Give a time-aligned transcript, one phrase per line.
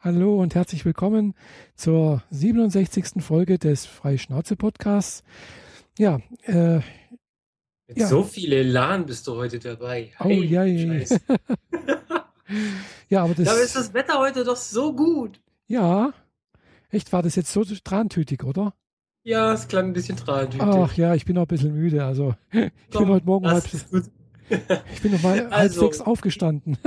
[0.00, 1.34] Hallo und herzlich willkommen
[1.74, 3.22] zur 67.
[3.22, 5.22] Folge des Freischnauze-Podcasts.
[5.98, 6.76] Ja, äh,
[7.86, 8.06] Mit Ja.
[8.06, 10.10] so viel Elan bist du heute dabei.
[10.20, 11.20] oh ja, ja, Scheiße.
[13.08, 15.40] ja, aber das, Dabei ist das Wetter heute doch so gut.
[15.66, 16.12] ja,
[16.90, 18.74] echt war das jetzt so trantütig, oder?
[19.22, 20.62] Ja, es klang ein bisschen tragend.
[20.62, 23.64] Ach ja, ich bin noch ein bisschen müde, also ich bin heute Morgen halb,
[24.94, 26.78] ich bin noch mal halb Also- sechs aufgestanden.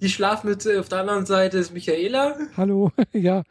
[0.00, 2.36] Die Schlafmütze auf der anderen Seite ist Michaela.
[2.56, 3.42] Hallo, ja,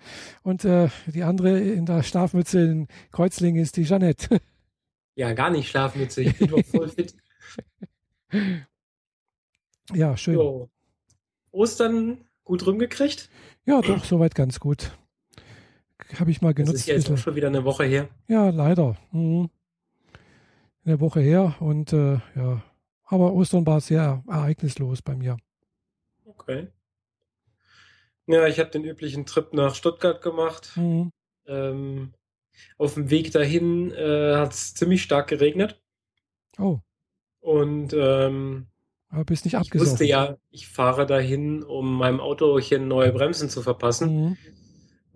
[0.44, 4.40] und äh, die andere in der Schlafmütze in Kreuzlingen ist die Jeanette.
[5.16, 6.22] Ja, gar nicht Schlafmütze.
[6.22, 7.16] Ich bin doch voll fit.
[9.94, 10.36] ja, schön.
[10.36, 10.70] So.
[11.52, 13.30] Ostern gut rumgekriegt.
[13.66, 14.98] Ja, doch, soweit ganz gut.
[16.20, 16.80] Habe ich mal Das genutzt.
[16.80, 18.08] ist ja jetzt auch schon wieder eine Woche her.
[18.30, 18.96] Ja, leider.
[19.12, 19.50] Mhm.
[20.86, 22.64] Eine Woche her und äh, ja,
[23.04, 25.38] aber Ostern war sehr ereignislos bei mir.
[26.38, 26.68] Okay.
[28.28, 30.72] Ja, ich habe den üblichen Trip nach Stuttgart gemacht.
[30.76, 31.12] Mhm.
[31.48, 32.14] Ähm,
[32.78, 35.82] auf dem Weg dahin äh, hat es ziemlich stark geregnet.
[36.60, 36.80] Oh,
[37.40, 38.68] Und ähm,
[39.10, 39.92] aber bist nicht Ich abgesoffen.
[39.92, 44.16] wusste ja, ich fahre dahin, um meinem Autochen neue Bremsen zu verpassen.
[44.26, 44.38] Mhm.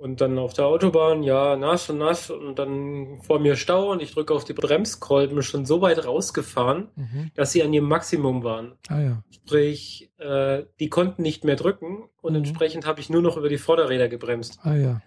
[0.02, 4.02] Und dann auf der Autobahn, ja, nass und nass und dann vor mir Stau und
[4.02, 7.30] ich drücke auf die Bremskolben schon so weit rausgefahren, Mhm.
[7.36, 8.74] dass sie an ihrem Maximum waren.
[8.88, 9.24] Ah ja.
[9.30, 12.38] Sprich, äh, die konnten nicht mehr drücken und Mhm.
[12.40, 14.58] entsprechend habe ich nur noch über die Vorderräder gebremst.
[14.64, 15.02] Ah ja.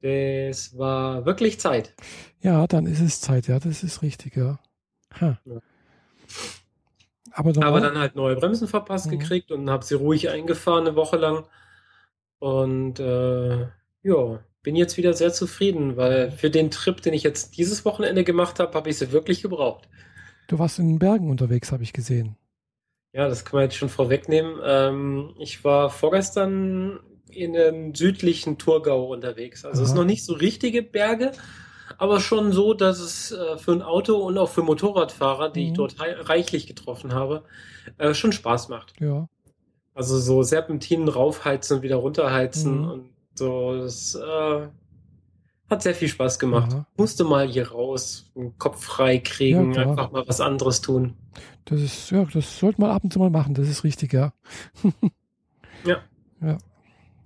[0.00, 1.94] Das war wirklich Zeit.
[2.40, 4.58] Ja, dann ist es Zeit, ja, das ist richtig, ja.
[5.20, 5.38] Ja.
[7.30, 9.20] Aber, dann Aber dann halt neue Bremsen verpasst Mhm.
[9.20, 11.44] gekriegt und habe sie ruhig eingefahren eine Woche lang.
[12.40, 13.66] Und äh,
[14.02, 18.22] ja, bin jetzt wieder sehr zufrieden, weil für den Trip, den ich jetzt dieses Wochenende
[18.24, 19.88] gemacht habe, habe ich sie wirklich gebraucht.
[20.48, 22.36] du warst in den Bergen unterwegs, habe ich gesehen.
[23.14, 24.58] Ja, das kann man jetzt schon vorwegnehmen.
[24.64, 29.64] Ähm, ich war vorgestern in dem südlichen Thurgau unterwegs.
[29.64, 30.00] Also es ist Aha.
[30.02, 31.32] noch nicht so richtige Berge,
[31.98, 35.70] aber schon so, dass es äh, für ein Auto und auch für Motorradfahrer, die ich
[35.70, 35.74] Mhm.
[35.76, 37.44] dort hei- reichlich getroffen habe,
[37.98, 38.94] äh, schon Spaß macht.
[39.00, 39.28] Ja.
[39.94, 42.88] Also so Serpentinen raufheizen und wieder runterheizen Mhm.
[42.90, 43.76] und so.
[43.76, 44.68] Das äh,
[45.70, 46.72] hat sehr viel Spaß gemacht.
[46.72, 46.86] Aha.
[46.96, 51.14] Musste mal hier raus, den Kopf frei kriegen, Ja, einfach mal was anderes tun.
[51.64, 54.32] Das ist, ja, das sollte man ab und zu mal machen, das ist richtig, ja.
[55.84, 55.98] Ja.
[56.40, 56.58] Ja.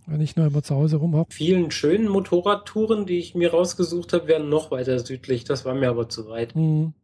[0.07, 1.33] Wenn ich nur immer zu Hause rumhock.
[1.33, 5.45] Vielen schönen Motorradtouren, die ich mir rausgesucht habe, wären noch weiter südlich.
[5.45, 6.55] Das war mir aber zu weit.
[6.55, 6.95] Mhm.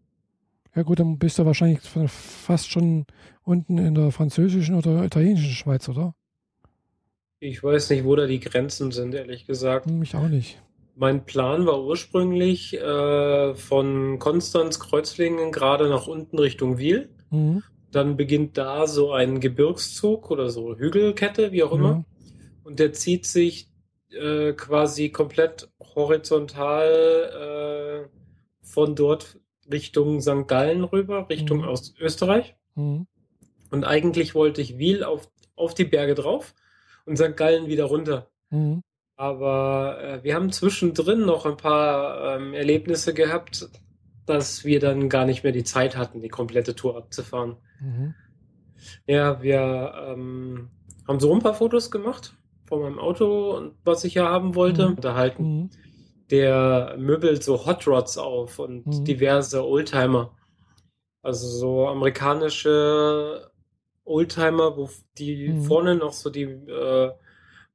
[0.74, 3.04] Ja gut, dann bist du wahrscheinlich fa- fast schon
[3.42, 6.14] unten in der französischen oder italienischen Schweiz, oder?
[7.44, 9.86] Ich weiß nicht, wo da die Grenzen sind, ehrlich gesagt.
[9.86, 10.62] Hm, Ich auch nicht.
[10.94, 17.08] Mein Plan war ursprünglich äh, von Konstanz Kreuzlingen gerade nach unten Richtung Wiel.
[17.30, 17.64] Mhm.
[17.90, 21.90] Dann beginnt da so ein Gebirgszug oder so Hügelkette, wie auch immer.
[21.90, 22.04] Ja.
[22.62, 23.68] Und der zieht sich
[24.10, 28.08] äh, quasi komplett horizontal äh,
[28.62, 30.46] von dort Richtung St.
[30.46, 31.68] Gallen rüber, Richtung Mhm.
[31.68, 32.54] Ostösterreich.
[32.76, 33.08] Mhm.
[33.72, 36.54] Und eigentlich wollte ich Wiel auf, auf die Berge drauf
[37.06, 37.36] und St.
[37.36, 38.30] Gallen wieder runter.
[38.50, 38.82] Mhm.
[39.16, 43.68] Aber äh, wir haben zwischendrin noch ein paar ähm, Erlebnisse gehabt,
[44.26, 47.56] dass wir dann gar nicht mehr die Zeit hatten, die komplette Tour abzufahren.
[47.80, 48.14] Mhm.
[49.06, 50.70] Ja, wir ähm,
[51.06, 52.34] haben so ein paar Fotos gemacht
[52.66, 54.88] von meinem Auto und was ich ja haben wollte.
[54.88, 54.94] Mhm.
[54.96, 55.42] Unterhalten.
[55.44, 55.70] Mhm.
[56.30, 59.04] Der möbelt so Hot Rods auf und Mhm.
[59.04, 60.34] diverse Oldtimer.
[61.22, 63.51] Also so amerikanische
[64.04, 65.62] Oldtimer, wo die Mhm.
[65.64, 67.10] vorne noch so die äh,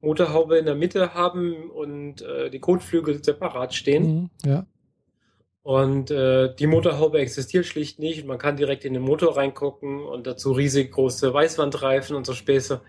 [0.02, 4.04] Motorhaube in der Mitte haben und äh, die Kotflügel separat stehen.
[4.06, 4.30] Mhm.
[4.46, 4.66] Ja.
[5.64, 8.26] Und äh, die Motorhaube existiert schlicht nicht.
[8.26, 12.82] Man kann direkt in den Motor reingucken und dazu riesig große Weißwandreifen und so Späße.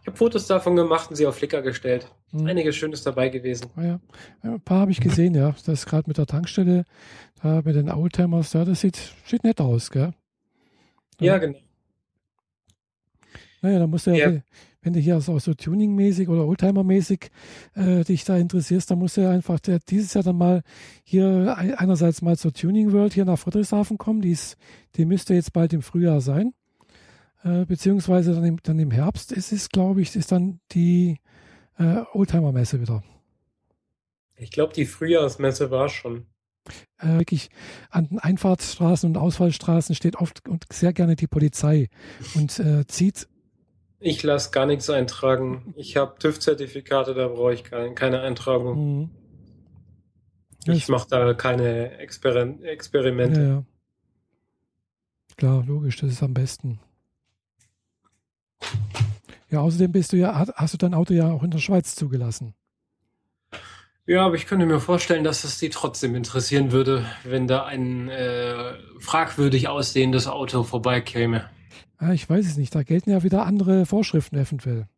[0.00, 2.10] Ich habe Fotos davon gemacht und sie auf Flickr gestellt.
[2.32, 2.46] Mhm.
[2.46, 3.66] Einiges Schönes dabei gewesen.
[3.76, 4.00] Ah, ja.
[4.42, 5.50] Ja, Ein paar habe ich gesehen, ja.
[5.50, 6.84] Das ist gerade mit der Tankstelle,
[7.42, 8.96] da mit den Oldtimers, ja, das sieht,
[9.26, 10.12] sieht nett aus, gell?
[11.20, 11.58] Ja, genau.
[13.64, 14.40] Naja, da musst du ja, Ja.
[14.82, 17.30] wenn du hier so, so Tuning-mäßig oder Oldtimer-mäßig
[17.74, 20.62] äh, dich da interessierst, dann musst du ja einfach der, dieses Jahr dann mal
[21.02, 24.20] hier ein- einerseits mal zur Tuning World hier nach Friedrichshafen kommen.
[24.20, 24.58] Die, ist,
[24.96, 26.52] die müsste jetzt bald im Frühjahr sein.
[27.42, 31.20] Äh, beziehungsweise dann im, dann im Herbst ist es, glaube ich, ist dann die
[31.78, 33.02] äh, Oldtimer-Messe wieder.
[34.36, 36.26] Ich glaube, die Frühjahrsmesse war schon.
[36.98, 37.50] Äh, wirklich
[37.90, 41.88] an den Einfahrtsstraßen und Ausfallstraßen steht oft und sehr gerne die Polizei
[42.34, 43.28] und äh, zieht
[44.00, 45.72] Ich lasse gar nichts eintragen.
[45.76, 49.00] Ich habe TÜV-Zertifikate, da brauche ich keine, keine Eintragung.
[49.02, 49.08] mh,
[50.66, 53.40] Ja, Ich mache da keine Exper Experimente.
[53.40, 53.64] Ja, ja.
[55.36, 56.80] Klar, logisch, das ist am besten.
[59.50, 61.94] Ja, außerdem bist du ja, hast hast du dein Auto ja auch in der Schweiz
[61.94, 62.54] zugelassen.
[64.06, 68.10] Ja, aber ich könnte mir vorstellen, dass es die trotzdem interessieren würde, wenn da ein
[68.10, 71.48] äh, fragwürdig aussehendes Auto vorbeikäme.
[71.98, 72.74] Ah, ich weiß es nicht.
[72.74, 74.88] Da gelten ja wieder andere Vorschriften eventuell.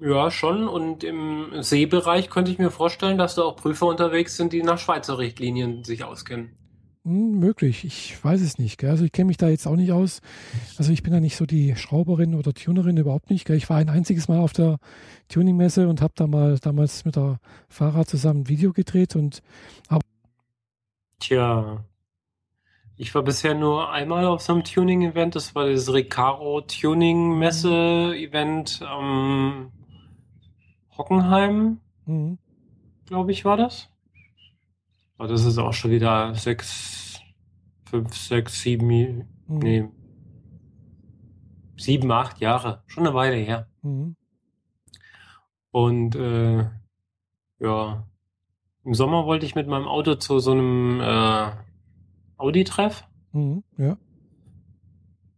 [0.00, 0.66] Ja, schon.
[0.66, 4.78] Und im Seebereich könnte ich mir vorstellen, dass da auch Prüfer unterwegs sind, die nach
[4.78, 6.56] Schweizer Richtlinien sich auskennen.
[7.04, 8.78] Hm, möglich, ich weiß es nicht.
[8.78, 8.90] Gell?
[8.90, 10.20] Also ich kenne mich da jetzt auch nicht aus.
[10.78, 13.44] Also ich bin da nicht so die Schrauberin oder Tunerin überhaupt nicht.
[13.44, 13.56] Gell?
[13.56, 14.78] Ich war ein einziges Mal auf der
[15.28, 19.42] Tuningmesse und habe da mal damals mit der Fahrer zusammen ein Video gedreht und
[19.88, 20.02] aber
[21.18, 21.84] Tja,
[23.02, 25.34] ich war bisher nur einmal auf so einem Tuning-Event.
[25.34, 29.72] Das war das Recaro Tuning-Messe-Event am
[30.96, 32.38] Hockenheim, mhm.
[33.06, 33.90] glaube ich, war das.
[35.18, 37.20] Aber das ist auch schon wieder sechs,
[37.86, 39.58] fünf, sechs, sieben, Mhm.
[39.58, 39.88] nee,
[41.76, 42.84] sieben, acht Jahre.
[42.86, 43.66] Schon eine Weile her.
[43.82, 44.14] Mhm.
[45.72, 46.66] Und äh,
[47.58, 48.06] ja,
[48.84, 51.50] im Sommer wollte ich mit meinem Auto zu so einem äh,
[52.42, 53.04] Audi-Treff.
[53.32, 53.62] Mhm.
[53.78, 53.96] ja.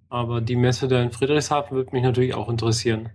[0.08, 3.10] Aber die Messe da in Friedrichshafen würde mich natürlich auch interessieren.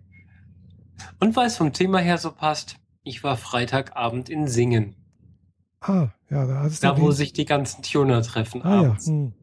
[1.20, 4.96] Und weil es vom Thema her so passt, ich war Freitagabend in Singen.
[5.82, 8.90] Ah, ja, da hast Da, wo sich die ganzen Tuner treffen Ah ja.
[8.90, 9.08] abends.
[9.08, 9.34] Mhm.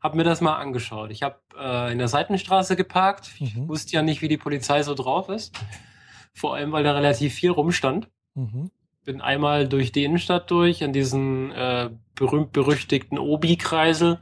[0.00, 1.10] Hab mir das mal angeschaut.
[1.12, 3.30] Ich habe äh, in der Seitenstraße geparkt.
[3.38, 3.68] Ich Mhm.
[3.68, 5.54] wusste ja nicht, wie die Polizei so drauf ist.
[6.34, 8.08] Vor allem, weil da relativ viel rumstand.
[8.34, 8.70] Mhm.
[9.04, 14.18] Bin einmal durch die Innenstadt durch, an diesen äh, berühmt-berüchtigten Obi-Kreisel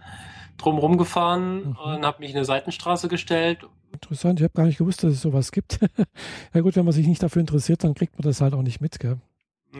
[0.58, 1.76] drumherum gefahren Mhm.
[1.76, 3.61] und habe mich in eine Seitenstraße gestellt.
[3.93, 5.79] Interessant, ich habe gar nicht gewusst, dass es sowas gibt.
[6.55, 8.81] ja gut, wenn man sich nicht dafür interessiert, dann kriegt man das halt auch nicht
[8.81, 9.19] mit, gell?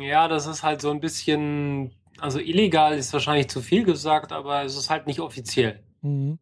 [0.00, 4.64] Ja, das ist halt so ein bisschen, also illegal ist wahrscheinlich zu viel gesagt, aber
[4.64, 5.81] es ist halt nicht offiziell.
[6.02, 6.38] Mhm.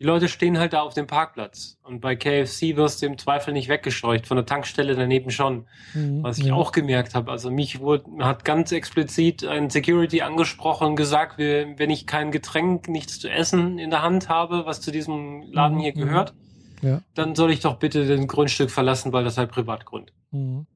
[0.00, 3.52] Die Leute stehen halt da auf dem Parkplatz und bei KFC wirst du im Zweifel
[3.52, 5.66] nicht weggescheucht, von der Tankstelle daneben schon.
[5.92, 6.22] Mhm.
[6.22, 6.54] Was ich ja.
[6.54, 7.30] auch gemerkt habe.
[7.30, 12.88] Also mich wurde, hat ganz explizit ein Security angesprochen und gesagt, wenn ich kein Getränk,
[12.88, 16.00] nichts zu essen in der Hand habe, was zu diesem Laden Mhm, hier mhm.
[16.00, 16.34] gehört,
[16.80, 17.02] Ja.
[17.14, 20.14] dann soll ich doch bitte den Grundstück verlassen, weil das halt Privatgrund.
[20.30, 20.66] Mhm.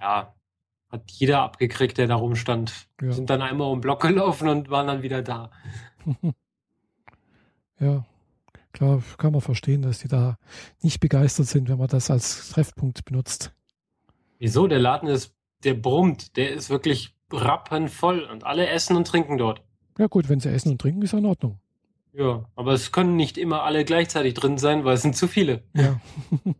[0.00, 0.32] Ja,
[0.90, 2.86] hat jeder abgekriegt, der da rumstand.
[3.02, 3.10] Ja.
[3.10, 5.50] Sind dann einmal um den Block gelaufen und waren dann wieder da.
[7.80, 8.04] ja,
[8.74, 10.36] klar, kann man verstehen, dass die da
[10.82, 13.54] nicht begeistert sind, wenn man das als Treffpunkt benutzt.
[14.38, 14.66] Wieso?
[14.66, 15.34] Der Laden ist,
[15.64, 19.62] der brummt, der ist wirklich rappenvoll und alle essen und trinken dort.
[19.98, 21.58] Ja gut, wenn sie essen und trinken, ist ja in Ordnung.
[22.12, 25.64] Ja, aber es können nicht immer alle gleichzeitig drin sein, weil es sind zu viele.
[25.72, 26.00] Ja.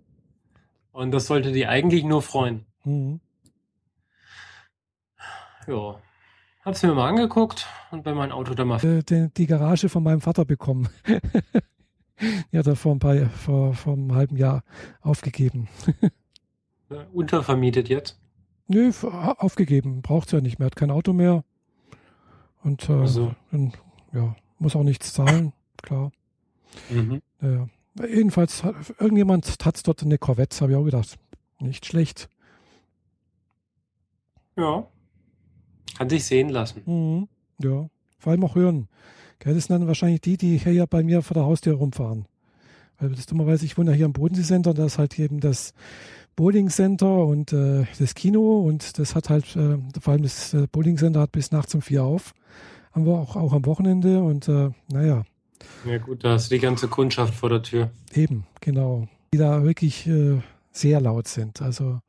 [0.93, 2.67] Und das sollte die eigentlich nur freuen.
[2.85, 3.21] Mhm.
[5.67, 6.01] Ja.
[6.65, 8.83] Hab's mir mal angeguckt und bei meinem Auto da mal.
[8.85, 10.89] Äh, die, die Garage von meinem Vater bekommen.
[12.53, 14.63] die hat er vor ein paar, vor, vor einem halben Jahr
[15.01, 15.69] aufgegeben.
[17.13, 18.19] untervermietet jetzt.
[18.69, 20.03] Nö, aufgegeben.
[20.03, 20.67] Braucht ja nicht mehr.
[20.67, 21.45] Hat kein Auto mehr.
[22.63, 23.35] Und äh, Also.
[23.51, 23.73] dann,
[24.13, 25.53] ja, muss auch nichts zahlen.
[25.83, 26.13] Klar.
[26.91, 27.21] Mhm.
[27.43, 27.69] Ja.
[28.09, 31.19] Jedenfalls, hat, irgendjemand hat dort eine Corvette, habe ich auch gedacht.
[31.61, 32.29] Nicht schlecht.
[34.57, 34.87] Ja.
[35.97, 36.83] Kann sich sehen lassen.
[36.87, 37.29] Mhm.
[37.63, 37.89] Ja,
[38.19, 38.89] vor allem auch hören.
[39.45, 42.27] Das sind dann wahrscheinlich die, die hier bei mir vor der Haustür rumfahren.
[42.99, 45.75] Weil das dummerweise, ich wohne ja hier am Bodensee-Center und da ist halt eben das
[46.37, 51.21] Bowling-Center und äh, das Kino und das hat halt, äh, vor allem das äh, Bowling-Center
[51.21, 52.35] hat bis nachts um vier auf.
[52.93, 55.25] Haben wir auch, auch am Wochenende und äh, naja,
[55.85, 57.91] Ja gut, da ist die ganze Kundschaft vor der Tür.
[58.13, 59.09] eben, genau.
[59.33, 60.41] Die da wirklich äh,
[60.71, 61.61] sehr laut sind.
[61.61, 62.01] Also,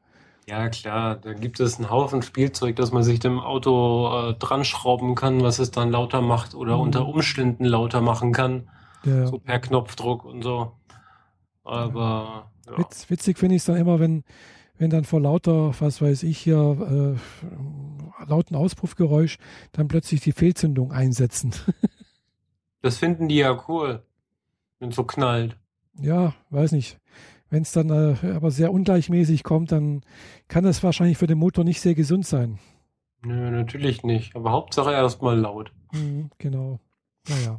[0.47, 4.63] Ja klar, da gibt es einen Haufen Spielzeug, das man sich dem Auto äh, dran
[4.63, 6.81] schrauben kann, was es dann lauter macht oder Mhm.
[6.81, 8.69] unter Umständen lauter machen kann.
[9.05, 10.73] der, So per Knopfdruck und so.
[11.63, 12.77] Aber ja.
[12.77, 14.23] Witz, witzig finde ich es dann immer, wenn,
[14.77, 19.37] wenn dann vor lauter, was weiß ich hier, äh, lauten Auspuffgeräusch
[19.71, 21.53] dann plötzlich die Fehlzündung einsetzen.
[22.81, 24.03] das finden die ja cool,
[24.79, 25.57] wenn es so knallt.
[25.99, 26.99] ja, weiß nicht.
[27.55, 30.01] Wenn es dann äh, aber sehr ungleichmäßig kommt, dann
[30.49, 32.59] kann das wahrscheinlich für den Motor nicht sehr gesund sein.
[33.23, 34.35] Nö, natürlich nicht.
[34.35, 35.71] Aber Hauptsache erstmal laut.
[35.93, 36.81] Mhm, genau.
[37.29, 37.57] Naja,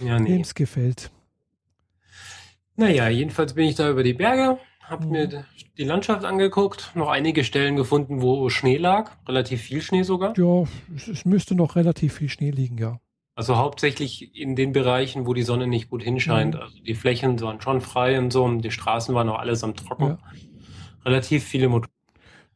[0.00, 0.30] Ja, nee.
[0.30, 1.12] wem es gefällt.
[2.74, 5.10] Naja, jedenfalls bin ich da über die Berge, hab Mhm.
[5.12, 5.44] mir
[5.78, 10.36] die Landschaft angeguckt, noch einige Stellen gefunden, wo Schnee lag, relativ viel Schnee sogar.
[10.36, 10.64] Ja,
[10.96, 12.98] es, es müsste noch relativ viel Schnee liegen, ja.
[13.40, 16.56] Also hauptsächlich in den Bereichen, wo die Sonne nicht gut hinscheint.
[16.56, 16.60] Mhm.
[16.60, 20.08] Also die Flächen waren schon frei und so und die Straßen waren auch allesamt trocken.
[20.08, 20.18] Ja.
[21.06, 21.90] Relativ viele Motoren.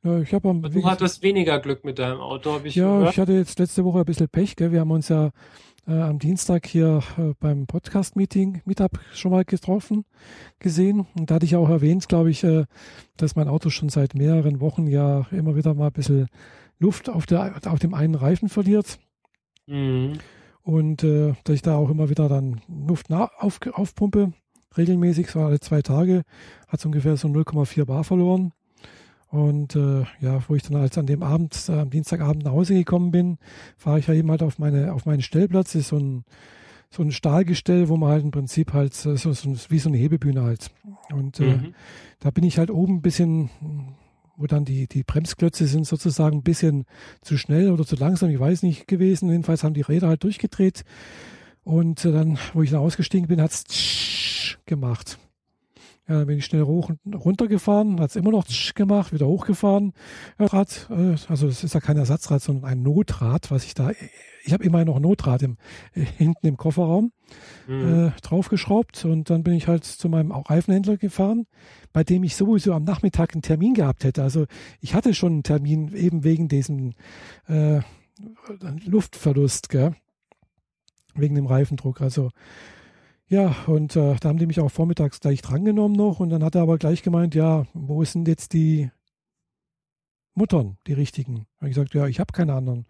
[0.02, 3.14] ja ich habe am Du hattest weniger Glück mit deinem Auto, habe ich Ja, gehört.
[3.14, 4.56] ich hatte jetzt letzte Woche ein bisschen Pech.
[4.56, 4.72] Gell?
[4.72, 5.30] Wir haben uns ja
[5.88, 10.04] äh, am Dienstag hier äh, beim Podcast-Meeting, Meetup schon mal getroffen,
[10.58, 11.06] gesehen.
[11.18, 12.66] Und da hatte ich auch erwähnt, glaube ich, äh,
[13.16, 16.26] dass mein Auto schon seit mehreren Wochen ja immer wieder mal ein bisschen
[16.78, 18.98] Luft auf, der, auf dem einen Reifen verliert.
[19.66, 20.18] Mhm.
[20.64, 24.32] Und äh, dass ich da auch immer wieder dann Luft auf, aufpumpe,
[24.76, 26.22] regelmäßig, so alle zwei Tage,
[26.68, 28.52] hat es ungefähr so 0,4 Bar verloren.
[29.28, 32.74] Und äh, ja, wo ich dann als an dem Abend, äh, am Dienstagabend nach Hause
[32.74, 33.38] gekommen bin,
[33.76, 35.72] fahre ich ja eben halt auf meine, auf meinen Stellplatz.
[35.72, 36.24] Das ist so ein,
[36.90, 39.32] so ein Stahlgestell, wo man halt im Prinzip halt so, so
[39.68, 40.70] wie so eine Hebebühne halt.
[41.12, 41.74] Und äh, mhm.
[42.20, 43.50] da bin ich halt oben ein bisschen,
[44.36, 46.86] wo dann die, die Bremsklötze sind sozusagen ein bisschen
[47.22, 49.30] zu schnell oder zu langsam, ich weiß nicht gewesen.
[49.30, 50.84] Jedenfalls haben die Räder halt durchgedreht.
[51.62, 55.18] Und äh, dann, wo ich dann ausgestiegen bin, hat es gemacht.
[56.06, 58.44] Ja, dann bin ich schnell hoch und runter gefahren, hat es immer noch
[58.74, 59.94] gemacht, wieder hochgefahren.
[60.38, 63.90] Ja, Rad, äh, also es ist ja kein Ersatzrad, sondern ein Notrad, was ich da,
[64.44, 65.56] ich habe immer noch Notrad im,
[65.94, 67.12] äh, hinten im Kofferraum
[67.66, 68.08] mhm.
[68.08, 71.46] äh, draufgeschraubt und dann bin ich halt zu meinem Reifenhändler gefahren,
[71.94, 74.22] bei dem ich sowieso am Nachmittag einen Termin gehabt hätte.
[74.22, 74.44] Also
[74.80, 76.92] ich hatte schon einen Termin eben wegen diesem
[77.46, 77.80] äh,
[78.84, 79.94] Luftverlust, gell?
[81.14, 82.00] wegen dem Reifendruck.
[82.00, 82.30] Also
[83.28, 86.54] ja, und äh, da haben die mich auch vormittags gleich drangenommen noch und dann hat
[86.54, 88.90] er aber gleich gemeint, ja, wo sind jetzt die
[90.34, 91.46] Muttern, die richtigen?
[91.56, 92.86] Habe ich gesagt, ja, ich habe keine anderen.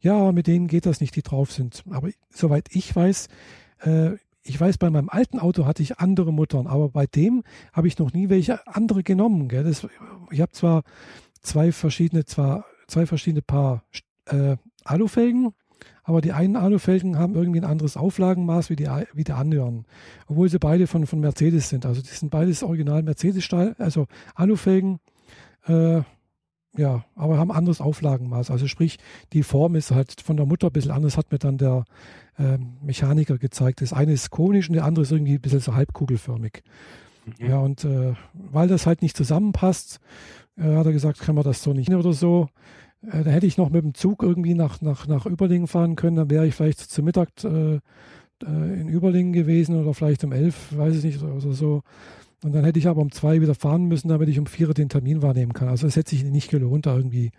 [0.00, 1.84] Ja, mit denen geht das nicht, die drauf sind.
[1.90, 3.28] Aber soweit ich weiß,
[3.80, 7.86] äh, ich weiß, bei meinem alten Auto hatte ich andere Muttern, aber bei dem habe
[7.86, 9.48] ich noch nie welche andere genommen.
[9.48, 9.86] Das,
[10.30, 10.82] ich habe zwar
[11.40, 13.84] zwei verschiedene, zwar zwei verschiedene Paar
[14.26, 15.52] äh, Alufelgen,
[16.08, 19.84] aber die einen Alufelgen haben irgendwie ein anderes Auflagenmaß wie die, wie die anderen,
[20.26, 21.84] obwohl sie beide von, von Mercedes sind.
[21.84, 25.00] Also die sind beides original Mercedes-Stahl, also Alufelgen,
[25.66, 26.00] äh,
[26.78, 28.50] ja, aber haben anderes Auflagenmaß.
[28.50, 28.96] Also sprich,
[29.34, 31.84] die Form ist halt von der Mutter ein bisschen anders, hat mir dann der
[32.38, 33.82] äh, Mechaniker gezeigt.
[33.82, 36.62] Das eine ist konisch und der andere ist irgendwie ein bisschen so halbkugelförmig.
[37.38, 37.46] Mhm.
[37.50, 40.00] Ja, und äh, weil das halt nicht zusammenpasst,
[40.56, 42.48] äh, hat er gesagt, kann man das so nicht oder so.
[43.02, 46.16] Äh, da hätte ich noch mit dem Zug irgendwie nach, nach, nach Überlingen fahren können.
[46.16, 47.80] Dann wäre ich vielleicht zu Mittag äh, äh,
[48.42, 51.82] in Überlingen gewesen oder vielleicht um elf, weiß ich nicht, oder so.
[52.44, 54.88] Und dann hätte ich aber um zwei wieder fahren müssen, damit ich um vier den
[54.88, 55.68] Termin wahrnehmen kann.
[55.68, 57.30] Also es hätte sich nicht gelohnt, da irgendwie.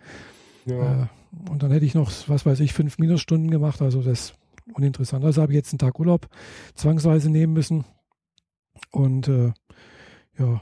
[0.66, 1.02] Ja.
[1.02, 1.06] Äh,
[1.48, 3.80] und dann hätte ich noch, was weiß ich, fünf Minusstunden gemacht.
[3.80, 4.34] Also das ist
[4.74, 5.24] uninteressant.
[5.24, 6.28] Also habe ich jetzt einen Tag Urlaub
[6.74, 7.84] zwangsweise nehmen müssen.
[8.90, 9.52] Und äh,
[10.38, 10.60] ja,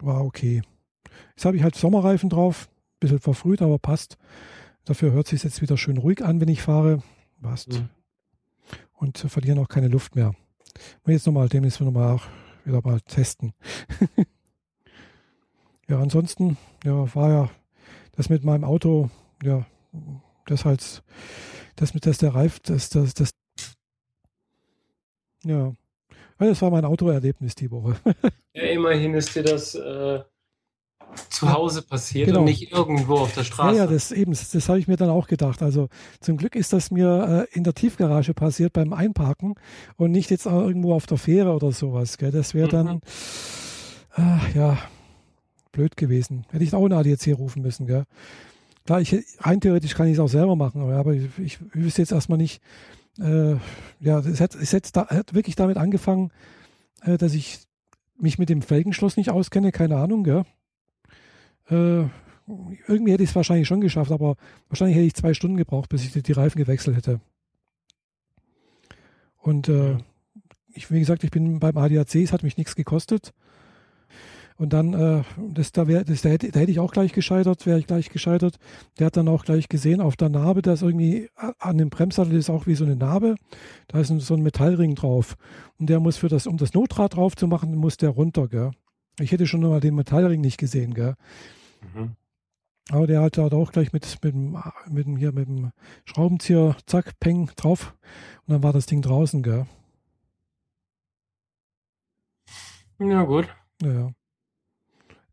[0.00, 0.62] war okay.
[1.30, 2.68] Jetzt habe ich halt Sommerreifen drauf
[3.04, 4.16] bisschen verfrüht, aber passt.
[4.84, 7.02] Dafür hört sich jetzt wieder schön ruhig an, wenn ich fahre.
[7.40, 7.72] Passt.
[7.72, 7.88] Mhm.
[8.94, 10.34] Und verlieren auch keine Luft mehr.
[11.04, 12.18] Und jetzt nochmal, demnächst nochmal
[12.64, 13.52] wieder mal testen.
[15.88, 17.50] ja, ansonsten, ja, war ja
[18.12, 19.10] das mit meinem Auto,
[19.42, 19.66] ja,
[20.46, 21.02] das halt,
[21.76, 23.30] das mit, dass der Reif, das, das, das,
[25.44, 25.74] ja,
[26.38, 27.96] das war mein Autoerlebnis die Woche.
[28.54, 30.22] ja, immerhin ist dir das äh,
[31.28, 32.40] zu Hause passiert genau.
[32.40, 33.76] und nicht irgendwo auf der Straße.
[33.76, 35.62] Ja, ja, das eben, das, das habe ich mir dann auch gedacht.
[35.62, 35.88] Also
[36.20, 39.54] zum Glück ist das mir äh, in der Tiefgarage passiert beim Einparken
[39.96, 42.18] und nicht jetzt auch irgendwo auf der Fähre oder sowas.
[42.18, 42.30] Gell?
[42.30, 43.00] Das wäre dann,
[44.16, 44.78] äh, ja,
[45.72, 46.46] blöd gewesen.
[46.50, 47.86] Hätte ich auch einen ADAC rufen müssen.
[47.86, 48.04] Gell?
[48.86, 52.12] Klar, ich, rein theoretisch kann ich es auch selber machen, aber ich, ich wüsste jetzt
[52.12, 52.60] erstmal nicht,
[53.18, 53.54] äh,
[54.00, 56.30] ja, es hat, es hat, da, hat wirklich damit angefangen,
[57.02, 57.60] äh, dass ich
[58.18, 60.44] mich mit dem Felgenschloss nicht auskenne, keine Ahnung, gell?
[61.70, 62.04] Äh,
[62.86, 64.36] irgendwie hätte ich es wahrscheinlich schon geschafft, aber
[64.68, 67.20] wahrscheinlich hätte ich zwei Stunden gebraucht, bis ich die, die Reifen gewechselt hätte.
[69.38, 69.96] Und äh,
[70.72, 73.32] ich, wie gesagt, ich bin beim ADAC, es hat mich nichts gekostet.
[74.56, 77.66] Und dann, äh, das, da, wär, das, da, hätte, da hätte ich auch gleich gescheitert,
[77.66, 78.58] wäre ich gleich gescheitert.
[78.98, 81.28] Der hat dann auch gleich gesehen, auf der Narbe, da ist irgendwie
[81.58, 83.34] an dem Bremssattel ist auch wie so eine Narbe.
[83.88, 85.36] Da ist so ein Metallring drauf.
[85.78, 88.70] Und der muss für das, um das Notrad drauf zu machen, muss der runter, gell?
[89.20, 91.14] Ich hätte schon mal den Metallring nicht gesehen, gell?
[91.94, 92.16] Mhm.
[92.90, 94.58] Aber der hat auch gleich mit, mit, dem,
[94.90, 95.72] mit, hier, mit dem
[96.04, 97.94] Schraubenzieher, zack, peng, drauf.
[98.46, 99.66] Und dann war das Ding draußen, gell?
[102.98, 103.48] Ja, gut.
[103.82, 104.12] Ja.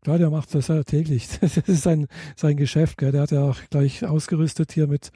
[0.00, 1.28] Klar, der macht das ja täglich.
[1.40, 3.12] Das ist sein, sein Geschäft, gell?
[3.12, 5.12] Der hat ja auch gleich ausgerüstet hier mit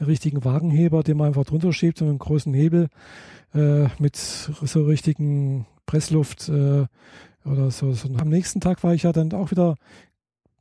[0.00, 2.88] richtigen Wagenheber, den man einfach drunter schiebt und einem großen Hebel
[3.54, 6.86] äh, mit so richtigen Pressluft, äh,
[7.44, 7.92] oder so.
[8.18, 9.76] Am nächsten Tag war ich ja dann auch wieder,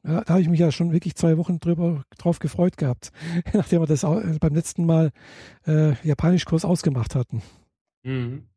[0.03, 3.11] da habe ich mich ja schon wirklich zwei Wochen drüber drauf gefreut gehabt,
[3.53, 5.11] nachdem wir das beim letzten Mal
[5.67, 7.41] äh, Japanischkurs ausgemacht hatten.
[8.03, 8.47] Mhm.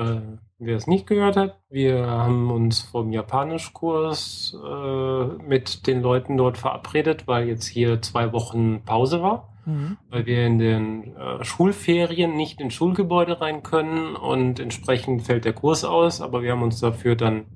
[0.00, 0.20] Äh,
[0.58, 6.56] wer es nicht gehört hat, wir haben uns vom Japanischkurs äh, mit den Leuten dort
[6.56, 9.49] verabredet, weil jetzt hier zwei Wochen Pause war.
[9.64, 9.96] Mhm.
[10.08, 15.52] weil wir in den äh, Schulferien nicht ins Schulgebäude rein können und entsprechend fällt der
[15.52, 17.46] Kurs aus, aber wir haben uns dafür dann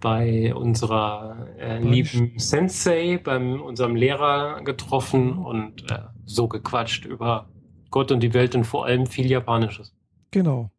[0.00, 7.50] bei unserer äh, lieben Sensei, beim unserem Lehrer getroffen und äh, so gequatscht über
[7.90, 9.94] Gott und die Welt und vor allem viel Japanisches.
[10.30, 10.70] Genau.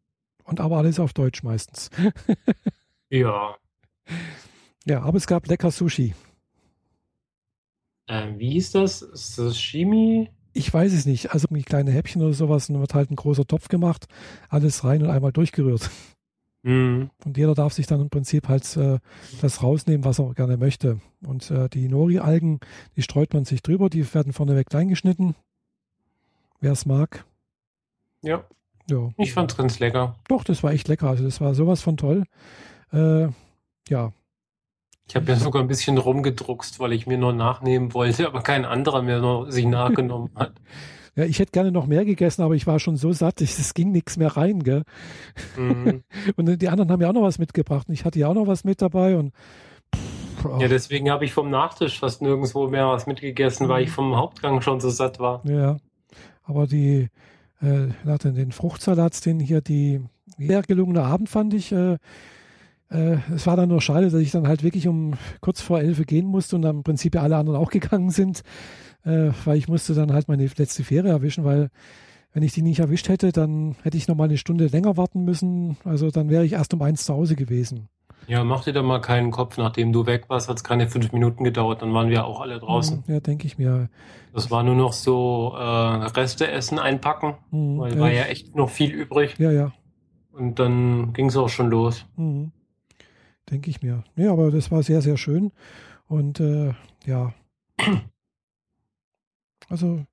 [0.44, 1.90] Und aber alles auf Deutsch meistens.
[3.10, 3.54] ja.
[4.84, 6.14] Ja, aber es gab lecker Sushi.
[8.06, 8.98] Äh, wie hieß das?
[8.98, 10.30] Sashimi?
[10.52, 11.32] Ich weiß es nicht.
[11.32, 14.06] Also mit kleine Häppchen oder sowas und dann wird halt ein großer Topf gemacht,
[14.48, 15.90] alles rein und einmal durchgerührt.
[16.62, 17.10] Mhm.
[17.24, 18.98] Und jeder darf sich dann im Prinzip halt äh,
[19.40, 21.00] das rausnehmen, was er gerne möchte.
[21.26, 22.60] Und äh, die Nori-Algen,
[22.96, 25.34] die streut man sich drüber, die werden vorneweg klein geschnitten.
[26.60, 27.24] Wer es mag.
[28.22, 28.44] Ja.
[28.88, 29.10] ja.
[29.16, 30.14] Ich fand es ganz lecker.
[30.28, 31.08] Doch, das war echt lecker.
[31.08, 32.24] Also das war sowas von toll.
[32.92, 33.28] Äh,
[33.88, 34.12] ja,
[35.08, 38.64] ich habe ja sogar ein bisschen rumgedruckst, weil ich mir nur nachnehmen wollte, aber kein
[38.64, 40.52] anderer mehr noch sich nachgenommen hat.
[41.14, 43.92] Ja, ich hätte gerne noch mehr gegessen, aber ich war schon so satt, es ging
[43.92, 44.82] nichts mehr rein, gell?
[45.56, 46.02] Mhm.
[46.36, 48.46] Und die anderen haben ja auch noch was mitgebracht und ich hatte ja auch noch
[48.46, 49.32] was mit dabei und
[49.94, 50.22] pff,
[50.58, 53.94] ja, deswegen habe ich vom Nachtisch fast nirgendwo mehr was mitgegessen, weil ich mhm.
[53.94, 55.42] vom Hauptgang schon so satt war.
[55.44, 55.76] Ja,
[56.44, 57.08] aber die,
[57.60, 60.00] äh, den Fruchtsalat, den hier die
[60.38, 61.98] sehr gelungene Abend fand ich, äh,
[62.92, 66.04] äh, es war dann nur schade, dass ich dann halt wirklich um kurz vor elf
[66.06, 68.42] gehen musste und dann im Prinzip alle anderen auch gegangen sind,
[69.04, 71.70] äh, weil ich musste dann halt meine letzte Fähre erwischen, weil
[72.34, 75.24] wenn ich die nicht erwischt hätte, dann hätte ich noch mal eine Stunde länger warten
[75.24, 75.76] müssen.
[75.84, 77.88] Also dann wäre ich erst um eins zu Hause gewesen.
[78.26, 81.12] Ja, mach dir da mal keinen Kopf, nachdem du weg warst, hat es keine fünf
[81.12, 83.02] Minuten gedauert, dann waren wir auch alle draußen.
[83.08, 83.90] Ja, denke ich mir.
[84.32, 88.00] Das war nur noch so äh, Reste essen, einpacken, mhm, weil ja.
[88.00, 89.34] war ja echt noch viel übrig.
[89.38, 89.72] Ja, ja.
[90.30, 92.06] Und dann ging es auch schon los.
[92.16, 92.52] Mhm
[93.50, 94.04] denke ich mir.
[94.16, 95.52] Ja, aber das war sehr, sehr schön.
[96.06, 97.34] Und äh, ja,
[99.68, 100.04] also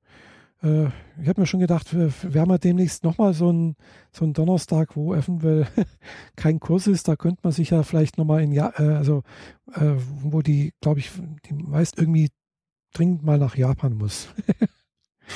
[0.61, 0.87] äh,
[1.21, 3.75] ich habe mir schon gedacht, wir, wir haben ja demnächst nochmal so einen
[4.11, 5.67] so einen Donnerstag, wo eventuell
[6.35, 7.07] kein Kurs ist.
[7.07, 9.23] Da könnte man sich ja vielleicht nochmal in, ja, äh, also
[9.73, 11.11] äh, wo die, glaube ich,
[11.45, 12.29] die meist irgendwie
[12.93, 14.29] dringend mal nach Japan muss.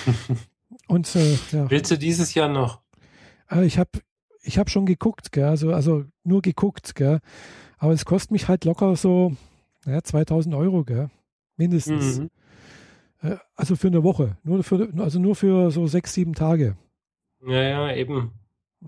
[0.87, 1.69] Und äh, ja.
[1.69, 2.81] Willst du dieses Jahr noch?
[3.49, 3.91] Äh, ich habe
[4.41, 5.45] ich hab schon geguckt, gell?
[5.45, 7.19] Also, also nur geguckt, gell?
[7.83, 9.33] Aber es kostet mich halt locker so
[9.85, 11.09] ja, 2000 Euro, gell?
[11.57, 12.19] mindestens.
[12.19, 12.29] Mhm.
[13.21, 16.77] Äh, also für eine Woche, nur für, also nur für so sechs, sieben Tage.
[17.45, 18.31] Ja, ja, eben.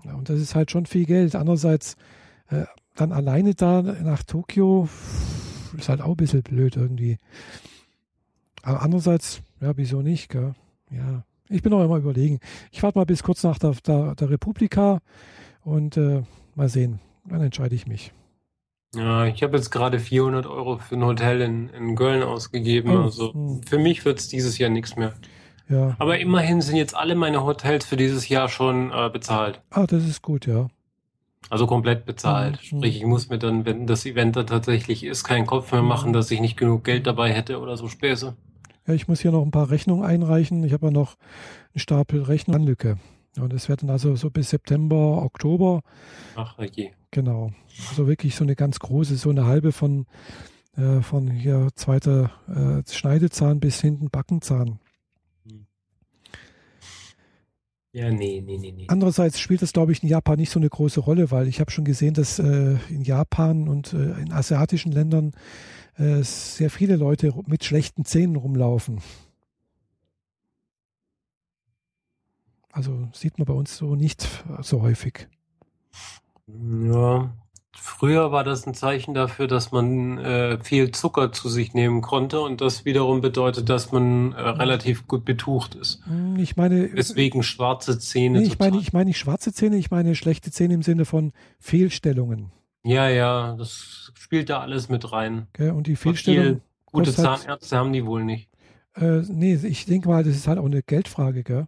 [0.02, 1.34] Und das ist halt schon viel Geld.
[1.34, 1.98] Andererseits
[2.48, 4.88] äh, dann alleine da nach Tokio
[5.76, 7.18] ist halt auch ein bisschen blöd irgendwie.
[8.62, 10.54] Aber andererseits, ja, wieso nicht, gell?
[10.90, 12.40] Ja, ich bin auch immer überlegen.
[12.72, 15.02] Ich warte mal bis kurz nach der, der, der Republika
[15.60, 16.22] und äh,
[16.54, 16.98] mal sehen.
[17.28, 18.14] Dann entscheide ich mich.
[18.94, 22.96] Ja, ich habe jetzt gerade 400 Euro für ein Hotel in, in Köln ausgegeben.
[22.96, 23.62] Oh, also hm.
[23.62, 25.14] für mich wird es dieses Jahr nichts mehr.
[25.68, 25.96] Ja.
[25.98, 29.60] Aber immerhin sind jetzt alle meine Hotels für dieses Jahr schon äh, bezahlt.
[29.70, 30.68] Ah, das ist gut, ja.
[31.50, 32.58] Also komplett bezahlt.
[32.60, 32.78] Mhm.
[32.78, 36.12] Sprich, ich muss mir dann, wenn das Event da tatsächlich ist, keinen Kopf mehr machen,
[36.12, 38.36] dass ich nicht genug Geld dabei hätte oder so Späße.
[38.86, 40.62] Ja, ich muss hier noch ein paar Rechnungen einreichen.
[40.64, 41.16] Ich habe ja noch
[41.74, 42.98] einen Stapel Rechnungslücke.
[43.38, 45.82] Und es wird dann also so bis September, Oktober.
[46.34, 46.90] Ach, je.
[47.10, 47.50] Genau.
[47.88, 50.06] Also wirklich so eine ganz große, so eine halbe von,
[50.76, 54.78] äh, von hier zweiter äh, Schneidezahn bis hinten Backenzahn.
[57.96, 58.84] Ja, nee, nee, nee, nee.
[58.88, 61.70] Andererseits spielt das, glaube ich, in Japan nicht so eine große Rolle, weil ich habe
[61.70, 65.32] schon gesehen, dass äh, in Japan und äh, in asiatischen Ländern
[65.96, 69.00] äh, sehr viele Leute mit schlechten Zähnen rumlaufen.
[72.76, 74.28] Also sieht man bei uns so nicht
[74.60, 75.28] so häufig.
[76.46, 77.34] Ja,
[77.74, 82.38] früher war das ein Zeichen dafür, dass man äh, viel Zucker zu sich nehmen konnte
[82.38, 86.04] und das wiederum bedeutet, dass man äh, relativ gut betucht ist.
[86.04, 88.40] Hm, ich meine, deswegen schwarze Zähne.
[88.40, 91.32] Nee, ich meine, ich meine nicht schwarze Zähne, ich meine schlechte Zähne im Sinne von
[91.58, 92.52] Fehlstellungen.
[92.84, 95.46] Ja, ja, das spielt da alles mit rein.
[95.54, 96.60] Okay, und die Fehlstellungen.
[96.84, 98.50] Gute Zahnärzte halt, haben die wohl nicht.
[98.94, 101.66] Äh, nee, ich denke mal, das ist halt auch eine Geldfrage, gell?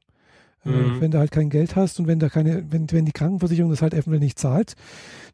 [0.65, 1.01] Äh, mhm.
[1.01, 3.83] Wenn du halt kein Geld hast und wenn da keine, wenn, wenn die Krankenversicherung das
[3.83, 4.75] halt eventuell nicht zahlt,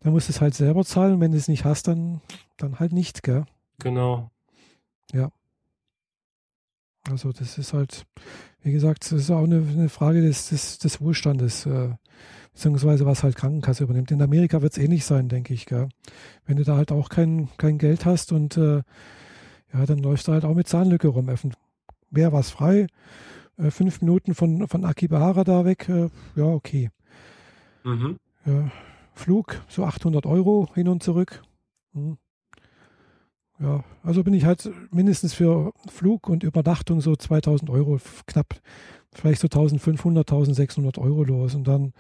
[0.01, 1.15] dann musst du es halt selber zahlen.
[1.15, 2.21] Und wenn du es nicht hast, dann,
[2.57, 3.45] dann halt nicht, gell?
[3.79, 4.31] Genau.
[5.13, 5.31] Ja.
[7.11, 8.07] Also das ist halt,
[8.63, 11.91] wie gesagt, das ist auch eine, eine Frage des, des, des Wohlstandes, äh,
[12.55, 14.11] beziehungsweise was halt Krankenkasse übernimmt.
[14.11, 15.89] In Amerika wird es ähnlich sein, denke ich, gell?
[16.47, 18.83] Wenn du da halt auch kein, kein Geld hast und äh,
[19.73, 21.29] ja, dann läufst du halt auch mit Zahnlücke rum.
[22.11, 22.87] Wäre was frei,
[23.59, 26.90] äh, fünf Minuten von, von Akibahara da weg, äh, ja, okay.
[27.85, 28.19] Mhm.
[28.47, 28.71] Ja,
[29.14, 31.43] Flug, so 800 Euro hin und zurück.
[31.93, 32.19] Hm.
[33.61, 38.61] Ja, also bin ich halt mindestens für Flug und Übernachtung so 2000 Euro knapp
[39.12, 41.93] vielleicht so 1500, 1600 Euro los und dann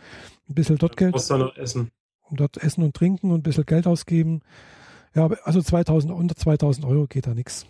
[0.48, 1.12] ein bisschen dort Geld.
[1.12, 1.90] Musst du noch essen.
[2.22, 4.40] Und dort essen und trinken und ein bisschen Geld ausgeben.
[5.14, 7.66] Ja, also 2000, unter 2000 Euro geht da nichts.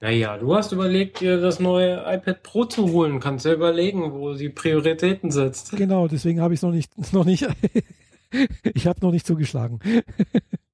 [0.00, 3.20] Naja, du hast überlegt, dir das neue iPad Pro zu holen.
[3.20, 5.72] Kannst ja überlegen, wo sie Prioritäten setzt.
[5.72, 7.46] Genau, deswegen habe ich es noch nicht, noch nicht,
[8.74, 9.80] ich habe noch nicht zugeschlagen.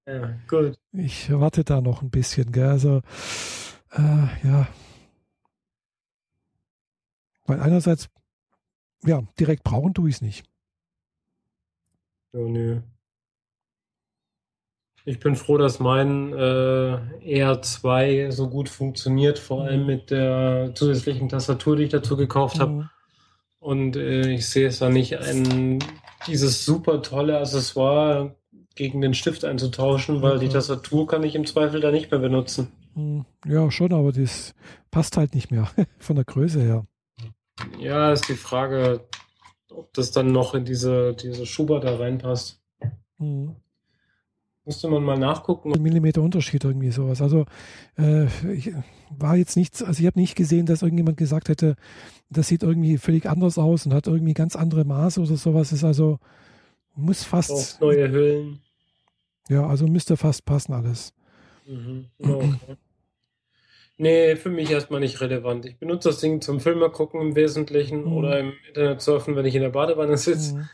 [0.07, 0.77] Ja, gut.
[0.93, 2.67] Ich warte da noch ein bisschen, gell?
[2.67, 3.03] Also,
[3.93, 4.69] äh, ja.
[7.47, 8.09] Weil einerseits,
[9.05, 10.45] ja, direkt brauchen tue ich es nicht.
[12.33, 12.81] Oh, nö.
[15.05, 21.29] Ich bin froh, dass mein äh, R2 so gut funktioniert, vor allem mit der zusätzlichen
[21.29, 22.73] Tastatur, die ich dazu gekauft habe.
[22.73, 22.91] Mhm.
[23.59, 25.79] Und äh, ich sehe es da nicht ein,
[26.27, 28.35] dieses super tolle Accessoire
[28.75, 30.55] gegen den Stift einzutauschen, weil die Okay.
[30.55, 32.73] Tastatur kann ich im Zweifel da nicht mehr benutzen.
[32.95, 34.55] Hm, Ja, schon, aber das
[34.91, 36.87] passt halt nicht mehr von der Größe her.
[37.79, 39.01] Ja, ist die Frage,
[39.71, 42.61] ob das dann noch in diese, diese Schuber da reinpasst.
[43.19, 43.57] Hm.
[44.65, 45.71] Müsste man mal nachgucken.
[45.83, 47.21] Millimeter Unterschied irgendwie sowas.
[47.21, 47.47] Also
[47.99, 48.73] äh, ich
[49.11, 51.75] war jetzt nichts, also ich habe nicht gesehen, dass irgendjemand gesagt hätte,
[52.31, 55.73] das sieht irgendwie völlig anders aus und hat irgendwie ganz andere Maße oder sowas.
[55.73, 56.19] Ist also
[56.95, 58.61] muss Auch fast, neue Hüllen.
[59.49, 61.13] ja, also müsste fast passen alles.
[61.67, 62.07] Mhm.
[62.21, 62.55] Okay.
[63.99, 65.67] Nee, für mich erstmal nicht relevant.
[65.67, 68.13] Ich benutze das Ding zum Filme gucken im Wesentlichen Mhm.
[68.13, 70.55] oder im Internet surfen, wenn ich in der Badewanne sitze.
[70.55, 70.69] Hm.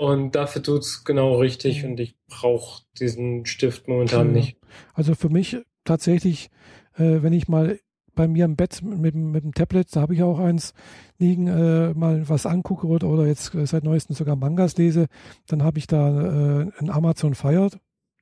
[0.00, 1.90] Und dafür tut's genau richtig Mhm.
[1.90, 4.32] und ich brauche diesen Stift momentan Ja.
[4.32, 4.56] nicht.
[4.94, 6.48] Also für mich tatsächlich,
[6.96, 7.78] äh, wenn ich mal
[8.14, 10.72] bei mir im Bett mit, dem- mit dem Tablet, da habe ich auch eins
[11.18, 15.06] liegen, äh, mal was angucke oder, oder jetzt seit neuestem sogar Mangas lese,
[15.46, 17.68] dann habe ich da äh, ein Amazon Fire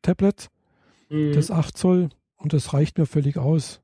[0.02, 0.48] Tablet,
[1.10, 1.32] Mhm.
[1.32, 3.80] das 8 Zoll und das reicht mir völlig aus.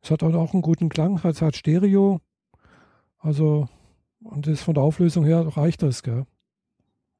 [0.00, 2.20] Es hat auch einen guten Klang, es hat Stereo,
[3.18, 3.68] also
[4.22, 6.24] und das von der Auflösung her reicht das, gell?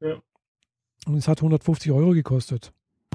[0.01, 0.21] Ja.
[1.07, 2.73] Und es hat 150 Euro gekostet.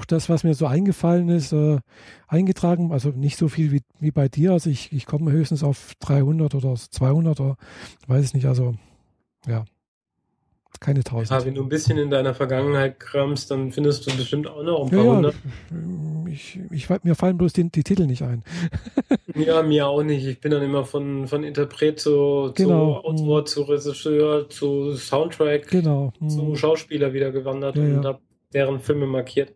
[0.08, 1.78] Das, was mir so eingefallen ist, äh,
[2.26, 4.52] eingetragen, also nicht so viel wie, wie bei dir.
[4.52, 7.56] Also ich, ich komme höchstens auf 300 oder 200 oder
[8.08, 8.46] weiß es nicht.
[8.46, 8.74] Also
[9.46, 9.64] ja,
[10.80, 11.30] keine 1000.
[11.30, 14.84] Ja, wenn du ein bisschen in deiner Vergangenheit kramst, dann findest du bestimmt auch noch
[14.84, 15.34] ein paar ja, ja, hundert.
[16.28, 18.42] ich, ich, mir fallen bloß die, die Titel nicht ein.
[19.34, 20.26] Ja, mir auch nicht.
[20.26, 23.00] Ich bin dann immer von, von Interpret zu, Genau.
[23.00, 26.12] zu Autor, zu Regisseur, zu Soundtrack, Genau.
[26.28, 26.56] zu hm.
[26.56, 28.08] Schauspieler wieder gewandert Ja, und ja.
[28.10, 28.18] habe
[28.52, 29.54] deren Filme markiert.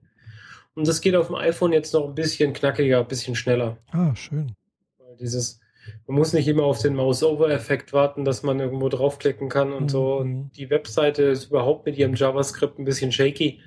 [0.74, 3.76] Und das geht auf dem iPhone jetzt noch ein bisschen knackiger, ein bisschen schneller.
[3.90, 4.52] Ah, schön.
[4.98, 5.60] Weil Dieses,
[6.06, 9.88] man muss nicht immer auf den Mouse-Over-Effekt warten, dass man irgendwo draufklicken kann und Mhm.
[9.88, 10.16] so.
[10.16, 13.60] Und die Webseite ist überhaupt mit ihrem JavaScript ein bisschen shaky.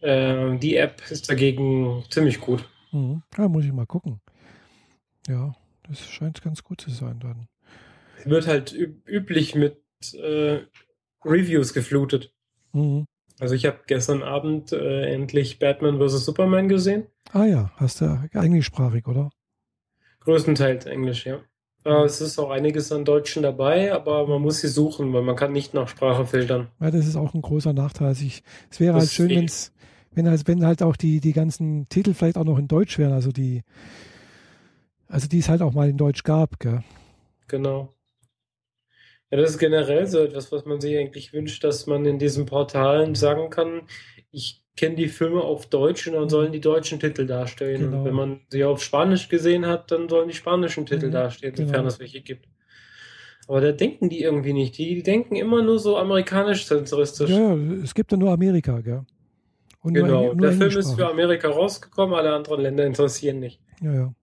[0.00, 2.68] Äh, die App ist dagegen ziemlich gut.
[2.92, 3.22] Mhm.
[3.36, 4.20] Ja, muss ich mal gucken.
[5.28, 5.54] Ja,
[5.88, 7.46] das scheint ganz gut zu sein dann.
[8.24, 9.76] Wird halt üb üblich mit
[10.14, 10.60] äh,
[11.24, 12.32] Reviews geflutet.
[12.72, 13.04] Mhm.
[13.40, 16.24] Also ich habe gestern Abend äh, endlich Batman vs.
[16.24, 17.06] Superman gesehen.
[17.32, 19.30] Ah ja, hast du englischsprachig, oder?
[20.24, 21.40] Größtenteils Englisch, ja.
[21.84, 25.36] Äh, es ist auch einiges an Deutschen dabei, aber man muss sie suchen, weil man
[25.36, 26.68] kann nicht nach Sprache filtern.
[26.80, 28.08] Ja, das ist auch ein großer Nachteil.
[28.08, 29.72] Also ich, es wäre Das halt schön, wenn's,
[30.14, 33.12] wenn halt, wenn halt auch die, die ganzen Titel vielleicht auch noch in Deutsch wären,
[33.12, 33.62] also die,
[35.08, 36.82] also die es halt auch mal in Deutsch gab, gell?
[37.48, 37.94] Genau.
[39.30, 42.44] Ja, das ist generell so etwas, was man sich eigentlich wünscht, dass man in diesen
[42.44, 43.82] Portalen sagen kann,
[44.32, 47.82] ich kenne die Filme auf Deutsch und dann sollen die deutschen Titel dastehen.
[47.82, 47.98] Genau.
[47.98, 51.54] Und wenn man sie auf Spanisch gesehen hat, dann sollen die spanischen Titel Mhm, dastehen,
[51.54, 51.88] sofern genau.
[51.88, 52.48] es welche gibt.
[53.48, 54.78] Aber da denken die irgendwie nicht.
[54.78, 57.30] Die, die denken immer nur so amerikanisch-zentristisch.
[57.30, 59.04] Ja, ja, es gibt ja nur Amerika, gell?
[59.82, 61.08] Und nur Genau, Engl- nur der Film ist für.
[61.08, 63.60] Amerika rausgekommen, alle anderen Länder interessieren nicht.
[63.82, 64.14] Ja, ja.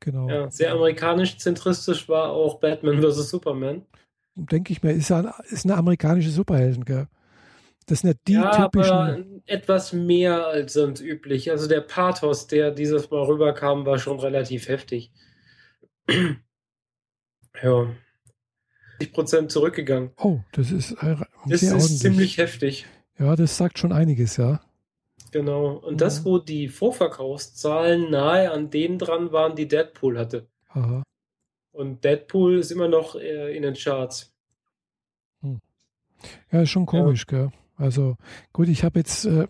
[0.00, 0.28] Genau.
[0.30, 3.28] Ja, sehr amerikanisch-zentristisch war auch Batman vs.
[3.28, 3.82] Superman.
[4.36, 7.08] Denke ich mir, ist ja ein, ist eine amerikanische Superhelden, gell?
[7.86, 8.92] Das sind ja die ja, typischen.
[8.92, 11.50] aber etwas mehr als sonst üblich.
[11.50, 15.12] Also der Pathos, der dieses Mal rüberkam, war schon relativ heftig.
[17.62, 17.86] ja.
[19.00, 20.10] 50% zurückgegangen.
[20.16, 22.86] Oh, das ist äh, Das ist ziemlich heftig.
[23.18, 24.60] ja, das sagt schon einiges, ja.
[25.32, 25.74] Genau.
[25.74, 26.24] Und das, Mhm.
[26.24, 30.46] wo die Vorverkaufszahlen nahe an denen dran waren, die Deadpool hatte.
[30.70, 31.02] Aha.
[31.72, 34.32] Und Deadpool ist immer noch äh, in den Charts.
[36.50, 37.50] Ja, ist schon komisch, gell?
[37.76, 38.16] Also
[38.52, 39.46] gut, ich habe jetzt, äh,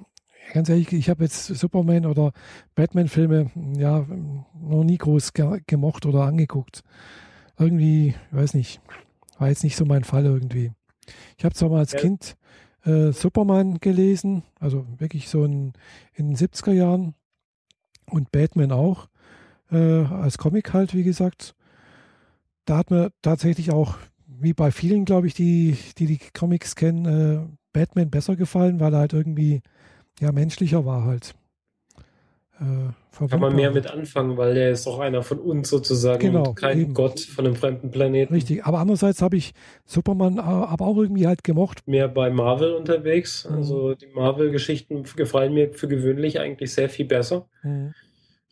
[0.53, 2.33] ganz ehrlich, ich habe jetzt Superman oder
[2.75, 4.07] Batman-Filme, ja,
[4.61, 6.83] noch nie groß ge gemocht oder angeguckt.
[7.59, 8.81] Irgendwie, ich weiß nicht,
[9.39, 10.73] war jetzt nicht so mein Fall irgendwie.
[11.39, 12.01] Ich habe zwar mal als Ja.
[12.01, 12.37] Kind
[12.85, 15.73] äh, Superman gelesen, also wirklich so in,
[16.15, 17.15] in den 70er Jahren
[18.11, 19.09] und Batman auch,
[19.71, 21.55] äh, als Comic halt, wie gesagt.
[22.65, 27.05] Da hat mir tatsächlich auch wie bei vielen, glaube ich, die, die die Comics kennen,
[27.07, 29.61] äh, Batman besser gefallen, weil er halt irgendwie
[30.19, 31.35] ja menschlicher war halt.
[32.59, 36.55] Äh, Kann man mehr mit anfangen, weil der ist auch einer von uns sozusagen genau,
[36.55, 36.95] kein eben.
[36.95, 38.33] Gott von einem fremden Planeten.
[38.33, 39.53] Richtig, aber andererseits habe ich
[39.85, 41.87] Superman aber auch irgendwie halt gemocht.
[41.87, 43.47] Mehr bei Marvel unterwegs.
[43.47, 43.57] Mhm.
[43.57, 47.47] Also die Marvel-Geschichten gefallen mir für gewöhnlich eigentlich sehr viel besser.
[47.63, 47.93] Mhm.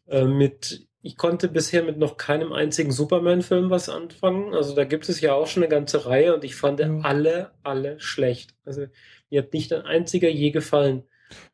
[0.06, 4.54] Äh, mit ich konnte bisher mit noch keinem einzigen Superman-Film was anfangen.
[4.54, 6.98] Also da gibt es ja auch schon eine ganze Reihe und ich fand ja.
[7.02, 8.54] alle, alle schlecht.
[8.64, 8.86] Also
[9.28, 11.02] mir hat nicht ein einziger je gefallen.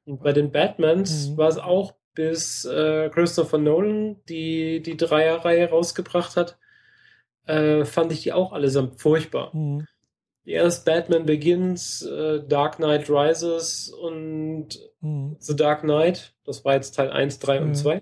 [0.05, 1.37] Und bei den Batmans mhm.
[1.37, 6.57] war es auch bis äh, Christopher Nolan die, die Dreierreihe rausgebracht hat,
[7.47, 9.51] äh, fand ich die auch allesamt furchtbar.
[9.53, 9.85] Mhm.
[10.45, 14.69] Erst Batman Begins, äh, Dark Knight Rises und
[15.01, 15.35] mhm.
[15.41, 18.01] The Dark Knight, das war jetzt Teil 1, 3 und 2.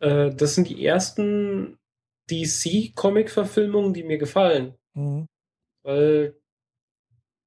[0.00, 1.78] Äh, das sind die ersten
[2.30, 4.74] DC-Comic-Verfilmungen, die mir gefallen.
[4.94, 5.26] Mhm.
[5.82, 6.36] Weil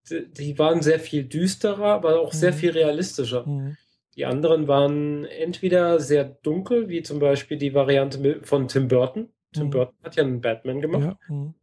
[0.09, 2.55] die, waren sehr viel düsterer, aber auch sehr mhm.
[2.55, 3.45] viel realistischer.
[3.45, 3.77] Mhm.
[4.15, 9.29] Die anderen waren entweder sehr dunkel, wie zum Beispiel die Variante von Tim Burton.
[9.53, 9.69] Tim mhm.
[9.71, 11.17] Burton hat ja einen Batman gemacht.
[11.27, 11.35] Ja.
[11.35, 11.53] Mhm.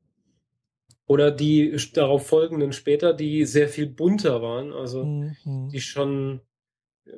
[1.07, 5.68] Oder die darauf folgenden später, die sehr viel bunter waren, also mhm.
[5.72, 6.40] die schon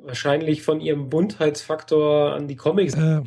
[0.03, 2.93] wahrscheinlich von ihrem Buntheitsfaktor an die Comics.
[2.93, 3.23] Äh,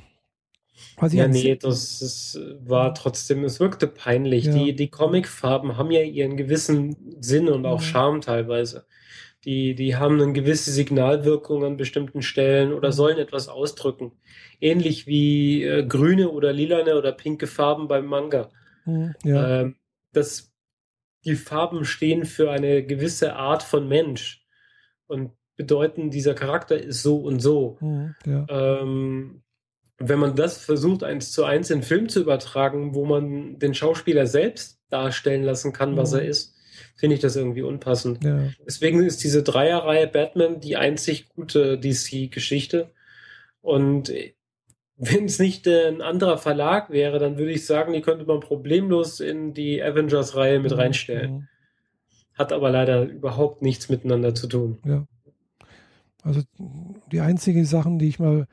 [1.11, 4.47] ja, nee, das, das, war trotzdem, es wirkte peinlich.
[4.47, 4.53] Ja.
[4.55, 8.85] Die, die Comicfarben haben ja ihren gewissen Sinn und auch Charme teilweise
[9.45, 12.92] die, die haben eine gewisse Signalwirkung an bestimmten Stellen oder mhm.
[12.92, 14.12] sollen etwas ausdrücken.
[14.61, 18.51] Ähnlich wie äh, grüne oder lilane oder pinke Farben beim Manga.
[18.85, 19.61] Mhm, ja.
[19.61, 19.77] ähm,
[20.12, 20.53] das,
[21.25, 24.45] die Farben stehen für eine gewisse Art von Mensch
[25.07, 27.79] und bedeuten, dieser Charakter ist so und so.
[27.81, 28.47] Mhm, ja.
[28.49, 29.41] ähm,
[30.08, 34.26] wenn man das versucht, eins zu eins in Film zu übertragen, wo man den Schauspieler
[34.26, 36.18] selbst darstellen lassen kann, was mhm.
[36.18, 36.54] er ist,
[36.96, 38.22] finde ich das irgendwie unpassend.
[38.24, 38.48] Ja.
[38.66, 42.90] Deswegen ist diese Dreierreihe Batman die einzig gute DC-Geschichte.
[43.60, 44.12] Und
[44.96, 49.20] wenn es nicht ein anderer Verlag wäre, dann würde ich sagen, die könnte man problemlos
[49.20, 50.78] in die Avengers-Reihe mit mhm.
[50.78, 51.48] reinstellen.
[52.34, 54.78] Hat aber leider überhaupt nichts miteinander zu tun.
[54.84, 55.06] Ja.
[56.22, 56.42] Also
[57.10, 58.46] die einzigen Sachen, die ich mal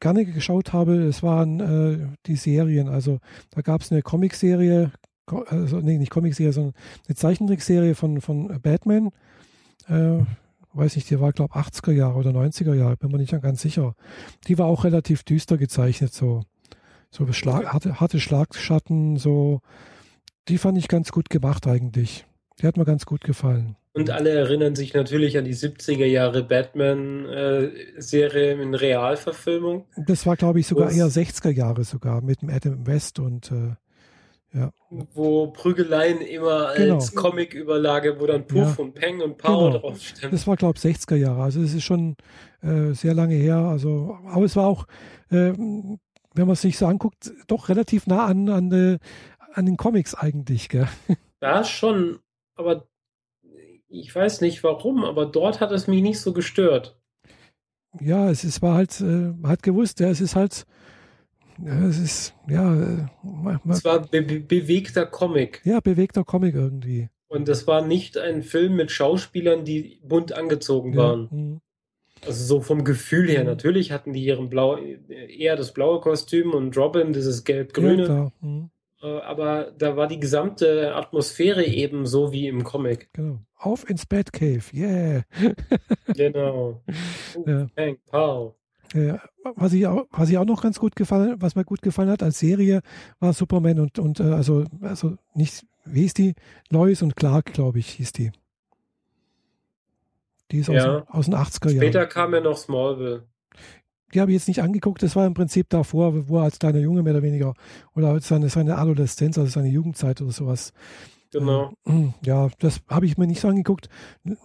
[0.00, 2.88] gerne geschaut habe, es waren äh, die Serien.
[2.88, 3.18] Also
[3.50, 4.92] da gab es eine Comicserie,
[5.26, 6.74] also nee, nicht Comicserie, sondern
[7.06, 9.10] eine Zeichentrickserie von, von Batman.
[9.88, 10.20] Äh,
[10.72, 13.62] weiß nicht, die war, glaube ich, 80er Jahre oder 90er Jahre, bin mir nicht ganz
[13.62, 13.94] sicher.
[14.46, 16.42] Die war auch relativ düster gezeichnet, so,
[17.10, 19.60] so Schlag, harte, harte Schlagschatten, so.
[20.48, 22.24] Die fand ich ganz gut gemacht eigentlich.
[22.60, 23.76] Die hat mir ganz gut gefallen.
[23.98, 29.86] Und alle erinnern sich natürlich an die 70er Jahre Batman-Serie äh, in Realverfilmung.
[29.96, 33.74] Das war, glaube ich, sogar eher 60er Jahre sogar mit dem Adam West und äh,
[34.54, 34.72] ja.
[34.90, 36.94] Wo Prügeleien immer genau.
[36.94, 38.84] als Comic-Überlage, wo dann Puff ja.
[38.84, 39.80] und Peng und Power genau.
[39.80, 40.30] draufstehen.
[40.30, 41.42] Das war, glaube ich, 60er Jahre.
[41.42, 42.16] Also es ist schon
[42.62, 43.56] äh, sehr lange her.
[43.56, 44.86] Also, aber es war auch,
[45.30, 45.98] äh, wenn
[46.34, 48.98] man es sich so anguckt, doch relativ nah an, an, äh,
[49.52, 50.70] an den Comics eigentlich.
[50.70, 50.88] Gell?
[51.42, 52.20] Ja, schon.
[52.56, 52.87] Aber
[53.88, 56.98] ich weiß nicht warum, aber dort hat es mich nicht so gestört.
[58.00, 60.66] Ja, es, es war halt, äh, man hat gewusst, ja, es ist halt
[61.64, 62.74] ja, es ist, ja.
[62.74, 63.06] Äh,
[63.68, 65.60] es war be bewegter Comic.
[65.64, 67.08] Ja, bewegter Comic irgendwie.
[67.28, 70.98] Und das war nicht ein Film mit Schauspielern, die bunt angezogen ja.
[70.98, 71.28] waren.
[71.30, 71.60] Mhm.
[72.26, 73.40] Also so vom Gefühl her.
[73.40, 73.46] Mhm.
[73.46, 78.06] Natürlich hatten die ihren blau, eher das blaue Kostüm und Robin dieses gelb-grüne.
[78.06, 78.70] Ja, mhm.
[79.00, 83.08] Äh, aber da war die gesamte Atmosphäre eben so wie im Comic.
[83.12, 83.38] Genau.
[83.56, 85.22] Auf ins Batcave, yeah.
[86.14, 86.82] genau.
[87.34, 87.66] Uh, ja.
[87.74, 88.54] Bang, pow.
[88.94, 89.14] Äh,
[89.56, 92.22] was, ich auch, was ich auch noch ganz gut gefallen, was mir gut gefallen hat
[92.22, 92.80] als Serie,
[93.20, 96.34] war Superman und, und äh, also, also nicht, wie hieß die?
[96.70, 98.32] Lois und Clark, glaube ich, hieß die.
[100.50, 101.00] Die ist ja.
[101.00, 101.76] aus, aus den 80er Jahren.
[101.76, 103.27] Später kam ja noch Smallville.
[104.14, 106.78] Die habe ich jetzt nicht angeguckt, das war im Prinzip davor, wo er als kleiner
[106.78, 107.54] Junge mehr oder weniger,
[107.94, 110.72] oder seine, seine Adoleszenz, also seine Jugendzeit oder sowas.
[111.32, 111.72] Genau.
[111.86, 113.88] Äh, ja, das habe ich mir nicht so angeguckt.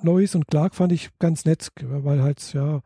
[0.01, 2.81] Lois und Clark fand ich ganz nett, weil halt, ja,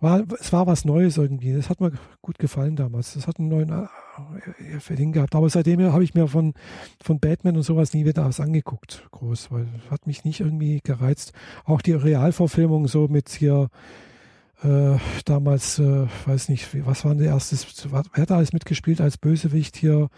[0.00, 1.52] war, es war was Neues irgendwie.
[1.52, 1.92] Das hat mir
[2.22, 3.14] gut gefallen damals.
[3.14, 5.34] Das hat einen neuen äh, Feeling gehabt.
[5.34, 6.54] Aber seitdem habe ich mir von,
[7.02, 11.32] von Batman und sowas nie wieder was angeguckt, groß, weil hat mich nicht irgendwie gereizt.
[11.64, 13.70] Auch die Realverfilmung so mit hier
[14.62, 17.56] äh, damals, äh, weiß nicht, was war der erste,
[17.90, 20.08] wer hat da alles mitgespielt als Bösewicht hier?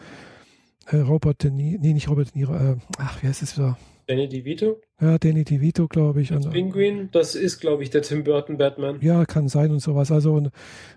[0.86, 3.78] Äh, Robert De Niro, nee, nicht Robert De Niro, äh, ach, wie heißt es wieder?
[4.06, 4.80] Danny DeVito?
[5.00, 6.32] Ja, Danny DeVito, glaube ich.
[6.32, 8.98] Als Penguin, das ist, glaube ich, der Tim Burton Batman.
[9.00, 10.10] Ja, kann sein und sowas.
[10.10, 10.46] Also, und,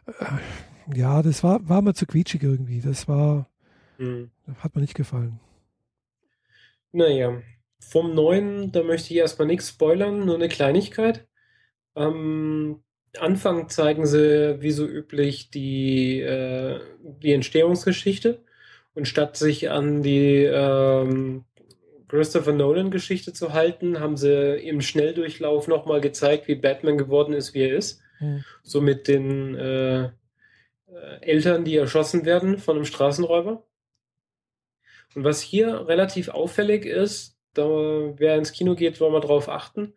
[0.07, 2.81] äh, ja, das war, war mir zu quietschig irgendwie.
[2.81, 3.49] Das war,
[3.97, 4.31] hm.
[4.57, 5.39] hat mir nicht gefallen.
[6.91, 7.41] Naja,
[7.79, 11.27] vom neuen, da möchte ich erstmal nichts spoilern, nur eine Kleinigkeit.
[11.93, 12.82] Am
[13.19, 16.79] Anfang zeigen sie, wie so üblich, die, äh,
[17.21, 18.41] die Entstehungsgeschichte.
[18.95, 21.45] Und statt sich an die ähm,
[22.07, 27.61] Christopher Nolan-Geschichte zu halten, haben sie im Schnelldurchlauf nochmal gezeigt, wie Batman geworden ist, wie
[27.61, 28.01] er ist.
[28.19, 28.43] Hm.
[28.61, 30.09] So mit den äh, äh,
[31.21, 33.63] Eltern, die erschossen werden von einem Straßenräuber.
[35.15, 39.93] Und was hier relativ auffällig ist, da wer ins Kino geht, soll mal drauf achten.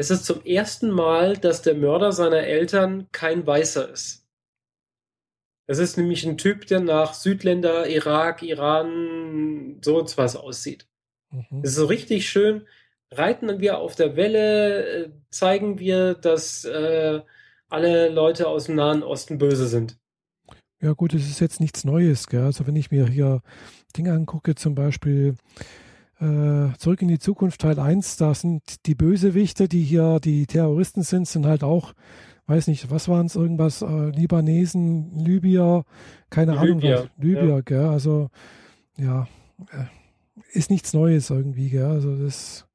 [0.00, 4.26] Es ist zum ersten Mal, dass der Mörder seiner Eltern kein Weißer ist.
[5.66, 10.88] Es ist nämlich ein Typ, der nach Südländer, Irak, Iran, so was aussieht.
[11.30, 11.60] Mhm.
[11.60, 12.66] Das ist so richtig schön.
[13.10, 17.20] Reiten wir auf der Welle, äh, zeigen wir, dass äh,
[17.68, 19.98] alle Leute aus dem Nahen Osten böse sind.
[20.80, 22.26] Ja gut, es ist jetzt nichts Neues.
[22.26, 22.44] Gell?
[22.44, 23.42] Also wenn ich mir hier
[23.98, 25.36] Dinge angucke, zum Beispiel
[26.20, 31.02] äh, Zurück in die Zukunft Teil 1, da sind die Bösewichte, die hier die Terroristen
[31.02, 31.94] sind, sind halt auch,
[32.46, 35.84] weiß nicht, was waren es, irgendwas, äh, Libanesen, Libyer,
[36.28, 37.60] keine Libyer, Ahnung was, Libyer, ja.
[37.60, 37.86] gell?
[37.86, 38.28] Also
[38.96, 39.28] ja,
[39.72, 39.84] äh,
[40.52, 41.86] ist nichts Neues irgendwie, gell?
[41.86, 42.66] Also das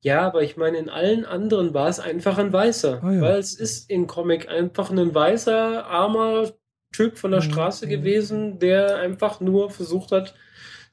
[0.00, 3.02] ja, aber ich meine, in allen anderen war es einfach ein Weißer.
[3.02, 3.20] Ah, ja.
[3.20, 6.52] Weil es ist in Comic einfach ein weißer, armer
[6.92, 7.50] Typ von der mhm.
[7.50, 7.90] Straße mhm.
[7.90, 10.34] gewesen, der einfach nur versucht hat,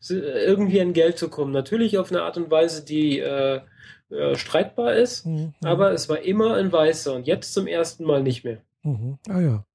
[0.10, 1.52] irgendwie an Geld zu kommen.
[1.52, 3.62] Natürlich auf eine Art und Weise, die äh,
[4.10, 5.54] äh, streitbar ist, mhm.
[5.64, 8.62] aber es war immer ein Weißer und jetzt zum ersten Mal nicht mehr.
[8.84, 9.18] Mhm.
[9.28, 9.66] Ah ja.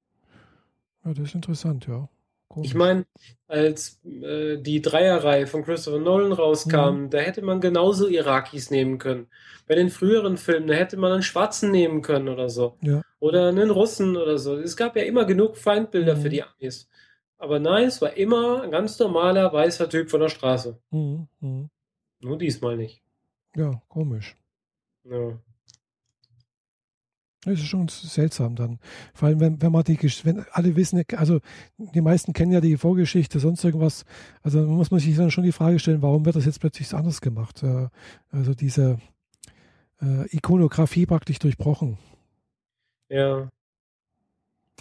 [1.04, 2.08] Ja, das ist interessant, ja.
[2.48, 2.70] Komisch.
[2.70, 3.06] Ich meine,
[3.46, 7.10] als äh, die Dreierreihe von Christopher Nolan rauskam, mhm.
[7.10, 9.28] da hätte man genauso Irakis nehmen können.
[9.68, 12.76] Bei den früheren Filmen, da hätte man einen Schwarzen nehmen können oder so.
[12.82, 13.02] Ja.
[13.20, 14.56] Oder einen Russen oder so.
[14.56, 16.22] Es gab ja immer genug Feindbilder mhm.
[16.22, 16.88] für die Amis.
[17.40, 20.78] Aber nein, es war immer ein ganz normaler weißer Typ von der Straße.
[20.90, 21.26] Mhm.
[21.40, 21.70] mhm.
[22.20, 23.02] Nur diesmal nicht.
[23.56, 24.36] Ja, komisch.
[25.04, 25.38] Ja.
[27.44, 28.78] Das ist schon seltsam dann.
[29.14, 31.40] Vor allem, wenn, wenn man die, wenn alle wissen, also
[31.78, 34.04] die meisten kennen ja die Vorgeschichte, sonst irgendwas.
[34.42, 37.22] Also muss man sich dann schon die Frage stellen, warum wird das jetzt plötzlich anders
[37.22, 37.62] gemacht?
[37.62, 37.88] Äh,
[38.30, 38.98] also diese
[40.02, 41.96] äh, Ikonografie praktisch durchbrochen.
[43.08, 43.48] Ja.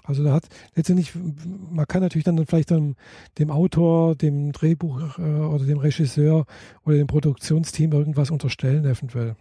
[0.10, 2.95] Also da hat letztendlich, man kann natürlich dann vielleicht dem,
[3.38, 6.48] dem Autor, dem Drehbuch äh, oder dem Regisseur
[6.84, 9.36] oder dem Produktionsteam irgendwas unterstellen, eventuell.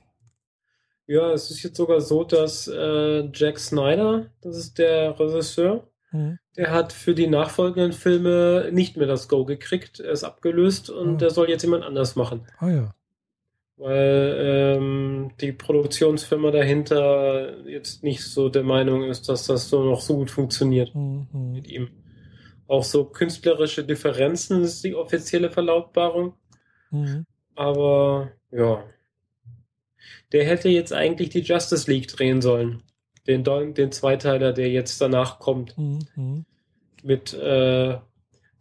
[1.06, 6.38] Ja, es ist jetzt sogar so, dass äh, Jack Snyder, das ist der Regisseur, mhm.
[6.54, 10.00] der hat für die nachfolgenden Filme nicht mehr das Go gekriegt.
[10.00, 11.18] Er ist abgelöst und mhm.
[11.18, 12.46] der soll jetzt jemand anders machen.
[12.58, 12.94] Ah ja.
[13.78, 20.00] Weil ähm, die Produktionsfirma dahinter jetzt nicht so der Meinung ist, dass das so noch
[20.00, 21.28] so gut funktioniert mhm.
[21.52, 21.88] mit ihm.
[22.66, 26.34] Auch so künstlerische Differenzen ist die offizielle Verlautbarung.
[26.90, 27.24] Mhm.
[27.54, 28.82] Aber ja,
[30.32, 32.82] der hätte jetzt eigentlich die Justice League drehen sollen.
[33.26, 35.76] Den, den Zweiteiler, der jetzt danach kommt.
[35.78, 36.44] Mhm.
[37.02, 37.98] Mit äh,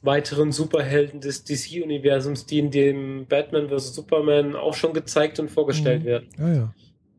[0.01, 3.95] weiteren Superhelden des DC-Universums, die in dem Batman vs.
[3.95, 6.05] Superman auch schon gezeigt und vorgestellt mhm.
[6.05, 6.29] werden.
[6.37, 6.53] Ja,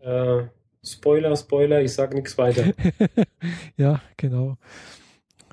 [0.04, 0.38] ja.
[0.40, 0.48] Äh,
[0.84, 2.72] Spoiler, Spoiler, ich sage nichts weiter.
[3.76, 4.56] ja, genau.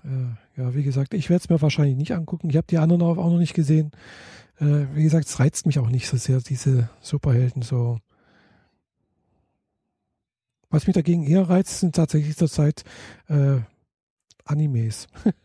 [0.04, 2.50] Äh, ja, wie gesagt, ich werde es mir wahrscheinlich nicht angucken.
[2.50, 3.92] Ich habe die anderen auch noch nicht gesehen.
[4.60, 7.98] Äh, wie gesagt, es reizt mich auch nicht so sehr, diese Superhelden so
[10.76, 12.84] was mich dagegen eher reizt, sind tatsächlich zurzeit
[13.30, 13.60] äh,
[14.44, 15.08] Animes.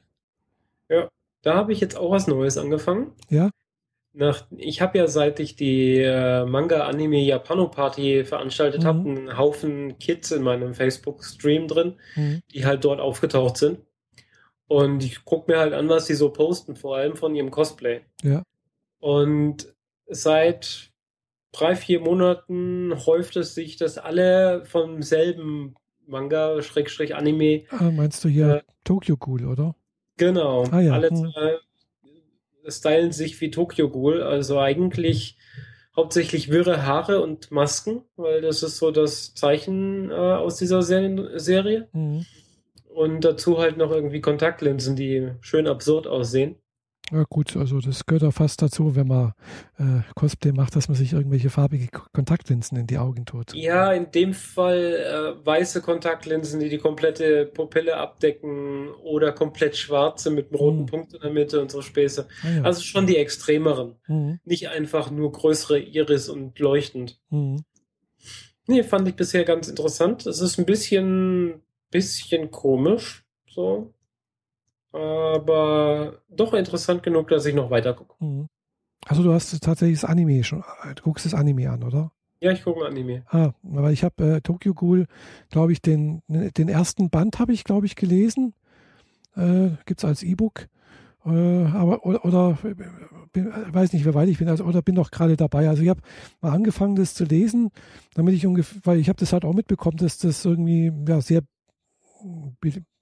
[1.42, 3.12] da habe ich jetzt auch was Neues angefangen.
[3.28, 3.50] Ja.
[4.12, 8.86] Nach, ich habe ja, seit ich die äh, Manga-Anime Japano-Party veranstaltet mhm.
[8.86, 12.42] habe, einen Haufen Kids in meinem Facebook-Stream drin, mhm.
[12.52, 13.78] die halt dort aufgetaucht sind.
[14.66, 18.02] Und ich gucke mir halt an, was sie so posten, vor allem von ihrem Cosplay.
[18.22, 18.42] Ja.
[18.98, 19.72] Und
[20.06, 20.90] seit
[21.52, 25.74] drei, vier Monaten häuft es sich, dass alle vom selben
[26.06, 27.64] Manga, Schrägstrich Anime.
[27.70, 29.76] Ah, meinst du hier äh, Tokyo Ghoul, oder?
[30.20, 30.64] Genau.
[30.70, 30.92] Ah, ja.
[30.92, 35.38] Alle äh, stylen sich wie Tokyo Ghoul, also eigentlich
[35.96, 41.88] hauptsächlich wirre Haare und Masken, weil das ist so das Zeichen äh, aus dieser Serie.
[41.92, 42.26] Mhm.
[42.94, 46.56] Und dazu halt noch irgendwie Kontaktlinsen, die schön absurd aussehen.
[47.12, 49.32] Ja gut, also das gehört auch fast dazu, wenn man
[49.78, 53.52] äh, Cosplay macht, dass man sich irgendwelche farbige Kontaktlinsen in die Augen tut.
[53.52, 60.30] Ja, in dem Fall äh, weiße Kontaktlinsen, die die komplette Pupille abdecken oder komplett schwarze
[60.30, 60.86] mit einem roten mhm.
[60.86, 62.28] Punkt in der Mitte und so Späße.
[62.42, 62.62] Ah, ja.
[62.62, 63.96] Also schon die extremeren.
[64.06, 64.38] Mhm.
[64.44, 67.18] Nicht einfach nur größere Iris und leuchtend.
[67.30, 67.64] Mhm.
[68.68, 70.26] Nee, fand ich bisher ganz interessant.
[70.26, 73.92] Es ist ein bisschen, bisschen komisch, so
[74.92, 78.14] aber doch interessant genug, dass ich noch weiter gucke.
[78.18, 78.48] Mhm.
[79.06, 80.62] Also du hast tatsächlich das Anime schon,
[80.94, 82.12] du guckst das Anime an, oder?
[82.42, 83.22] Ja, ich gucke ein Anime.
[83.28, 85.06] Ah, weil ich habe äh, Tokyo Ghoul,
[85.50, 88.54] glaube ich, den, den ersten Band habe ich, glaube ich, gelesen.
[89.36, 90.68] Äh, Gibt es als E-Book.
[91.26, 92.58] Äh, aber oder, oder
[93.32, 95.68] bin, weiß nicht, wie weit ich bin, also oder bin noch gerade dabei.
[95.68, 96.00] Also ich habe
[96.40, 97.70] mal angefangen, das zu lesen,
[98.14, 101.42] damit ich ungefähr, weil ich habe das halt auch mitbekommen, dass das irgendwie ja sehr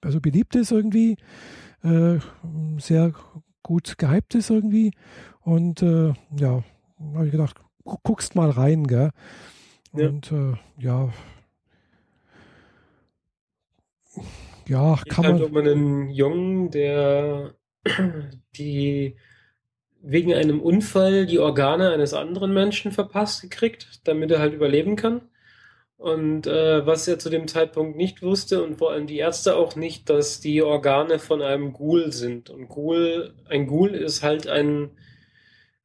[0.01, 1.17] also beliebt ist irgendwie,
[1.83, 2.19] äh,
[2.77, 3.13] sehr
[3.63, 4.91] gut gehypt ist irgendwie.
[5.41, 6.63] Und äh, ja,
[7.13, 7.57] habe ich gedacht,
[8.03, 9.11] guckst mal rein, gell?
[9.91, 11.13] Und ja, äh, ja.
[14.67, 15.39] Ja, kann man.
[15.39, 17.55] Halt um einen Jungen, der
[18.57, 19.15] die
[20.01, 25.21] wegen einem Unfall die Organe eines anderen Menschen verpasst gekriegt, damit er halt überleben kann.
[25.99, 29.75] Und äh, was er zu dem Zeitpunkt nicht wusste und vor allem die Ärzte auch
[29.75, 32.49] nicht, dass die Organe von einem Ghoul sind.
[32.49, 34.91] Und Ghoul, ein Ghoul ist halt ein,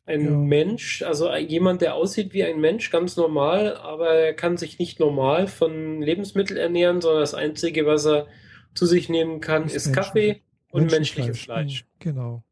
[0.06, 0.30] ein ja.
[0.30, 5.00] Mensch, also jemand, der aussieht wie ein Mensch, ganz normal, aber er kann sich nicht
[5.00, 8.28] normal von Lebensmitteln ernähren, sondern das Einzige, was er
[8.72, 11.80] zu sich nehmen kann, ist, ist Kaffee und menschliches Fleisch.
[11.80, 12.44] Hm, genau.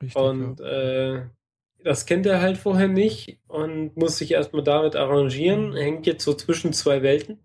[0.00, 1.16] Richtig, und ja.
[1.16, 1.22] äh,
[1.84, 5.74] das kennt er halt vorher nicht und muss sich erstmal damit arrangieren.
[5.74, 7.38] Er hängt jetzt so zwischen zwei Welten.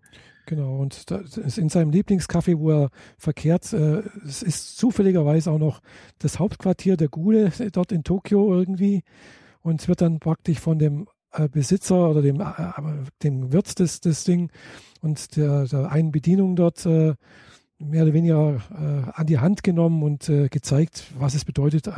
[0.46, 5.58] Genau, und das ist in seinem Lieblingscafé, wo er verkehrt, äh, es ist zufälligerweise auch
[5.58, 5.80] noch
[6.18, 9.02] das Hauptquartier der Gule dort in Tokio irgendwie.
[9.60, 12.44] Und es wird dann praktisch von dem äh, Besitzer oder dem, äh,
[13.22, 14.50] dem Wirt des, des Ding
[15.02, 18.60] und der, der einen Bedienung dort mehr oder weniger
[19.14, 21.88] an die Hand genommen und gezeigt, was es bedeutet,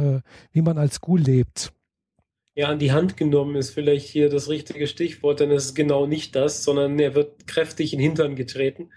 [0.53, 1.73] wie man als Ghoul lebt
[2.55, 6.07] ja, an die Hand genommen ist vielleicht hier das richtige Stichwort, denn es ist genau
[6.07, 8.91] nicht das, sondern er wird kräftig in den Hintern getreten.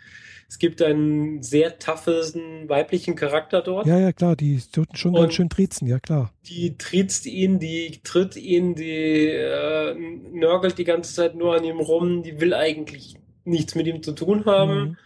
[0.47, 3.87] Es gibt einen sehr toughen weiblichen Charakter dort.
[3.87, 6.31] Ja, ja, klar, die tut schon ganz schön triezen, ja klar.
[6.45, 11.79] Die triezt ihn, die tritt ihn, die äh, nörgelt die ganze Zeit nur an ihm
[11.79, 14.79] rum, die will eigentlich nichts mit ihm zu tun haben.
[14.79, 14.97] Mhm.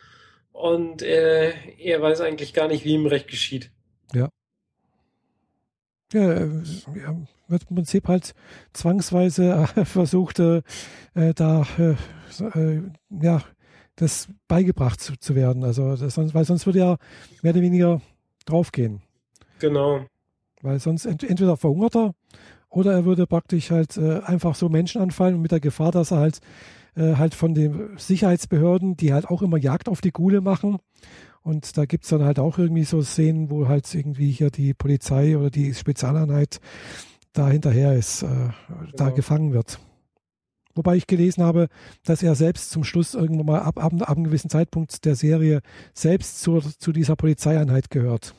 [0.52, 3.72] Und äh, er weiß eigentlich gar nicht, wie ihm recht geschieht.
[4.14, 4.30] Ja.
[6.12, 6.64] Ja, äh,
[6.98, 7.16] ja,
[7.50, 8.34] wird im Prinzip halt
[8.74, 10.62] zwangsweise äh, versucht, äh,
[11.14, 11.96] äh da äh,
[12.58, 12.82] äh,
[13.22, 13.42] ja,
[13.96, 15.64] das beigebracht zu, zu werden.
[15.64, 16.98] Also das, weil sonst würde er
[17.42, 18.02] mehr oder weniger
[18.46, 19.02] draufgehen.
[19.60, 20.06] Genau.
[20.62, 22.14] Weil sonst ent, entweder verhungert er
[22.70, 26.20] oder er würde praktisch halt einfach so Menschen anfallen und mit der Gefahr, dass er
[26.20, 26.40] halt
[26.96, 30.80] halt von den Sicherheitsbehörden, die halt auch immer Jagd auf die Gule machen,
[31.42, 34.74] und da gibt es dann halt auch irgendwie so Szenen, wo halt irgendwie hier die
[34.74, 36.60] Polizei oder die Spezialeinheit
[37.40, 38.52] da hinterher ist, äh, genau.
[38.96, 39.80] da gefangen wird.
[40.76, 41.68] Wobei ich gelesen habe,
[42.04, 45.62] dass er selbst zum Schluss irgendwann mal ab, ab, ab einem gewissen Zeitpunkt der Serie
[45.94, 48.36] selbst zur, zu dieser Polizeieinheit gehört.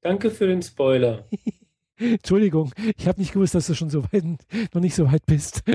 [0.00, 1.24] Danke für den Spoiler.
[1.96, 4.24] Entschuldigung, ich habe nicht gewusst, dass du schon so weit,
[4.72, 5.62] noch nicht so weit bist.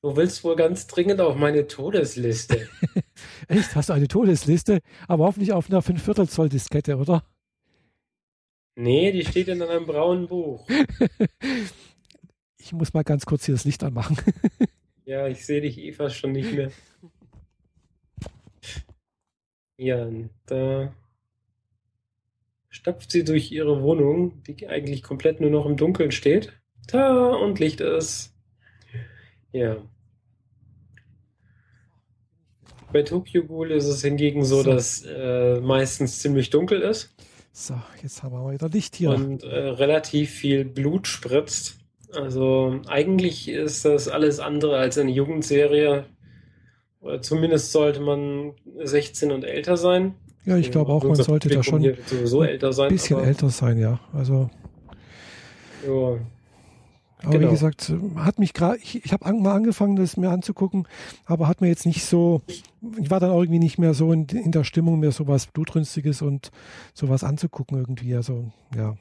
[0.00, 2.68] Du willst wohl ganz dringend auf meine Todesliste.
[3.48, 3.74] Echt?
[3.74, 4.78] Hast du eine Todesliste?
[5.08, 7.24] Aber hoffentlich auf einer 5 Viertel Zoll Diskette, oder?
[8.80, 10.64] Nee, die steht in einem braunen Buch.
[12.58, 14.16] ich muss mal ganz kurz hier das Licht anmachen.
[15.04, 16.70] ja, ich sehe dich fast schon nicht mehr.
[19.78, 20.08] Ja,
[20.46, 20.94] da
[22.68, 26.52] stapft sie durch ihre Wohnung, die eigentlich komplett nur noch im Dunkeln steht.
[26.86, 28.32] Da und Licht ist.
[29.50, 29.78] Ja.
[32.92, 34.70] Bei Tokyo Ghoul ist es hingegen so, so.
[34.70, 37.12] dass äh, meistens ziemlich dunkel ist.
[37.60, 39.10] So, jetzt haben wir wieder Licht hier.
[39.10, 41.76] Und äh, relativ viel Blut spritzt.
[42.14, 46.04] Also eigentlich ist das alles andere als eine Jugendserie.
[47.00, 48.52] Oder zumindest sollte man
[48.84, 50.14] 16 und älter sein.
[50.44, 52.90] Ja, ich glaube auch, man sollte da schon sowieso älter sein.
[52.90, 53.98] Ein bisschen älter sein, ja.
[54.12, 54.48] Also.
[55.84, 56.16] Ja.
[57.22, 57.48] Aber genau.
[57.48, 60.86] wie gesagt, hat mich gerade, ich, ich habe mal angefangen, das mir anzugucken,
[61.24, 62.42] aber hat mir jetzt nicht so,
[62.96, 66.50] ich war dann irgendwie nicht mehr so in, in der Stimmung, mir sowas Blutrünstiges und
[66.94, 68.14] sowas anzugucken irgendwie.
[68.14, 68.96] Also ja,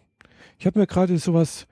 [0.57, 1.67] ich habe mir gerade sowas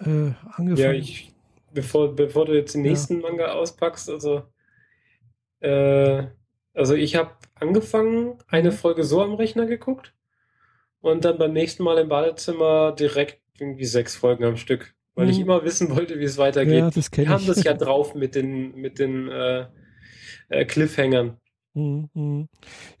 [0.00, 0.76] äh, angefangen.
[0.76, 1.32] Ja, ich,
[1.72, 3.28] bevor, bevor du jetzt den nächsten ja.
[3.28, 4.42] Manga auspackst, also
[5.60, 6.24] äh,
[6.74, 8.74] also ich habe angefangen, eine mhm.
[8.74, 10.14] Folge so am Rechner geguckt
[11.00, 15.32] und dann beim nächsten Mal im Badezimmer direkt irgendwie sechs Folgen am Stück weil mhm.
[15.32, 16.78] ich immer wissen wollte, wie es weitergeht.
[16.78, 19.66] Ja, das Wir haben das ja drauf mit den, mit den äh,
[20.48, 21.38] äh, Cliffhangern.
[21.74, 22.48] Mhm, mhm.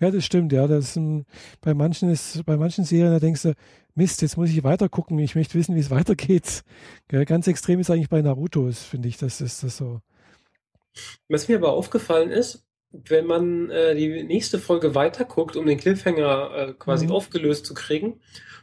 [0.00, 0.66] Ja, das stimmt, ja.
[0.66, 1.26] Das ein,
[1.60, 3.54] bei manchen ist, bei manchen Serien, da denkst du,
[3.94, 6.64] Mist, jetzt muss ich weiter gucken, ich möchte wissen, wie es weitergeht.
[7.12, 10.00] Ja, ganz extrem ist eigentlich bei Naruto, finde ich, das ist das so.
[11.28, 16.50] Was mir aber aufgefallen ist, wenn man äh, die nächste Folge weiterguckt, um den Cliffhanger
[16.56, 17.12] äh, quasi mhm.
[17.12, 18.18] aufgelöst zu kriegen,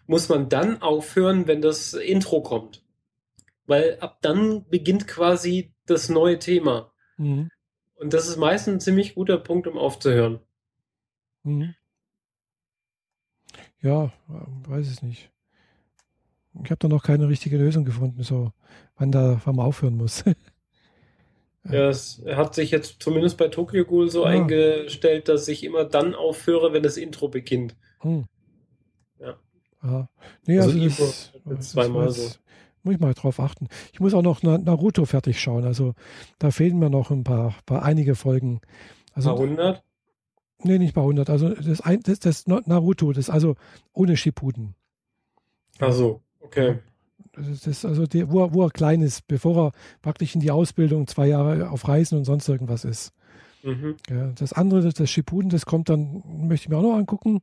[0.08, 2.85] muss man dann aufhören, wenn das Intro kommt.
[3.68, 6.92] Weil ab dann beginnt quasi das neue Thema.
[7.18, 7.50] Mhm.
[7.96, 10.40] Und das ist meistens ein ziemlich guter Punkt, um aufzuhören.
[11.44, 11.76] Mhm.
[13.82, 14.12] Ja,
[14.68, 15.32] weiß ich nicht.
[16.64, 18.52] Ich habe da noch keine richtige Lösung gefunden, so
[18.98, 20.24] wann da wann man aufhören muss.
[21.66, 24.30] ja, es hat sich jetzt zumindest bei Tokyo Ghoul so ja.
[24.30, 27.76] eingestellt, dass ich immer dann aufhöre, wenn das Intro beginnt.
[28.00, 28.26] Hm.
[29.20, 29.38] Ja.
[29.82, 30.10] Aha.
[30.48, 32.40] Nee, also, also das, das zweimal das, so.
[32.86, 33.68] Muss ich mal drauf achten.
[33.94, 35.66] Ich muss auch noch Naruto fertig schauen.
[35.66, 35.96] Also
[36.38, 38.62] da fehlen mir noch ein paar, paar einige Folgen.
[39.14, 39.84] Also, paar hundert?
[40.64, 41.30] Nee, nicht bei 100.
[41.30, 43.56] Also das, das, das Naruto, das also
[43.92, 44.76] ohne Shippuden.
[45.80, 46.78] Ach so, okay.
[47.34, 49.72] Das ist also die, wo, er, wo er klein ist, bevor er
[50.04, 53.14] praktisch in die Ausbildung zwei Jahre auf Reisen und sonst irgendwas ist.
[53.66, 53.96] Mhm.
[54.10, 57.42] Ja, das andere, das, das Shippuden, das kommt dann, möchte ich mir auch noch angucken.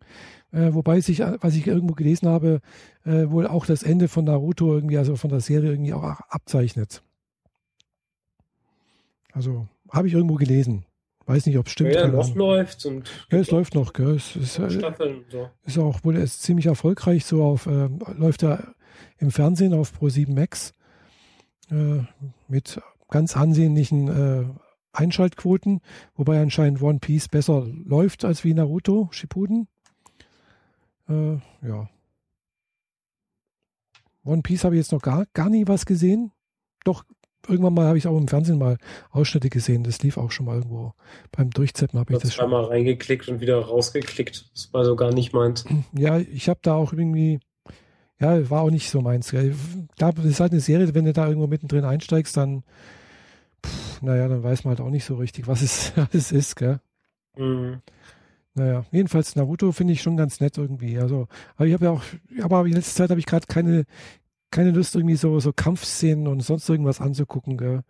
[0.53, 2.61] Äh, wobei sich, was ich irgendwo gelesen habe,
[3.05, 7.03] äh, wohl auch das Ende von Naruto irgendwie, also von der Serie irgendwie auch abzeichnet.
[9.33, 10.85] Also habe ich irgendwo gelesen.
[11.27, 11.95] Weiß nicht, ob es stimmt.
[11.95, 13.93] Ja, noch läuft und ja, es läuft noch.
[13.93, 14.17] Gell.
[14.17, 15.49] Es ist, äh, Staffeln so.
[15.65, 17.25] ist auch wohl ist ziemlich erfolgreich.
[17.25, 18.75] So auf äh, läuft er
[19.19, 20.75] im Fernsehen auf Pro 7 Max
[21.71, 22.01] äh,
[22.49, 24.45] mit ganz ansehnlichen äh,
[24.93, 25.81] Einschaltquoten,
[26.15, 29.69] wobei anscheinend One Piece besser läuft als wie Naruto Shippuden.
[31.09, 31.35] Äh,
[31.67, 31.89] ja.
[34.25, 36.33] One Piece habe ich jetzt noch gar, gar nie was gesehen.
[36.85, 37.05] Doch
[37.49, 38.79] irgendwann mal habe ich auch im Fernsehen mal
[39.11, 39.85] Ausschnitte gesehen.
[39.85, 40.95] Das lief auch schon mal irgendwo.
[41.33, 42.51] Beim Durchzeppen habe ich das schon.
[42.51, 44.51] mal reingeklickt und wieder rausgeklickt.
[44.55, 45.65] Das war so gar nicht meins.
[45.93, 47.41] Ja, ich habe da auch irgendwie,
[48.21, 49.31] ja, war auch nicht so meins.
[49.31, 49.55] Gell.
[49.97, 52.63] Klar, das ist halt eine Serie, wenn du da irgendwo mittendrin einsteigst, dann,
[53.65, 56.57] pff, naja, dann weiß man halt auch nicht so richtig, was es, was es ist,
[56.57, 56.81] gell.
[57.37, 57.83] Mhm.
[58.55, 60.99] Naja, jedenfalls Naruto finde ich schon ganz nett irgendwie.
[60.99, 62.03] Also, aber ich habe ja auch,
[62.43, 63.85] aber in letzter Zeit habe ich gerade keine,
[64.51, 67.57] keine Lust, irgendwie so, so Kampfszenen und sonst irgendwas anzugucken.
[67.57, 67.83] Gell?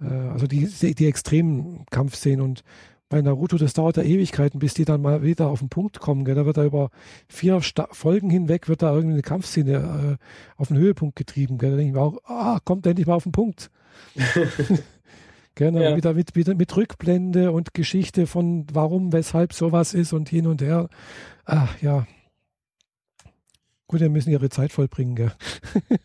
[0.00, 2.62] Äh, also die, die extremen Kampfszenen und
[3.08, 6.24] bei Naruto, das dauert ja Ewigkeiten, bis die dann mal wieder auf den Punkt kommen.
[6.24, 6.34] Gell?
[6.34, 6.90] Da wird da über
[7.28, 11.56] vier Sta Folgen hinweg wird da irgendwie eine Kampfszene äh, auf den Höhepunkt getrieben.
[11.56, 11.70] Gell?
[11.70, 13.70] Da denke ich mir auch, ah, kommt endlich mal auf den Punkt.
[15.56, 15.96] Gerne ja.
[15.96, 20.62] wieder mit, wieder mit Rückblende und Geschichte von warum, weshalb sowas ist und hin und
[20.62, 20.88] her.
[21.44, 22.06] Ach ja,
[23.88, 25.32] Gut, die müssen ihre Zeit vollbringen, gell?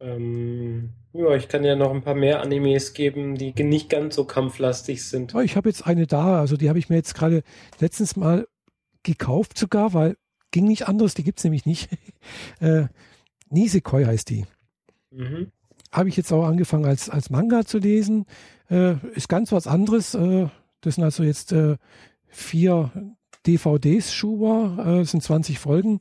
[0.00, 4.24] ähm, ja, ich kann ja noch ein paar mehr Animes geben, die nicht ganz so
[4.24, 5.34] kampflastig sind.
[5.34, 7.42] Oh, ich habe jetzt eine da, also die habe ich mir jetzt gerade
[7.80, 8.46] letztens mal
[9.02, 10.16] gekauft sogar, weil
[10.50, 11.88] ging nicht anders, die gibt es nämlich nicht.
[12.60, 12.86] äh,
[13.48, 14.44] Nisekoi heißt die.
[15.10, 15.52] Mhm.
[15.96, 18.26] Habe ich jetzt auch angefangen als, als Manga zu lesen.
[18.68, 20.14] Äh, ist ganz was anderes.
[20.14, 20.48] Äh,
[20.82, 21.78] das sind also jetzt äh,
[22.26, 22.90] vier
[23.46, 26.00] DVDs Schuber, äh, sind 20 Folgen.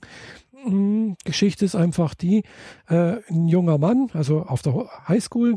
[0.52, 2.44] Hm, Geschichte ist einfach die,
[2.90, 5.56] äh, ein junger Mann, also auf der Highschool,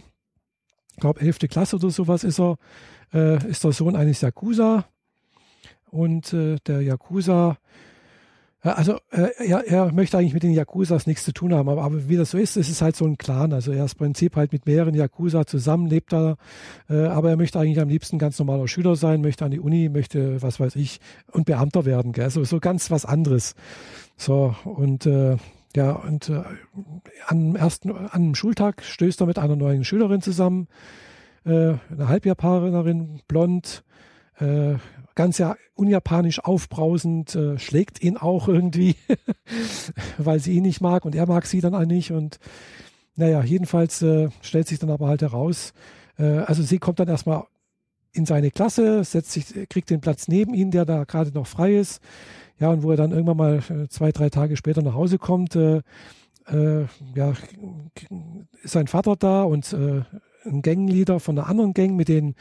[0.92, 1.38] ich glaube 11.
[1.48, 2.58] Klasse oder sowas ist er,
[3.12, 4.84] äh, ist der Sohn eines Yakuza
[5.90, 7.56] und der Yakuza
[8.60, 12.08] also äh, er, er möchte eigentlich mit den Yakuzas nichts zu tun haben, aber, aber
[12.08, 13.52] wie das so ist, ist es halt so ein Clan.
[13.52, 16.36] Also er ist im Prinzip halt mit mehreren Yakuza zusammen, lebt da,
[16.90, 19.88] äh, aber er möchte eigentlich am liebsten ganz normaler Schüler sein, möchte an die Uni,
[19.88, 21.00] möchte, was weiß ich,
[21.30, 22.12] und Beamter werden.
[22.12, 22.30] Gell?
[22.30, 23.54] So, so ganz was anderes.
[24.16, 25.36] So, und äh,
[25.76, 26.42] ja, und äh,
[27.26, 30.66] am ersten, an einem Schultag stößt er mit einer neuen Schülerin zusammen,
[31.44, 33.84] äh, eine Halbjapanerin, blond,
[34.40, 34.74] äh,
[35.18, 38.94] ganz ja unjapanisch aufbrausend, äh, schlägt ihn auch irgendwie,
[40.18, 42.12] weil sie ihn nicht mag und er mag sie dann auch nicht.
[42.12, 42.38] Und
[43.16, 45.74] naja, jedenfalls äh, stellt sich dann aber halt heraus,
[46.18, 47.42] äh, also sie kommt dann erstmal
[48.12, 51.74] in seine Klasse, setzt sich, kriegt den Platz neben ihn, der da gerade noch frei
[51.74, 52.00] ist.
[52.60, 55.56] Ja, und wo er dann irgendwann mal äh, zwei, drei Tage später nach Hause kommt,
[55.56, 55.82] äh,
[56.46, 57.32] äh, ja,
[58.62, 60.02] ist sein Vater da und äh,
[60.44, 62.36] ein Gangleader von einer anderen Gang, mit denen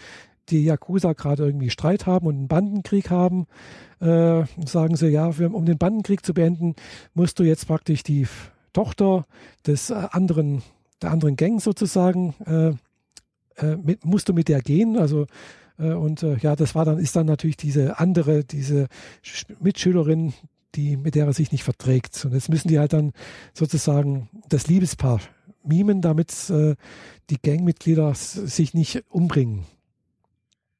[0.49, 3.47] die Yakuza gerade irgendwie Streit haben und einen Bandenkrieg haben,
[3.99, 6.75] äh, sagen sie, ja, um den Bandenkrieg zu beenden,
[7.13, 8.27] musst du jetzt praktisch die
[8.73, 9.25] Tochter
[9.65, 10.63] des äh, anderen,
[11.01, 15.25] der anderen Gang sozusagen, äh, äh, mit, musst du mit der gehen, also
[15.79, 18.87] äh, und äh, ja, das war dann, ist dann natürlich diese andere, diese
[19.59, 20.33] Mitschülerin,
[20.75, 22.23] die, mit der er sich nicht verträgt.
[22.25, 23.13] Und jetzt müssen die halt dann
[23.53, 25.21] sozusagen das Liebespaar
[25.63, 26.75] mimen, damit äh,
[27.29, 29.65] die Gangmitglieder sich nicht umbringen.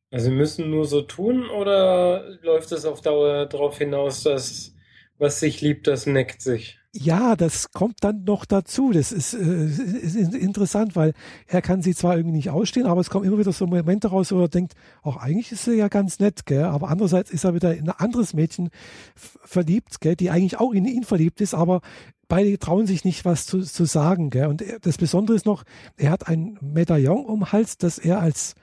[0.10, 4.74] Also müssen nur so tun oder läuft es auf Dauer darauf hinaus, dass
[5.20, 6.80] was sich liebt, das neckt sich?
[6.94, 8.92] Ja, das kommt dann noch dazu.
[8.92, 11.14] Das ist, äh, ist, interessant, weil
[11.48, 14.32] er kann sie zwar irgendwie nicht ausstehen, aber es kommen immer wieder so Momente raus,
[14.32, 16.64] wo er denkt, auch eigentlich ist sie ja ganz nett, gell?
[16.64, 18.70] aber andererseits ist er wieder in ein anderes Mädchen
[19.16, 20.16] verliebt, gell?
[20.16, 21.82] die eigentlich auch in ihn verliebt ist, aber
[22.28, 24.30] beide trauen sich nicht, was zu, zu sagen.
[24.30, 24.48] Gell?
[24.48, 25.64] Und das Besondere ist noch,
[25.98, 28.56] er hat ein Medaillon um Hals, das er als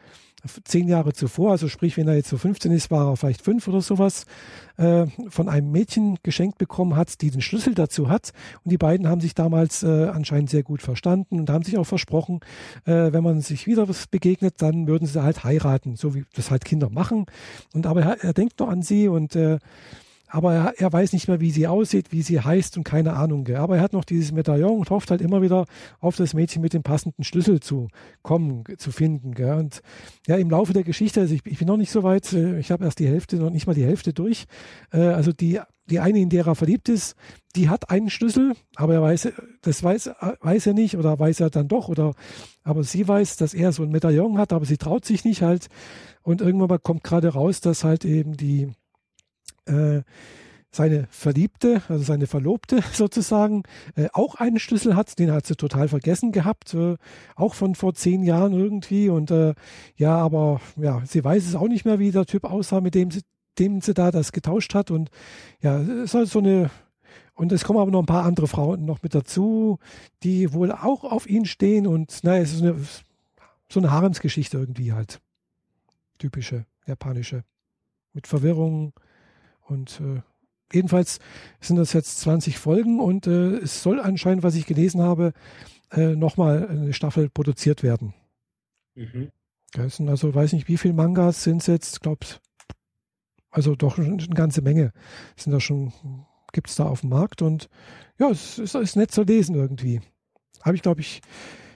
[0.64, 3.66] zehn Jahre zuvor, also sprich, wenn er jetzt so 15 ist, war er vielleicht fünf
[3.68, 4.26] oder sowas,
[4.76, 8.32] äh, von einem Mädchen geschenkt bekommen hat, die den Schlüssel dazu hat.
[8.64, 11.84] Und die beiden haben sich damals äh, anscheinend sehr gut verstanden und haben sich auch
[11.84, 12.40] versprochen,
[12.84, 16.64] äh, wenn man sich wieder begegnet, dann würden sie halt heiraten, so wie das halt
[16.64, 17.26] Kinder machen.
[17.72, 19.58] Und aber er, er denkt noch an sie und äh,
[20.34, 23.46] aber er, er, weiß nicht mehr, wie sie aussieht, wie sie heißt und keine Ahnung.
[23.54, 25.64] Aber er hat noch dieses Medaillon und hofft halt immer wieder
[26.00, 27.86] auf das Mädchen mit dem passenden Schlüssel zu
[28.22, 29.34] kommen, zu finden.
[29.34, 29.54] Gell.
[29.54, 29.80] Und
[30.26, 32.72] ja, im Laufe der Geschichte, also ich, ich bin noch nicht so weit, äh, ich
[32.72, 34.46] habe erst die Hälfte, noch nicht mal die Hälfte durch.
[34.92, 37.14] Äh, also die, die eine, in der er verliebt ist,
[37.54, 39.28] die hat einen Schlüssel, aber er weiß,
[39.62, 40.10] das weiß,
[40.40, 42.12] weiß er nicht oder weiß er dann doch oder,
[42.64, 45.68] aber sie weiß, dass er so ein Medaillon hat, aber sie traut sich nicht halt.
[46.22, 48.72] Und irgendwann mal kommt gerade raus, dass halt eben die,
[49.66, 50.02] äh,
[50.74, 53.62] seine Verliebte, also seine Verlobte sozusagen,
[53.94, 55.18] äh, auch einen Schlüssel hat.
[55.18, 56.96] Den hat sie total vergessen gehabt, äh,
[57.36, 59.08] auch von vor zehn Jahren irgendwie.
[59.08, 59.54] Und äh,
[59.96, 63.10] ja, aber ja, sie weiß es auch nicht mehr, wie der Typ aussah, mit dem
[63.10, 63.22] sie,
[63.58, 64.90] dem sie da das getauscht hat.
[64.90, 65.10] Und
[65.60, 66.70] ja, es ist halt so eine.
[67.36, 69.80] Und es kommen aber noch ein paar andere Frauen noch mit dazu,
[70.22, 71.86] die wohl auch auf ihn stehen.
[71.86, 72.76] Und naja, es ist eine,
[73.68, 75.20] so eine Haremsgeschichte irgendwie halt.
[76.18, 77.44] Typische japanische.
[78.12, 78.92] Mit Verwirrung,
[79.66, 80.20] und äh,
[80.72, 81.18] jedenfalls
[81.60, 85.32] sind das jetzt 20 Folgen und äh, es soll anscheinend, was ich gelesen habe,
[85.90, 88.14] äh, nochmal eine Staffel produziert werden.
[88.94, 89.30] Mhm.
[89.72, 92.40] Das sind also, weiß nicht, wie viele Mangas sind es jetzt, glaub's.
[93.50, 94.92] Also doch eine ganze Menge
[95.36, 95.92] sind da schon,
[96.52, 97.68] gibt es da auf dem Markt und
[98.18, 100.00] ja, es ist, ist nett zu lesen irgendwie.
[100.62, 101.20] Habe ich, glaube ich,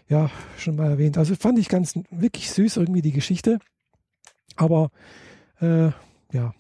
[0.09, 1.18] ja, schon mal erwähnt.
[1.18, 3.59] Also fand ich ganz wirklich süß irgendwie die Geschichte.
[4.57, 4.91] Aber
[5.61, 5.91] äh,
[6.32, 6.55] ja,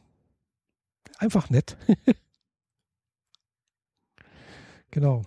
[1.18, 1.76] einfach nett.
[4.90, 5.22] genau.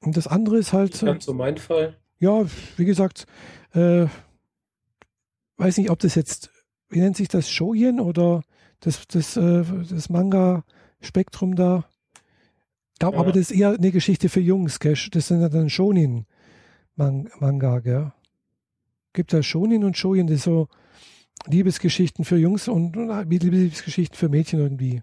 [0.00, 1.00] Und das andere ist halt.
[1.00, 1.96] Ganz so mein Fall.
[2.18, 2.44] Ja,
[2.76, 3.26] wie gesagt,
[3.72, 4.06] äh,
[5.56, 6.50] weiß nicht, ob das jetzt,
[6.88, 8.42] wie nennt sich das, Shoyen oder
[8.80, 11.88] das, das, äh, das Manga-Spektrum da.
[12.92, 13.22] Ich glaube ja.
[13.22, 14.98] aber, das ist eher eine Geschichte für Jungs, gell?
[15.12, 18.12] Das sind ja dann Shonin-Manga, gell?
[19.12, 20.68] Gibt ja Shonin und Shoyen, das ist so
[21.46, 25.00] Liebesgeschichten für Jungs und Liebesgeschichten für Mädchen irgendwie.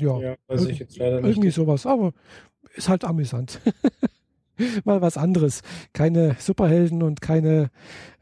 [0.00, 1.30] Ja, ja weiß ich jetzt leider nicht.
[1.30, 2.12] Irgendwie sowas, aber
[2.74, 3.60] ist halt amüsant.
[4.84, 5.62] Mal was anderes.
[5.92, 7.70] Keine Superhelden und keine,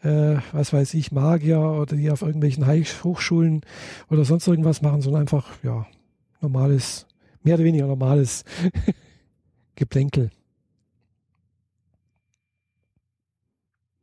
[0.02, 3.62] äh, was weiß ich, Magier oder die auf irgendwelchen Hochschulen
[4.10, 5.86] oder sonst irgendwas machen, sondern einfach, ja,
[6.40, 7.06] normales,
[7.42, 8.44] mehr oder weniger normales
[9.76, 10.30] Geplänkel.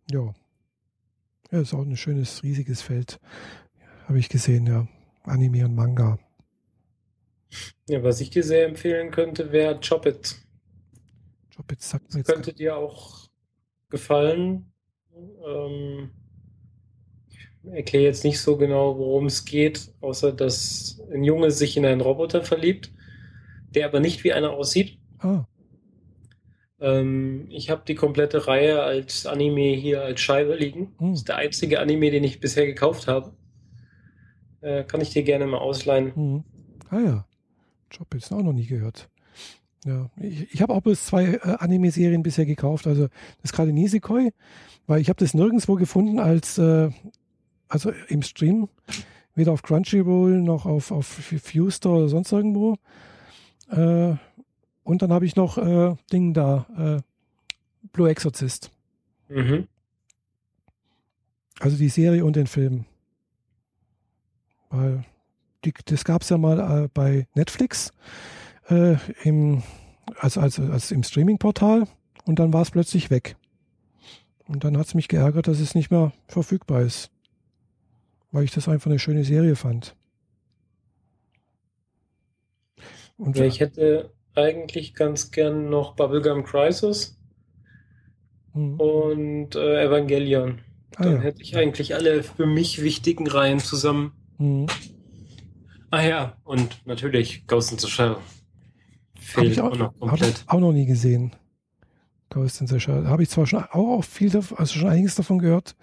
[0.10, 0.34] Ja.
[1.52, 3.20] Ja, ist auch ein schönes, riesiges Feld.
[4.08, 4.88] Habe ich gesehen, ja.
[5.24, 6.18] Anime und Manga.
[7.88, 10.36] Ja, was ich dir sehr empfehlen könnte, wäre Chop It.
[11.56, 13.28] Chop It sagt mir jetzt könnte dir auch
[13.90, 14.72] gefallen.
[15.46, 16.12] Ähm,
[17.64, 21.86] ich erkläre jetzt nicht so genau, worum es geht, außer dass ein Junge sich in
[21.86, 22.92] einen Roboter verliebt,
[23.76, 24.98] der aber nicht wie einer aussieht.
[25.20, 25.46] Ah.
[26.80, 30.96] Ähm, ich habe die komplette Reihe als Anime hier als Scheibe liegen.
[30.98, 31.12] Hm.
[31.12, 33.36] Das ist der einzige Anime, den ich bisher gekauft habe.
[34.62, 36.16] Äh, kann ich dir gerne mal ausleihen.
[36.16, 36.44] Hm.
[36.90, 37.28] Ah ja.
[37.92, 39.10] Job jetzt auch noch nie gehört.
[39.86, 42.88] Ja, ich, ich habe auch bis zwei äh, Anime-Serien bisher gekauft.
[42.88, 44.32] Also das ist gerade Nisekoi,
[44.88, 46.90] weil ich habe das nirgendwo gefunden als äh,
[47.68, 48.68] also im Stream,
[49.34, 52.78] weder auf Crunchyroll noch auf auf Fused oder sonst irgendwo.
[53.70, 54.16] Äh,
[54.84, 58.72] und dann habe ich noch äh, Ding da, äh, Blue Exorcist.
[59.30, 59.68] Mhm.
[61.60, 62.86] Also die Serie und den Film.
[64.70, 65.06] Weil
[65.66, 67.94] die, das gab es ja mal äh, bei Netflix
[68.70, 69.64] äh, im,
[70.18, 71.88] als, als, als im Streaming-Portal
[72.26, 73.36] und dann war es plötzlich weg.
[74.48, 77.10] Und dann hat es mich geärgert, dass es nicht mehr verfügbar ist.
[78.32, 79.96] Weil ich das einfach eine schöne Serie fand.
[83.18, 87.18] Und ja, ich hätte eigentlich ganz gern noch Bubblegum Crisis
[88.54, 88.80] mhm.
[88.80, 90.62] und äh, Evangelion.
[90.96, 91.22] Ah, dann ja.
[91.22, 94.14] hätte ich eigentlich alle für mich wichtigen Reihen zusammen.
[94.38, 94.68] Mhm.
[95.92, 98.16] Ah ja, und natürlich Ghost in the Shell.
[99.20, 100.46] Fehlt auch, auch, noch komplett.
[100.48, 101.36] auch noch nie gesehen.
[102.30, 103.08] Ghost in the Shell.
[103.08, 105.76] Habe ich zwar schon auch viel davon, also schon einiges davon gehört.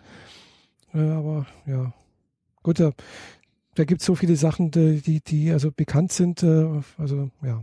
[0.95, 1.93] Äh, aber ja.
[2.63, 2.93] Gut, da,
[3.75, 6.43] da gibt es so viele Sachen, die, die also bekannt sind.
[6.43, 7.61] Äh, also ja,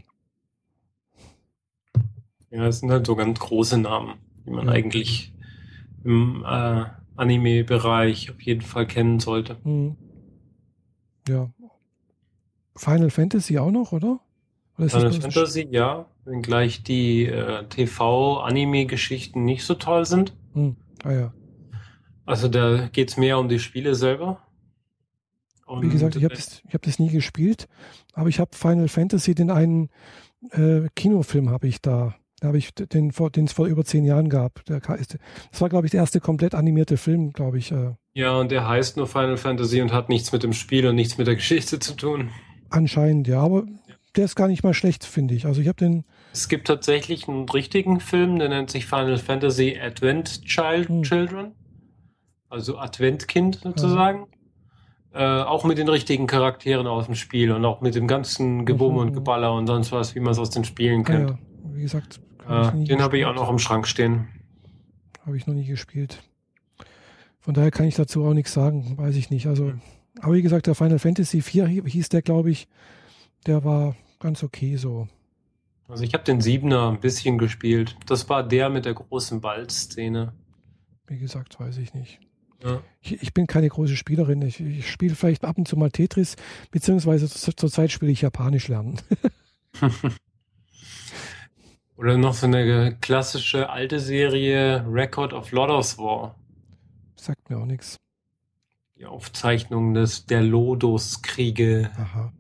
[2.52, 4.74] Ja, das sind halt so ganz große Namen, die man ja.
[4.74, 5.34] eigentlich
[6.04, 6.86] im äh,
[7.16, 9.58] Anime-Bereich auf jeden Fall kennen sollte.
[9.64, 9.98] Mhm.
[11.28, 11.50] Ja.
[12.76, 14.20] Final Fantasy auch noch, oder?
[14.78, 16.06] oder Final Fantasy, ja.
[16.26, 20.34] Wenngleich die äh, TV-Anime-Geschichten nicht so toll sind.
[20.54, 20.76] Mhm.
[21.04, 21.34] Ah ja.
[22.26, 24.42] Also da geht es mehr um die Spiele selber.
[25.66, 27.68] Und Wie gesagt, ich habe das, hab das nie gespielt,
[28.14, 29.90] aber ich habe Final Fantasy, den einen
[30.52, 32.16] äh, Kinofilm habe ich da.
[32.40, 34.64] Da habe ich den, den es vor über zehn Jahren gab.
[34.66, 37.72] Der, das war, glaube ich, der erste komplett animierte Film, glaube ich.
[37.72, 37.94] Äh.
[38.14, 41.18] Ja, und der heißt nur Final Fantasy und hat nichts mit dem Spiel und nichts
[41.18, 42.30] mit der Geschichte zu tun.
[42.76, 43.64] Anscheinend, ja, aber
[44.16, 45.46] der ist gar nicht mal schlecht, finde ich.
[45.46, 46.04] Also ich habe den.
[46.34, 51.04] Es gibt tatsächlich einen richtigen Film, der nennt sich Final Fantasy Advent Child hm.
[51.04, 51.52] Children.
[52.50, 54.28] Also Adventkind sozusagen.
[55.14, 55.42] Ja.
[55.42, 58.96] Äh, auch mit den richtigen Charakteren aus dem Spiel und auch mit dem ganzen Gebumme
[58.96, 59.00] mhm.
[59.00, 61.30] und Geballer und sonst was, wie man es aus den Spielen kennt.
[61.30, 61.40] Ja,
[61.74, 62.20] wie gesagt.
[62.50, 64.28] Äh, den habe ich auch noch im Schrank stehen.
[65.26, 66.22] Habe ich noch nie gespielt.
[67.40, 69.48] Von daher kann ich dazu auch nichts sagen, weiß ich nicht.
[69.48, 69.74] Also,
[70.22, 72.68] aber wie gesagt, der Final Fantasy 4 hieß der, glaube ich,
[73.46, 75.08] der war ganz okay so.
[75.88, 77.96] Also ich habe den Siebener ein bisschen gespielt.
[78.08, 80.34] Das war der mit der großen Waldszene.
[81.08, 82.20] Wie gesagt, weiß ich nicht.
[82.64, 82.82] Ja.
[83.02, 84.42] Ich, ich, bin keine große Spielerin.
[84.42, 86.36] Ich, ich spiele vielleicht ab und zu mal Tetris,
[86.72, 89.00] beziehungsweise zurzeit spiele ich Japanisch lernen.
[91.98, 96.36] Oder noch so eine klassische alte Serie Record of Lodos War.
[97.16, 97.98] Sagt mir auch nichts.
[98.98, 101.92] Die Aufzeichnung des der Lodos-Kriege.
[101.98, 102.34] Aha.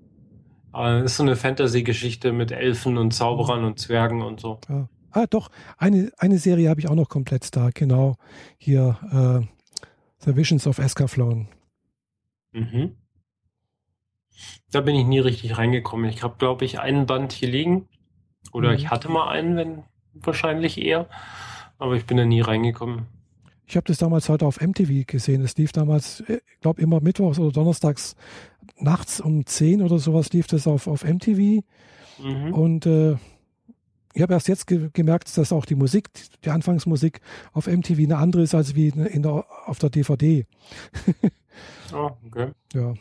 [0.71, 4.59] Aber ist so eine Fantasy-Geschichte mit Elfen und Zauberern und Zwergen und so.
[4.69, 4.89] Ja.
[5.11, 8.17] Ah, doch, eine, eine Serie habe ich auch noch komplett da, genau.
[8.57, 9.47] Hier, äh,
[10.25, 11.47] The Visions of Escaflowne.
[12.51, 12.97] Mhm.
[14.71, 16.09] Da bin ich nie richtig reingekommen.
[16.09, 17.87] Ich habe, glaube ich, einen Band hier liegen.
[18.51, 18.75] Oder mhm.
[18.75, 19.83] ich hatte mal einen, wenn
[20.13, 21.07] wahrscheinlich eher.
[21.77, 23.07] Aber ich bin da nie reingekommen.
[23.67, 25.41] Ich habe das damals halt auf MTV gesehen.
[25.41, 28.15] Es lief damals, ich äh, glaube, immer mittwochs oder donnerstags
[28.77, 31.63] nachts um 10 oder sowas lief das auf, auf MTV.
[32.19, 32.53] Mhm.
[32.53, 33.15] Und äh,
[34.13, 36.09] ich habe erst jetzt ge gemerkt, dass auch die Musik,
[36.43, 37.19] die Anfangsmusik
[37.51, 40.45] auf MTV eine andere ist als wie in der, auf der DVD.
[41.93, 42.51] oh, okay.
[42.73, 42.93] Ja.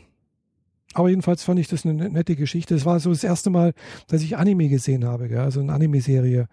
[0.95, 2.75] Aber jedenfalls fand ich das eine nette Geschichte.
[2.75, 3.75] Es war so das erste Mal,
[4.09, 5.39] dass ich Anime gesehen habe, gell?
[5.39, 6.49] also eine Anime-Serie.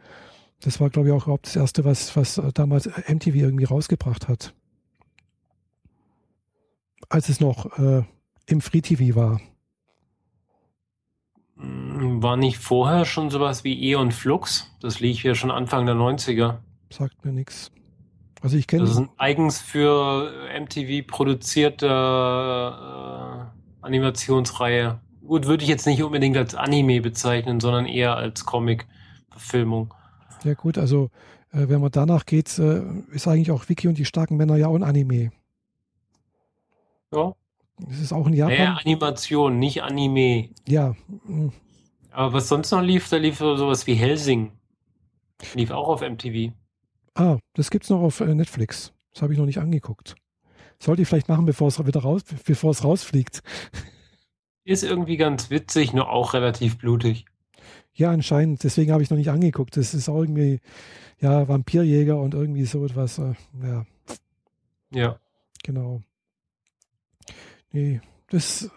[0.64, 4.54] Das war, glaube ich, auch überhaupt das erste, was, was damals MTV irgendwie rausgebracht hat.
[7.10, 8.04] Als es noch äh,
[8.46, 9.42] im Free TV war.
[11.56, 14.72] War nicht vorher schon sowas wie Eon Flux?
[14.80, 16.58] Das lief ja schon Anfang der 90er.
[16.90, 17.72] Sagt mir nichts.
[18.42, 18.84] Also ich kenne.
[18.84, 23.46] Das ist ein eigens für MTV produzierte äh,
[23.86, 25.00] Animationsreihe.
[25.26, 29.94] Gut, würde ich jetzt nicht unbedingt als Anime bezeichnen, sondern eher als Comic-Verfilmung.
[30.44, 31.10] Ja gut, also
[31.52, 32.82] äh, wenn man danach geht, äh,
[33.12, 35.32] ist eigentlich auch Wiki und die starken Männer ja auch ein Anime.
[37.14, 37.34] Ja.
[37.78, 38.58] Das ist auch in Japan.
[38.58, 40.50] Naja, Animation, nicht Anime.
[40.68, 40.96] Ja.
[42.12, 44.52] Aber was sonst noch lief, da lief sowas wie Helsing.
[45.56, 46.54] Lief auch auf MTV.
[47.16, 48.94] Ah, das gibt's noch auf äh, Netflix.
[49.14, 50.16] Das habe ich noch nicht angeguckt.
[50.80, 53.42] Sollte ich vielleicht machen, bevor es wieder raus, bevor es rausfliegt.
[54.64, 57.26] Ist irgendwie ganz witzig, nur auch relativ blutig.
[57.94, 58.64] Ja, anscheinend.
[58.64, 59.78] Deswegen habe ich noch nicht angeguckt.
[59.78, 60.60] Das ist auch irgendwie,
[61.20, 63.20] ja, Vampirjäger und irgendwie so etwas.
[63.20, 63.86] Äh, ja.
[64.92, 65.20] Ja.
[65.64, 66.02] Genau.
[67.72, 68.70] Nee, das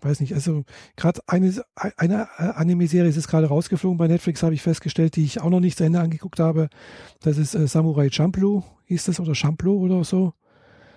[0.00, 0.34] weiß nicht.
[0.34, 0.64] Also
[0.96, 1.52] gerade eine,
[1.96, 5.78] eine Anime-Serie ist gerade rausgeflogen bei Netflix, habe ich festgestellt, die ich auch noch nicht
[5.78, 6.68] zu Ende angeguckt habe.
[7.20, 10.32] Das ist äh, Samurai Champloo, hieß das, oder Champloo oder so.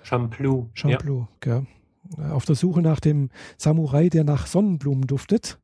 [0.03, 0.69] Champloo.
[0.73, 1.63] Champloo, ja.
[2.17, 2.31] ja.
[2.31, 5.59] Auf der Suche nach dem Samurai, der nach Sonnenblumen duftet.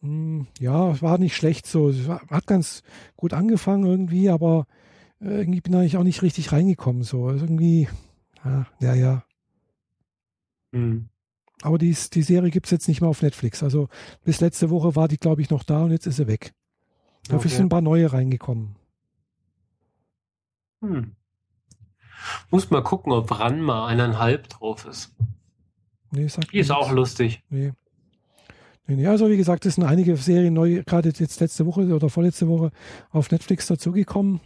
[0.00, 1.92] Hm, ja, war nicht schlecht so.
[2.30, 2.82] Hat ganz
[3.16, 4.66] gut angefangen irgendwie, aber
[5.20, 7.02] äh, irgendwie bin ich auch nicht richtig reingekommen.
[7.02, 7.88] So also irgendwie,
[8.44, 9.24] ja, ja, ja.
[10.72, 11.08] Mhm.
[11.62, 13.62] Aber die, die Serie gibt es jetzt nicht mehr auf Netflix.
[13.62, 13.88] Also
[14.24, 16.52] bis letzte Woche war die, glaube ich, noch da und jetzt ist sie weg.
[17.24, 17.48] Dafür okay.
[17.48, 18.76] sind ein paar neue reingekommen.
[20.82, 21.16] Hm.
[22.50, 25.14] Muss mal gucken, ob Ranma eineinhalb drauf ist.
[26.10, 27.42] Nee, die ist auch lustig.
[27.48, 27.72] Nee.
[28.88, 32.46] Nee, Also wie gesagt, es sind einige Serien neu, gerade jetzt letzte Woche oder vorletzte
[32.48, 32.70] Woche
[33.10, 34.40] auf Netflix dazugekommen.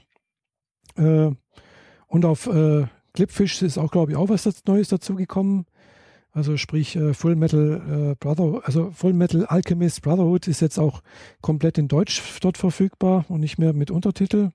[0.97, 1.31] Äh,
[2.07, 5.67] und auf äh, Clipfish ist auch, glaube ich, auch was Neues dazugekommen.
[6.33, 11.03] Also sprich äh, Full Metal äh, Brother, also Full Metal Alchemist Brotherhood ist jetzt auch
[11.41, 14.53] komplett in Deutsch dort verfügbar und nicht mehr mit Untertitel.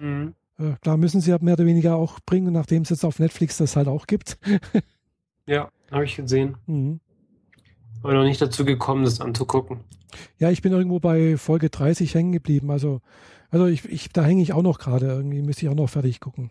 [0.00, 0.34] Mhm.
[0.58, 3.58] Äh, klar müssen sie ja mehr oder weniger auch bringen, nachdem es jetzt auf Netflix
[3.58, 4.38] das halt auch gibt.
[5.46, 6.56] ja, habe ich gesehen.
[6.66, 7.00] Mhm.
[8.02, 9.80] Aber noch nicht dazu gekommen, das anzugucken.
[10.38, 12.70] Ja, ich bin irgendwo bei Folge 30 hängen geblieben.
[12.70, 13.00] Also
[13.50, 15.06] Also ich, ich da hänge ich auch noch gerade.
[15.06, 16.50] Irgendwie müsste ich auch noch fertig gucken.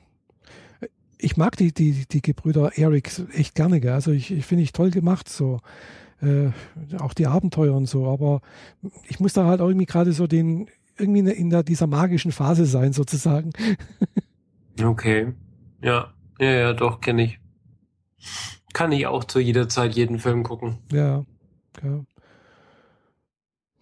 [1.17, 3.91] Ich mag die, die, die Gebrüder Eric echt gerne, gell?
[3.93, 5.59] Also ich, ich finde ich toll gemacht, so.
[6.21, 6.51] Äh,
[6.99, 8.41] auch die Abenteuer und so, aber
[9.07, 12.65] ich muss da halt auch irgendwie gerade so den, irgendwie in der, dieser magischen Phase
[12.65, 13.51] sein, sozusagen.
[14.81, 15.33] Okay.
[15.83, 17.39] Ja, ja, ja, doch, kenne ich.
[18.73, 20.77] Kann ich auch zu jeder Zeit jeden Film gucken.
[20.91, 21.25] Ja,
[21.83, 22.03] ja.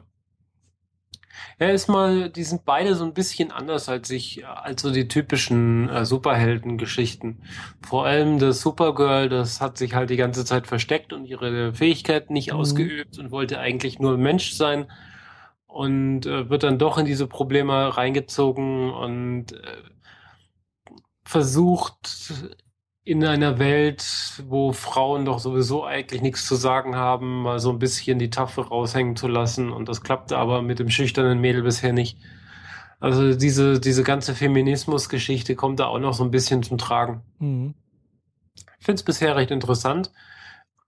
[1.58, 5.08] Ja, ist mal, die sind beide so ein bisschen anders als ich, als so die
[5.08, 7.42] typischen äh, Superhelden-Geschichten.
[7.86, 12.32] Vor allem das Supergirl, das hat sich halt die ganze Zeit versteckt und ihre Fähigkeiten
[12.32, 12.58] nicht mhm.
[12.58, 14.86] ausgeübt und wollte eigentlich nur Mensch sein
[15.66, 19.76] und äh, wird dann doch in diese Probleme reingezogen und äh,
[21.24, 22.32] versucht
[23.08, 24.04] in einer Welt,
[24.48, 28.64] wo Frauen doch sowieso eigentlich nichts zu sagen haben, mal so ein bisschen die Tafel
[28.64, 29.72] raushängen zu lassen.
[29.72, 32.18] Und das klappte aber mit dem schüchternen Mädel bisher nicht.
[33.00, 37.22] Also diese, diese ganze Feminismus-Geschichte kommt da auch noch so ein bisschen zum Tragen.
[37.38, 37.72] Mhm.
[38.78, 40.12] Ich finde es bisher recht interessant,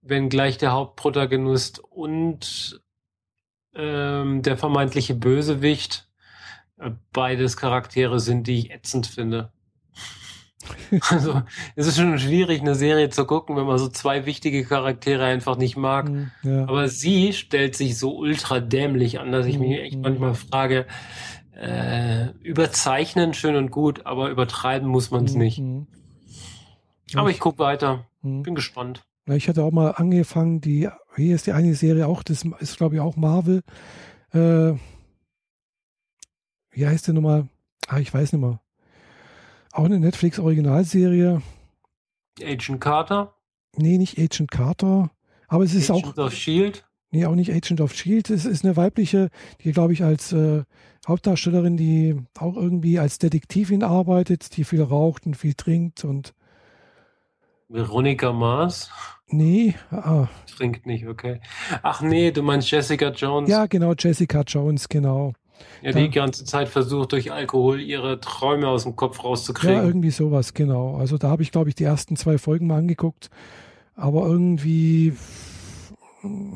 [0.02, 2.82] wenn gleich der Hauptprotagonist und
[3.74, 6.10] ähm, der vermeintliche Bösewicht
[6.76, 9.52] äh, beides Charaktere sind, die ich ätzend finde.
[11.11, 11.42] Also
[11.76, 15.56] es ist schon schwierig, eine Serie zu gucken, wenn man so zwei wichtige Charaktere einfach
[15.56, 16.08] nicht mag.
[16.08, 16.62] Mhm, ja.
[16.62, 20.02] Aber sie stellt sich so ultra dämlich an, dass ich mich echt mhm.
[20.02, 20.86] manchmal frage,
[21.61, 25.62] äh, überzeichnen schön und gut, aber übertreiben muss man es mhm, nicht.
[27.14, 28.06] Aber ich gucke weiter.
[28.22, 29.02] Bin gespannt.
[29.26, 32.96] Ich hatte auch mal angefangen, die, hier ist die eine Serie auch, das ist glaube
[32.96, 33.62] ich auch Marvel.
[34.32, 34.72] Äh,
[36.72, 37.48] wie heißt der nochmal?
[37.88, 38.61] Ah, ich weiß nicht mehr.
[39.72, 41.42] Auch eine Netflix-Originalserie.
[42.42, 43.34] Agent Carter?
[43.76, 45.10] Nee, nicht Agent Carter.
[45.48, 46.10] Aber es ist Agent auch.
[46.10, 46.86] Agent of Shield?
[47.12, 48.30] Nee, auch nicht Agent of Shield.
[48.30, 49.30] Es ist eine weibliche,
[49.62, 50.62] die, glaube ich, als äh,
[51.06, 56.34] Hauptdarstellerin, die auch irgendwie als Detektivin arbeitet, die viel raucht und viel trinkt und.
[57.68, 58.90] Veronika Mars?
[59.28, 60.26] Nee, ah.
[60.56, 61.40] Trinkt nicht, okay.
[61.82, 63.48] Ach nee, du meinst Jessica Jones?
[63.48, 65.34] Ja, genau, Jessica Jones, genau.
[65.82, 69.76] Ja, die ganze Zeit versucht, durch Alkohol ihre Träume aus dem Kopf rauszukriegen.
[69.76, 70.96] Ja, irgendwie sowas, genau.
[70.96, 73.30] Also da habe ich, glaube ich, die ersten zwei Folgen mal angeguckt.
[73.96, 75.14] Aber irgendwie.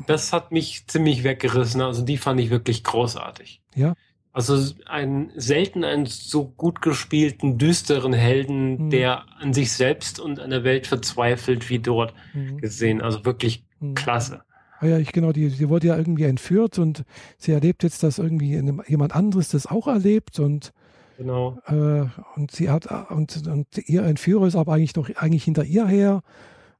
[0.07, 1.81] Das hat mich ziemlich weggerissen.
[1.81, 3.61] Also die fand ich wirklich großartig.
[3.75, 3.93] Ja.
[4.31, 8.89] Also ein selten einen so gut gespielten, düsteren Helden, mhm.
[8.89, 12.57] der an sich selbst und an der Welt verzweifelt wie dort mhm.
[12.57, 13.01] gesehen.
[13.01, 13.95] Also wirklich mhm.
[13.95, 14.44] klasse.
[14.79, 17.03] Ah ja, ich genau, die, die wurde ja irgendwie entführt und
[17.37, 20.73] sie erlebt jetzt, dass irgendwie jemand anderes das auch erlebt und
[21.17, 21.57] genau.
[21.67, 22.05] Äh,
[22.35, 26.21] und sie hat und, und ihr Entführer ist aber eigentlich noch eigentlich hinter ihr her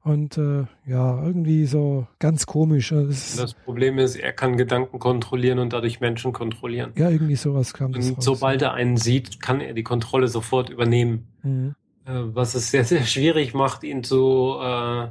[0.06, 2.90] und äh, ja, irgendwie so ganz komisch.
[2.90, 6.92] Das, das, Problem ist, er kann Gedanken kontrollieren und dadurch Menschen kontrollieren.
[6.96, 11.26] Ja, irgendwie sowas kam Und sobald er einen sieht, kann er die Kontrolle sofort übernehmen.
[11.42, 11.74] Mhm.
[12.04, 15.08] Äh, was es sehr, sehr schwierig macht, ihn zu äh,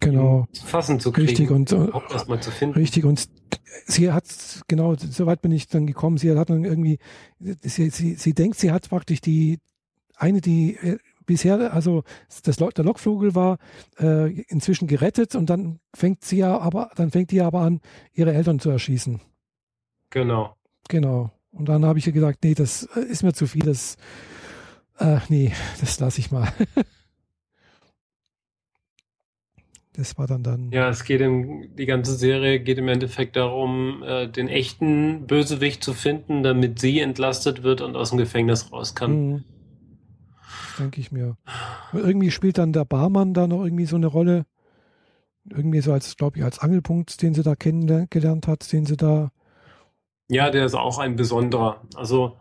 [0.00, 0.46] genau.
[0.64, 1.28] fassen zu kriegen.
[1.28, 2.74] Richtig und auch mal zu finden.
[2.74, 3.28] Richtig und
[3.86, 4.24] sie hat
[4.68, 6.18] genau, soweit bin ich dann gekommen.
[6.18, 6.98] Sie hat dann irgendwie,
[7.38, 9.58] sie, sie, sie denkt, sie hat praktisch die
[10.16, 12.02] eine, die äh, bisher, also
[12.42, 13.58] das, der Lockvogel war
[14.00, 17.80] äh, inzwischen gerettet und dann fängt sie ja aber, dann fängt die aber an,
[18.12, 19.20] ihre Eltern zu erschießen.
[20.10, 20.56] Genau.
[20.88, 21.30] Genau.
[21.52, 23.96] Und dann habe ich ihr gesagt, nee, das äh, ist mir zu viel, das,
[24.98, 26.52] äh, nee, das lasse ich mal.
[29.98, 30.70] Das war dann dann.
[30.70, 35.82] Ja, es geht im, die ganze Serie geht im Endeffekt darum, äh, den echten Bösewicht
[35.82, 39.10] zu finden, damit sie entlastet wird und aus dem Gefängnis raus kann.
[39.10, 39.44] Mhm.
[40.78, 41.36] Denke ich mir.
[41.92, 44.46] Und irgendwie spielt dann der Barmann da noch irgendwie so eine Rolle.
[45.50, 49.32] Irgendwie so als, glaube ich, als Angelpunkt, den sie da kennengelernt hat, den sie da.
[50.28, 51.82] Ja, der ist auch ein besonderer.
[51.96, 52.36] Also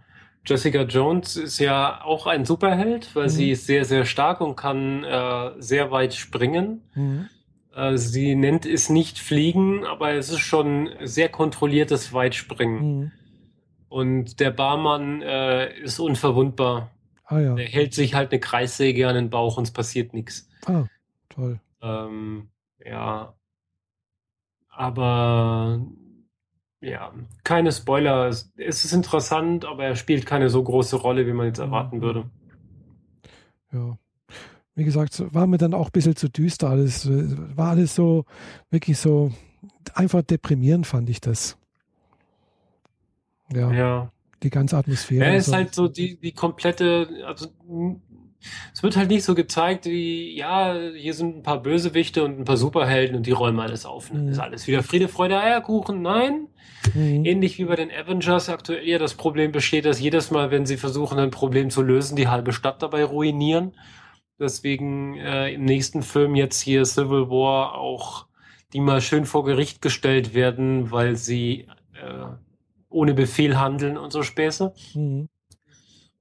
[0.45, 3.29] Jessica Jones ist ja auch ein Superheld, weil mhm.
[3.29, 6.83] sie ist sehr, sehr stark und kann äh, sehr weit springen.
[6.93, 7.29] Mhm.
[7.77, 12.79] Äh, sie nennt es nicht Fliegen, aber es ist schon sehr kontrolliertes Weitspringen.
[12.81, 13.11] Mhm.
[13.87, 16.91] Und der Barmann äh, ist unverwundbar.
[17.25, 17.55] Ah, ja.
[17.55, 20.49] Er hält sich halt eine Kreissäge an den Bauch und es passiert nichts.
[20.65, 20.85] Ah,
[21.29, 21.59] toll.
[21.81, 22.49] Ähm,
[22.83, 23.35] ja.
[24.69, 25.79] Aber
[26.81, 27.13] ja,
[27.43, 28.27] keine Spoiler.
[28.27, 32.29] Es ist interessant, aber er spielt keine so große Rolle, wie man jetzt erwarten würde.
[33.71, 33.97] Ja.
[34.77, 37.09] Wie gesagt, war mir dann auch ein bisschen zu düster alles.
[37.09, 38.25] War alles so,
[38.69, 39.31] wirklich so
[39.95, 41.57] einfach deprimierend, fand ich das.
[43.51, 43.71] Ja.
[43.71, 44.11] ja.
[44.43, 45.25] Die ganze Atmosphäre.
[45.25, 45.55] Ja, ist so.
[45.55, 47.47] halt so die, die komplette, also
[48.71, 52.45] es wird halt nicht so gezeigt wie, ja, hier sind ein paar Bösewichte und ein
[52.45, 54.13] paar Superhelden und die räumen alles auf.
[54.13, 54.27] Mhm.
[54.27, 56.03] Ist alles wieder Friede, Freude, Eierkuchen.
[56.03, 56.49] Nein.
[56.93, 57.25] Mhm.
[57.25, 60.77] Ähnlich wie bei den Avengers aktuell ja das Problem besteht, dass jedes Mal, wenn sie
[60.77, 63.73] versuchen, ein Problem zu lösen, die halbe Stadt dabei ruinieren.
[64.39, 68.27] Deswegen äh, im nächsten Film jetzt hier Civil War auch
[68.73, 72.25] die mal schön vor Gericht gestellt werden, weil sie äh,
[72.89, 74.73] ohne Befehl handeln und so Späße.
[74.93, 75.29] Mhm.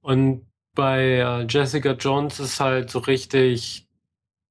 [0.01, 3.87] Und bei äh, Jessica Jones ist halt so richtig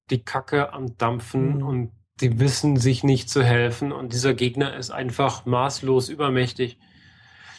[0.09, 1.63] die Kacke am Dampfen mhm.
[1.63, 1.91] und
[2.21, 6.77] die wissen sich nicht zu helfen und dieser Gegner ist einfach maßlos übermächtig.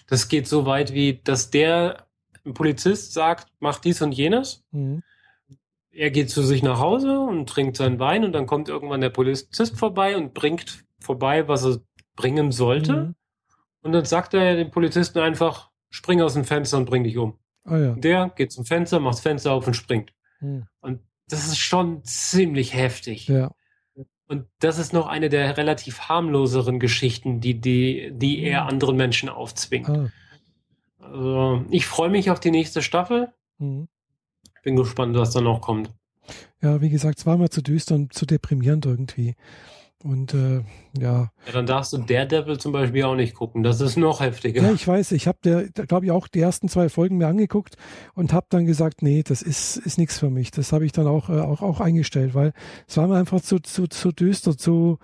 [0.06, 2.06] Das geht so weit wie, dass der
[2.44, 4.64] ein Polizist sagt, mach dies und jenes.
[4.72, 5.02] Mhm.
[5.99, 9.11] Er geht zu sich nach Hause und trinkt seinen Wein und dann kommt irgendwann der
[9.11, 11.80] Polizist vorbei und bringt vorbei, was er
[12.14, 12.92] bringen sollte.
[12.92, 13.14] Mhm.
[13.82, 17.38] Und dann sagt er dem Polizisten einfach, spring aus dem Fenster und bring dich um.
[17.64, 17.92] Ah, ja.
[17.94, 20.12] Der geht zum Fenster, macht das Fenster auf und springt.
[20.38, 20.68] Hm.
[20.80, 23.26] Und das ist schon ziemlich heftig.
[23.26, 23.51] Ja.
[24.28, 28.68] Und das ist noch eine der relativ harmloseren Geschichten, die, die, die er hm.
[28.68, 29.88] anderen Menschen aufzwingt.
[29.88, 30.11] Ah.
[31.01, 33.32] Also, ich freue mich auf die nächste Staffel.
[33.59, 33.88] Mhm.
[34.62, 35.92] Bin gespannt, was da noch kommt.
[36.61, 39.34] Ja, wie gesagt, es war mir zu düster und zu deprimierend irgendwie.
[40.04, 40.62] Und äh,
[40.96, 41.32] ja.
[41.46, 43.64] Ja, dann darfst du Daredevil zum Beispiel auch nicht gucken.
[43.64, 44.62] Das ist noch heftiger.
[44.62, 45.11] Ja, ich weiß.
[45.12, 47.76] Ich habe glaube ich, auch die ersten zwei Folgen mir angeguckt
[48.14, 50.52] und habe dann gesagt, nee, das ist, ist nichts für mich.
[50.52, 52.52] Das habe ich dann auch, äh, auch, auch eingestellt, weil
[52.86, 54.98] es war mir einfach zu, zu, zu düster, zu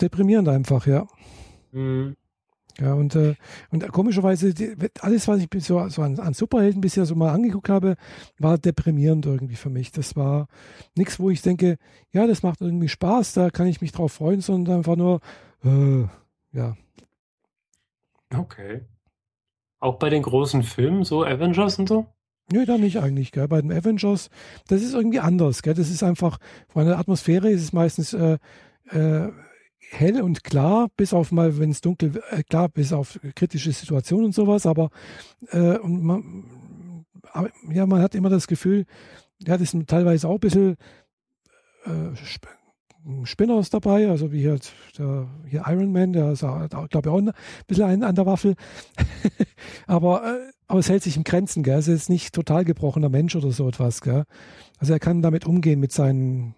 [0.00, 1.06] deprimierend einfach, ja.
[1.70, 2.16] Mhm.
[2.80, 3.34] Ja, und, äh,
[3.70, 7.68] und komischerweise, die, alles, was ich so, so an, an, Superhelden bisher so mal angeguckt
[7.68, 7.96] habe,
[8.38, 9.92] war deprimierend irgendwie für mich.
[9.92, 10.48] Das war
[10.96, 11.76] nichts, wo ich denke,
[12.12, 15.20] ja, das macht irgendwie Spaß, da kann ich mich drauf freuen, sondern einfach nur,
[15.64, 16.04] äh,
[16.52, 16.76] ja.
[18.34, 18.82] Okay.
[19.78, 22.06] Auch bei den großen Filmen, so Avengers und so?
[22.50, 23.48] Nö, da nicht eigentlich, gell.
[23.48, 24.30] Bei den Avengers,
[24.68, 25.74] das ist irgendwie anders, gell.
[25.74, 28.38] Das ist einfach, von der Atmosphäre ist es meistens, äh,
[28.90, 29.28] äh,
[29.92, 34.26] hell und klar, bis auf mal, wenn es dunkel, äh, klar, bis auf kritische Situationen
[34.26, 34.90] und sowas, aber,
[35.50, 38.86] äh, und man, aber, ja, man hat immer das Gefühl,
[39.38, 40.76] ja, das sind teilweise auch ein bisschen
[41.84, 44.58] äh, Spinners dabei, also wie hier,
[44.96, 47.32] der, hier Iron Man, der ist, glaube ich, auch ein
[47.66, 48.54] bisschen ein, an der Waffel.
[49.86, 51.78] aber, äh, aber es hält sich im Grenzen, gell?
[51.78, 54.24] Es ist nicht total gebrochener Mensch oder so etwas, gell?
[54.78, 56.54] Also er kann damit umgehen mit seinen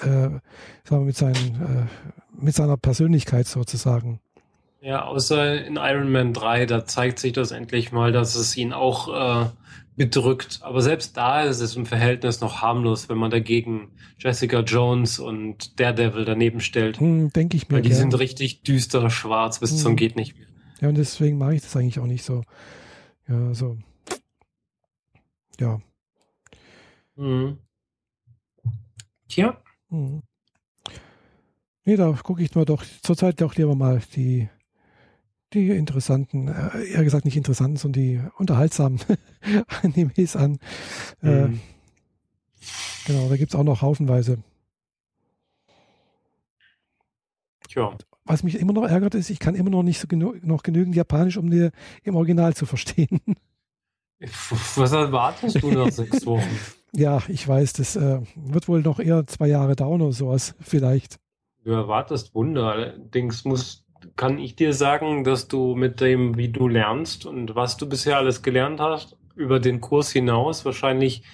[0.00, 0.40] äh, sagen
[0.88, 1.86] wir, mit, seinen, äh,
[2.32, 4.20] mit seiner Persönlichkeit sozusagen.
[4.80, 8.72] Ja, außer in Iron Man 3, da zeigt sich das endlich mal, dass es ihn
[8.72, 9.50] auch äh,
[9.96, 10.60] bedrückt.
[10.62, 15.80] Aber selbst da ist es im Verhältnis noch harmlos, wenn man dagegen Jessica Jones und
[15.80, 17.00] Daredevil daneben stellt.
[17.00, 17.76] Hm, Denke ich mir.
[17.76, 17.98] Weil die gern.
[17.98, 19.78] sind richtig düster schwarz bis hm.
[19.78, 20.46] zum geht nicht mehr.
[20.80, 22.42] Ja, und deswegen mache ich das eigentlich auch nicht so.
[23.26, 23.76] Ja, so.
[25.58, 25.80] Ja.
[27.16, 27.58] Mhm.
[29.28, 29.60] Tja.
[29.90, 30.22] Mhm.
[31.84, 34.48] Nee, da gucke ich mir doch zurzeit doch lieber mal die,
[35.54, 39.00] die interessanten, äh, eher gesagt nicht interessanten, sondern die unterhaltsamen
[39.82, 40.58] Animes an.
[41.22, 41.60] Äh, mhm.
[43.06, 44.42] Genau, da gibt es auch noch haufenweise.
[47.68, 47.96] Tja.
[48.24, 50.94] Was mich immer noch ärgert, ist, ich kann immer noch nicht so genü noch genügend
[50.94, 51.72] Japanisch, um dir
[52.02, 53.20] im Original zu verstehen.
[54.76, 56.58] Was erwartest du nach sechs Wochen?
[56.94, 61.18] Ja, ich weiß, das äh, wird wohl noch eher zwei Jahre dauern oder sowas, vielleicht.
[61.64, 62.72] Du erwartest Wunder.
[62.72, 63.84] Allerdings muss,
[64.16, 68.16] kann ich dir sagen, dass du mit dem, wie du lernst und was du bisher
[68.16, 71.24] alles gelernt hast, über den Kurs hinaus wahrscheinlich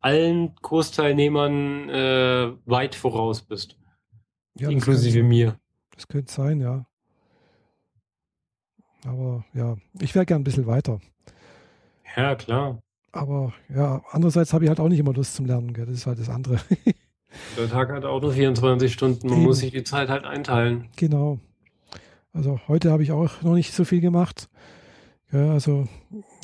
[0.00, 3.76] allen Kursteilnehmern äh, weit voraus bist.
[4.58, 5.58] Ja, inklusive mir.
[5.94, 6.86] Das könnte sein, ja.
[9.06, 11.00] Aber ja, ich wäre gern ein bisschen weiter.
[12.16, 12.83] Ja, klar.
[13.14, 15.86] Aber ja, andererseits habe ich halt auch nicht immer Lust zum Lernen, gell?
[15.86, 16.58] das ist halt das andere.
[17.58, 19.46] Der Tag hat auch nur 24 Stunden, man Eben.
[19.46, 20.88] muss sich die Zeit halt einteilen.
[20.96, 21.38] Genau.
[22.32, 24.48] Also heute habe ich auch noch nicht so viel gemacht.
[25.32, 25.88] Ja, also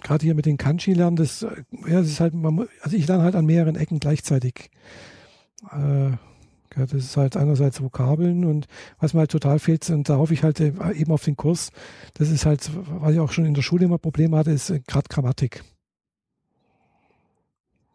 [0.02, 1.58] gerade hier mit den Kanji lernen, das, ja,
[2.00, 4.70] das ist halt, man, also ich lerne halt an mehreren Ecken gleichzeitig.
[5.72, 8.66] Äh, ja, das ist halt einerseits Vokabeln und
[8.98, 11.70] was mir halt total fehlt, und da hoffe ich halt äh, eben auf den Kurs,
[12.14, 14.80] das ist halt, was ich auch schon in der Schule immer Probleme hatte, ist äh,
[14.86, 15.64] gerade Grammatik.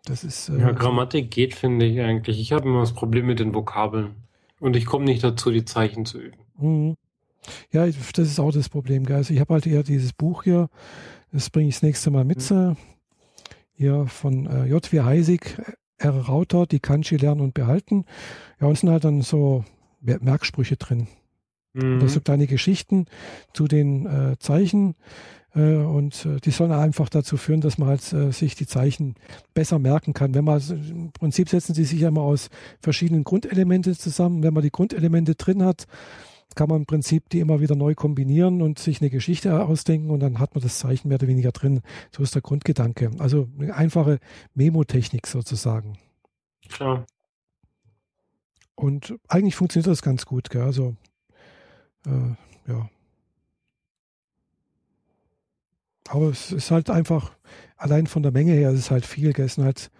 [0.05, 0.49] Das ist.
[0.49, 2.39] Äh, ja, Grammatik geht, finde ich eigentlich.
[2.39, 4.15] Ich habe immer das Problem mit den Vokabeln.
[4.59, 6.37] Und ich komme nicht dazu, die Zeichen zu üben.
[6.57, 6.95] Mhm.
[7.71, 9.05] Ja, das ist auch das Problem.
[9.05, 9.17] Gell?
[9.17, 10.69] Also ich habe halt eher dieses Buch hier,
[11.31, 12.49] das bringe ich das nächste Mal mit.
[12.49, 12.77] Mhm.
[13.73, 15.01] Hier von äh, J.W.
[15.01, 15.61] Heisig,
[15.97, 16.15] R.
[16.15, 18.05] Rauter, die Kanji lernen und behalten.
[18.59, 19.65] Ja, und sind halt dann so
[20.01, 21.07] Merksprüche drin.
[21.73, 21.97] Mhm.
[21.97, 23.05] Oder so kleine Geschichten
[23.53, 24.95] zu den äh, Zeichen.
[25.55, 29.15] Äh, und äh, die sollen einfach dazu führen, dass man halt äh, sich die Zeichen
[29.53, 30.33] besser merken kann.
[30.35, 32.49] Wenn man im Prinzip setzen sie sich ja immer aus
[32.81, 34.43] verschiedenen Grundelemente zusammen.
[34.43, 35.85] Wenn man die Grundelemente drin hat,
[36.55, 40.19] kann man im Prinzip die immer wieder neu kombinieren und sich eine Geschichte ausdenken und
[40.21, 41.81] dann hat man das Zeichen mehr oder weniger drin.
[42.15, 43.11] So ist der Grundgedanke.
[43.19, 44.19] Also eine einfache
[44.53, 45.97] Memo-Technik sozusagen.
[46.69, 47.05] Klar.
[48.75, 50.49] Und eigentlich funktioniert das ganz gut.
[50.49, 50.61] Gell?
[50.61, 50.95] Also,
[52.05, 52.89] äh, ja.
[56.07, 57.31] Aber es ist halt einfach,
[57.77, 59.31] allein von der Menge her, es ist halt viel.
[59.39, 59.91] Es sind halt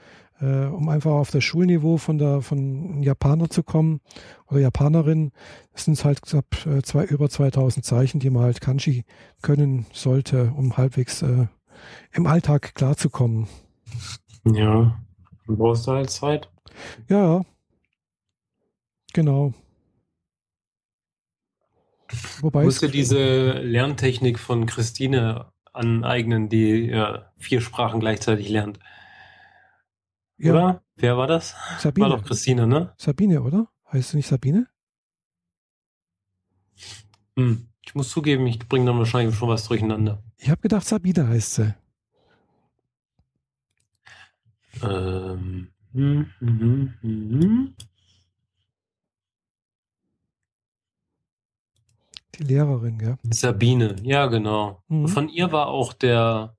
[0.41, 4.01] äh, um einfach auf das Schulniveau von der von Japaner zu kommen
[4.47, 5.31] oder Japanerin,
[5.73, 9.05] sind es halt knapp äh, zwei, über 2000 Zeichen, die man halt Kanji
[9.41, 11.47] können sollte, um halbwegs äh,
[12.11, 13.47] im Alltag klarzukommen.
[14.45, 14.99] Ja,
[15.47, 16.49] du brauchst du halt Zeit.
[17.07, 17.43] Ja,
[19.13, 19.53] genau.
[22.41, 28.79] Wobei ich musste diese Lerntechnik von Christine aneignen, die ja, vier Sprachen gleichzeitig lernt.
[30.37, 30.53] Ja.
[30.53, 30.81] Oder?
[30.95, 31.55] Wer war das?
[31.79, 32.09] Sabine.
[32.09, 32.93] War doch Christine, ne?
[32.97, 33.67] Sabine, oder?
[33.91, 34.67] Heißt du nicht Sabine?
[37.37, 37.67] Hm.
[37.85, 40.23] Ich muss zugeben, ich bringe dann wahrscheinlich schon was durcheinander.
[40.37, 41.75] Ich habe gedacht, Sabine heißt sie.
[44.81, 45.71] Ähm.
[45.93, 47.75] Hm, hm, hm,
[52.37, 53.17] Die Lehrerin, ja.
[53.29, 54.83] Sabine, ja, genau.
[54.87, 55.07] Mhm.
[55.07, 56.57] Von ihr war auch der,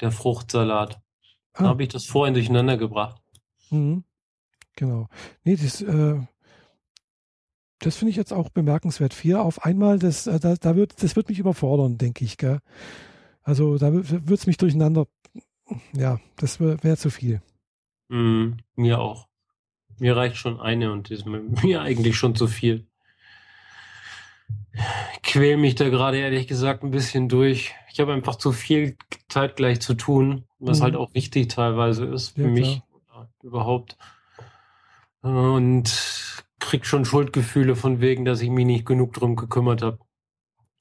[0.00, 1.00] der Fruchtsalat.
[1.52, 1.62] Ah.
[1.62, 3.22] Da habe ich das vorhin durcheinander gebracht.
[3.70, 4.04] Mhm.
[4.74, 5.08] Genau.
[5.44, 6.20] Nee, das, äh,
[7.78, 9.14] das finde ich jetzt auch bemerkenswert.
[9.14, 12.36] Vier auf einmal, das, äh, da, da wird, das wird mich überfordern, denke ich.
[12.36, 12.60] Gell?
[13.42, 15.06] Also da wird es mich durcheinander.
[15.94, 17.42] Ja, das wäre wär zu viel.
[18.08, 19.28] Mm, mir auch.
[19.98, 21.26] Mir reicht schon eine und ist
[21.62, 22.86] mir eigentlich schon zu viel
[25.22, 27.74] quäle mich da gerade ehrlich gesagt ein bisschen durch.
[27.92, 28.96] Ich habe einfach zu viel
[29.28, 30.98] Zeit gleich zu tun, was halt mhm.
[30.98, 32.82] halt auch wichtig teilweise ist für ja, mich
[33.42, 33.96] überhaupt.
[35.22, 39.98] Und krieg schon Schuldgefühle von wegen, dass ich mich nicht genug drum gekümmert habe.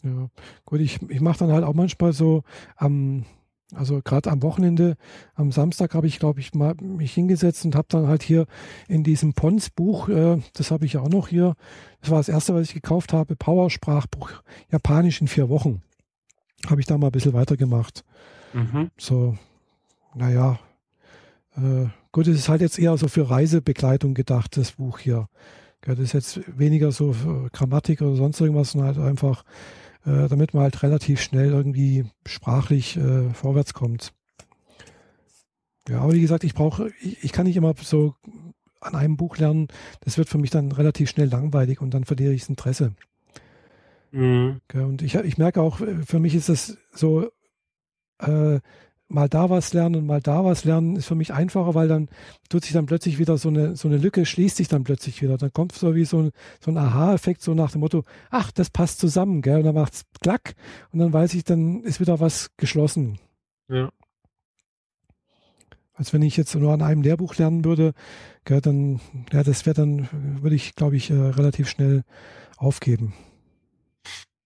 [0.03, 0.29] Ja,
[0.65, 2.43] gut, ich, ich mache dann halt auch manchmal so
[2.75, 3.25] am
[3.73, 4.95] also gerade am Wochenende,
[5.33, 8.45] am Samstag habe ich, glaube ich, mal mich hingesetzt und habe dann halt hier
[8.87, 11.55] in diesem Pons-Buch, äh, das habe ich ja auch noch hier,
[12.01, 14.29] das war das erste, was ich gekauft habe, Power-Sprachbuch,
[14.71, 15.81] Japanisch in vier Wochen.
[16.67, 18.03] Habe ich da mal ein bisschen weitergemacht.
[18.53, 18.91] Mhm.
[18.97, 19.37] So,
[20.13, 20.59] naja,
[21.57, 25.27] äh, gut, es ist halt jetzt eher so für Reisebegleitung gedacht, das Buch hier.
[25.85, 29.43] Ja, das ist jetzt weniger so für Grammatik oder sonst irgendwas, sondern halt einfach
[30.05, 34.13] äh, damit man halt relativ schnell irgendwie sprachlich äh, vorwärts kommt.
[35.87, 38.15] Ja, aber wie gesagt, ich brauche, ich, ich, kann nicht immer so
[38.81, 39.67] an einem Buch lernen.
[40.01, 42.95] Das wird für mich dann relativ schnell langweilig und dann verliere ich das Interesse.
[44.11, 44.61] Mhm.
[44.73, 47.29] und ich, ich merke auch, für mich ist das so,
[48.19, 48.59] äh,
[49.07, 52.09] mal da was lernen und mal da was lernen ist für mich einfacher, weil dann
[52.49, 55.37] tut sich dann plötzlich wieder so eine, so eine Lücke, schließt sich dann plötzlich wieder.
[55.37, 58.69] Dann kommt so wie so ein, so ein Aha-Effekt, so nach dem Motto, ach, das
[58.69, 59.59] passt zusammen, gell?
[59.59, 60.55] Und dann macht's klack
[60.91, 63.19] und dann weiß ich, dann ist wieder was geschlossen.
[63.69, 63.89] Ja.
[65.93, 67.93] Als wenn ich jetzt nur an einem Lehrbuch lernen würde,
[68.43, 68.99] gell, dann,
[69.31, 70.09] ja, das wäre dann,
[70.41, 72.03] würde ich, glaube ich, äh, relativ schnell
[72.57, 73.13] aufgeben.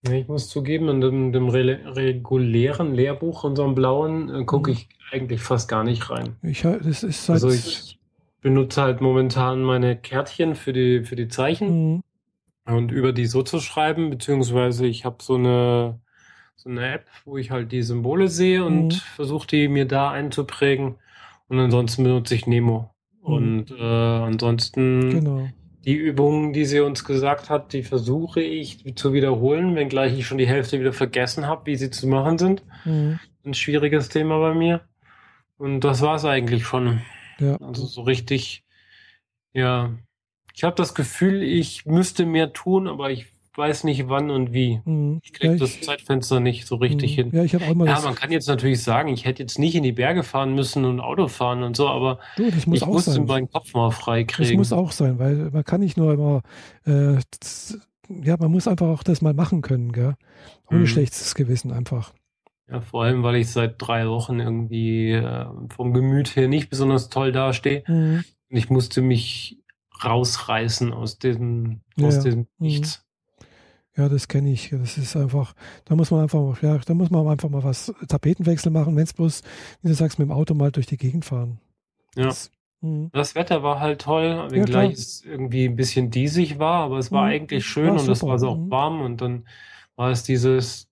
[0.01, 4.77] Ich muss zugeben, in dem, dem regulären Lehrbuch, unserem blauen, äh, gucke mhm.
[4.77, 6.37] ich eigentlich fast gar nicht rein.
[6.41, 7.99] Ich, das ist halt also ich
[8.41, 12.03] benutze halt momentan meine Kärtchen für die, für die Zeichen mhm.
[12.65, 15.99] und über die so zu schreiben, beziehungsweise ich habe so eine,
[16.55, 19.01] so eine App, wo ich halt die Symbole sehe und mhm.
[19.15, 20.95] versuche die mir da einzuprägen.
[21.49, 22.91] Und ansonsten benutze ich Nemo.
[23.21, 23.33] Mhm.
[23.33, 25.49] Und äh, ansonsten genau
[25.85, 30.37] die Übungen, die sie uns gesagt hat, die versuche ich zu wiederholen, wenngleich ich schon
[30.37, 32.63] die Hälfte wieder vergessen habe, wie sie zu machen sind.
[32.85, 33.19] Mhm.
[33.45, 34.81] Ein schwieriges Thema bei mir.
[35.57, 37.01] Und das war es eigentlich schon.
[37.39, 37.55] Ja.
[37.57, 38.63] Also so richtig,
[39.53, 39.91] ja.
[40.53, 43.27] Ich habe das Gefühl, ich müsste mehr tun, aber ich
[43.59, 44.81] weiß nicht wann und wie.
[44.85, 45.19] Mhm.
[45.23, 47.21] Ich kriege Ja, das ich- Zeitfenster nicht so richtig Mhm.
[47.23, 47.31] hin.
[47.33, 48.03] Ja, ich habe auch mal Ja, das.
[48.05, 50.99] man kann jetzt natürlich sagen, ich hätte jetzt nicht in die Berge fahren müssen und
[50.99, 53.25] Auto fahren und so, aber Du, das muss ich auch musste sein.
[53.25, 54.57] meinen Kopf mal frei Das kriegen.
[54.57, 56.41] muss auch sein, weil man kann nicht nur immer,
[56.85, 57.77] äh, das,
[58.23, 60.15] ja, man muss einfach auch das mal machen können, gell?
[60.71, 60.87] Ohne Mhm.
[60.87, 62.13] schlechtes Gewissen einfach.
[62.71, 65.45] Ja, vor allem, weil ich seit drei Wochen irgendwie äh,
[65.75, 67.83] vom Gemüt her nicht besonders toll dastehe.
[67.87, 68.23] Mhm.
[68.49, 69.57] Und ich musste mich
[70.03, 72.47] rausreißen aus diesem, Ja, aus diesem Mhm.
[72.59, 73.05] Nichts.
[73.99, 74.69] Ja, das kenne ich.
[74.69, 75.53] Das ist einfach,
[75.83, 79.11] da muss man einfach, ja, da muss man einfach mal was Tapetenwechsel machen, wenn es
[79.13, 79.41] bloß,
[79.81, 81.59] wie du sagst, mit dem Auto mal durch die Gegend fahren.
[82.15, 82.27] Ja.
[82.27, 82.49] Das,
[82.79, 83.09] mhm.
[83.11, 87.25] Das Wetter war halt toll, wenngleich es irgendwie ein bisschen diesig war, aber es war
[87.25, 87.31] Mhm.
[87.31, 88.71] eigentlich schön War und es war so auch Mhm.
[88.71, 89.45] warm und dann
[89.97, 90.87] war es dieses,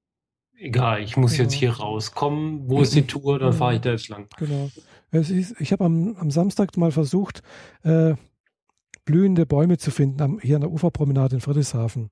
[0.60, 1.60] egal, ich muss jetzt Genau.
[1.60, 4.28] hier rauskommen, wo ist die Tour, dann fahre ich da jetzt lang.
[4.38, 4.70] Genau.
[5.12, 5.32] Ist,
[5.62, 7.42] ich habe am, am Samstag mal versucht,
[7.84, 8.16] äh,
[9.06, 12.10] blühende Bäume zu finden, am, hier an der Uferpromenade in Friedrichshafen.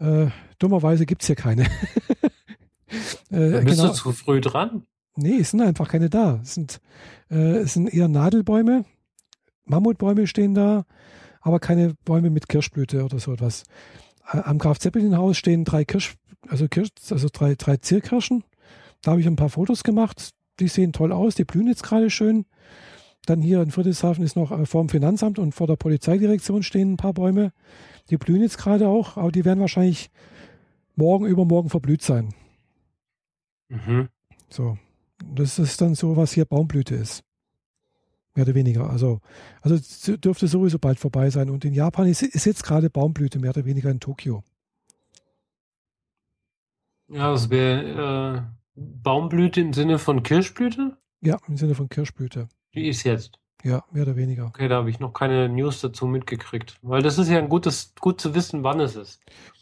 [0.00, 0.28] Äh,
[0.58, 1.64] dummerweise gibt es hier keine.
[3.30, 4.86] äh, Dann bist genau, du zu früh dran.
[5.16, 6.40] nee, es sind einfach keine da.
[6.42, 6.80] Es sind,
[7.30, 8.84] äh, es sind eher Nadelbäume,
[9.66, 10.84] Mammutbäume stehen da,
[11.40, 13.64] aber keine Bäume mit Kirschblüte oder so etwas.
[14.32, 16.14] Äh, Am Graf Zeppelin Haus stehen drei Kirsch,
[16.48, 18.44] also Kirsch, also drei, drei Zierkirschen.
[19.02, 20.30] Da habe ich ein paar Fotos gemacht.
[20.58, 22.44] Die sehen toll aus, die blühen jetzt gerade schön.
[23.26, 26.92] Dann hier in Friedrichshafen ist noch äh, vor dem Finanzamt und vor der Polizeidirektion stehen
[26.92, 27.52] ein paar Bäume.
[28.08, 30.10] Die blühen jetzt gerade auch, aber die werden wahrscheinlich
[30.96, 32.34] morgen, übermorgen verblüht sein.
[33.68, 34.08] Mhm.
[34.48, 34.78] So.
[35.34, 37.22] Das ist dann so, was hier Baumblüte ist.
[38.34, 38.88] Mehr oder weniger.
[38.88, 39.20] Also,
[39.60, 41.50] also es dürfte sowieso bald vorbei sein.
[41.50, 44.42] Und in Japan ist, ist jetzt gerade Baumblüte, mehr oder weniger in Tokio.
[47.08, 48.42] Ja, das wäre äh,
[48.76, 50.96] Baumblüte im Sinne von Kirschblüte?
[51.20, 52.48] Ja, im Sinne von Kirschblüte.
[52.74, 53.32] Die ist jetzt.
[53.62, 54.46] Ja, mehr oder weniger.
[54.46, 56.78] Okay, da habe ich noch keine News dazu mitgekriegt.
[56.82, 59.20] Weil das ist ja ein gutes, gut zu wissen, wann es ist.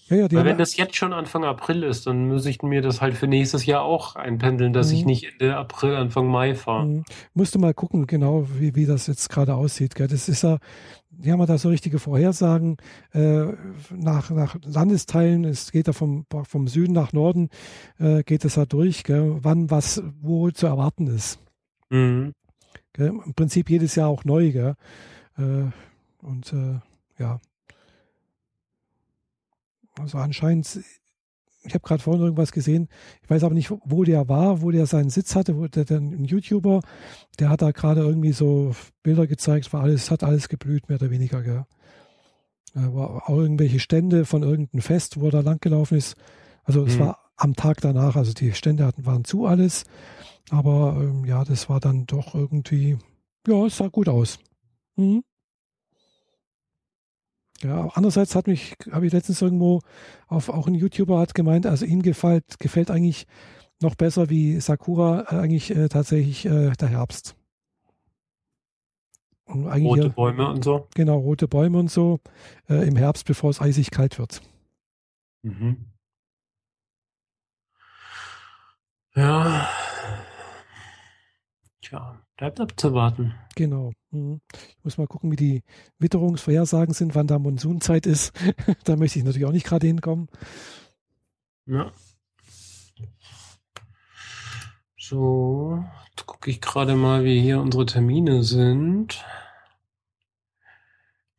[0.09, 3.02] Ja, ja, Weil wenn das jetzt schon Anfang April ist, dann muss ich mir das
[3.02, 5.06] halt für nächstes Jahr auch einpendeln, dass ich Mhm.
[5.09, 6.86] nicht Ende April, Anfang Mai fahre.
[6.86, 7.05] Mhm.
[7.35, 9.94] Musste mal gucken, genau, wie, wie das jetzt gerade aussieht.
[9.97, 10.06] Gell?
[10.06, 10.59] Das ist ja,
[11.10, 12.76] die haben ja da so richtige Vorhersagen
[13.12, 13.47] äh,
[13.90, 15.44] nach, nach Landesteilen.
[15.44, 17.51] Es geht ja vom, vom Süden nach Norden,
[17.98, 19.39] äh, geht es ja durch, gell?
[19.43, 21.39] wann was wo zu erwarten ist.
[21.90, 22.32] Mhm.
[22.98, 23.08] Gell?
[23.24, 24.52] Im Prinzip jedes Jahr auch neu.
[24.52, 24.74] Gell?
[25.38, 25.70] Äh,
[26.20, 26.80] und äh,
[27.18, 27.40] ja.
[29.98, 30.80] Also anscheinend,
[31.64, 32.88] ich habe gerade vorhin irgendwas gesehen,
[33.22, 35.98] ich weiß aber nicht, wo der war, wo der seinen Sitz hatte, wo der, der
[35.98, 36.82] ein YouTuber,
[37.38, 41.10] der hat da gerade irgendwie so Bilder gezeigt, war alles, hat alles geblüht, mehr oder
[41.10, 41.64] weniger, gell.
[42.74, 46.16] Äh, war auch irgendwelche Stände von irgendeinem Fest, wo er da langgelaufen ist.
[46.64, 47.00] Also es Mhm.
[47.00, 49.84] war am Tag danach, also die Stände hatten, waren zu alles.
[50.50, 52.98] Aber ähm, ja, das war dann doch irgendwie,
[53.46, 54.38] ja, es sah gut aus.
[54.96, 55.22] Mhm.
[57.62, 59.80] Ja, andererseits hat mich, habe ich letztens irgendwo
[60.28, 63.26] auf auch ein YouTuber hat gemeint, also ihm gefällt, gefällt eigentlich
[63.80, 67.36] noch besser wie Sakura eigentlich äh, tatsächlich äh, der Herbst.
[69.48, 70.86] Rote hier, Bäume und so.
[70.94, 72.20] genau, rote Bäume und so
[72.68, 74.42] äh, im Herbst, bevor es eisig kalt wird.
[75.42, 75.86] Mhm.
[79.14, 79.68] Ja.
[81.80, 83.34] Tja, bleibt abzuwarten.
[83.55, 83.92] Genau.
[84.10, 84.40] Mhm.
[84.52, 85.62] Ich muss mal gucken, wie die
[85.98, 88.32] Witterungsvorhersagen sind, wann da Monsunzeit ist.
[88.84, 90.28] da möchte ich natürlich auch nicht gerade hinkommen.
[91.66, 91.92] Ja.
[94.98, 99.24] So, jetzt gucke ich gerade mal, wie hier unsere Termine sind.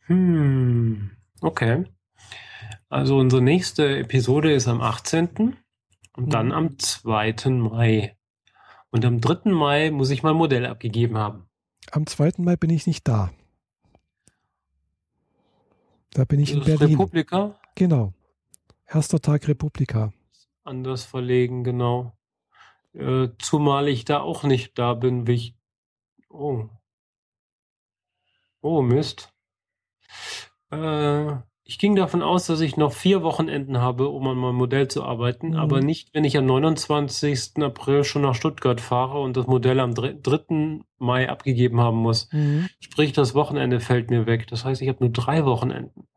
[0.07, 1.11] Hm,
[1.41, 1.85] okay.
[2.87, 5.57] Also unsere nächste Episode ist am 18.
[6.15, 6.51] und dann Mhm.
[6.53, 7.59] am 2.
[7.59, 8.15] Mai.
[8.91, 9.51] Und am 3.
[9.51, 11.47] Mai muss ich mein Modell abgegeben haben.
[11.91, 12.33] Am 2.
[12.37, 13.31] Mai bin ich nicht da.
[16.11, 16.97] Da bin ich in Das ist Berlin.
[16.97, 18.13] Republika, Genau.
[18.87, 20.11] Erster Tag Republika.
[20.63, 22.15] anders verlegen, genau.
[22.93, 25.55] Äh, zumal ich da auch nicht da bin, wie ich.
[26.29, 26.67] Oh.
[28.61, 29.31] Oh, Mist.
[30.71, 31.35] Äh,
[31.69, 35.03] ich ging davon aus, dass ich noch vier Wochenenden habe, um an meinem Modell zu
[35.03, 35.55] arbeiten, Mhm.
[35.57, 37.61] aber nicht, wenn ich am 29.
[37.63, 40.13] April schon nach Stuttgart fahre und das Modell am 3.
[40.13, 40.81] 3.
[40.97, 42.27] Mai abgegeben haben muss.
[42.31, 42.69] Mhm.
[42.79, 44.47] Sprich, das Wochenende fällt mir weg.
[44.47, 46.07] Das heißt, ich habe nur drei Wochenenden.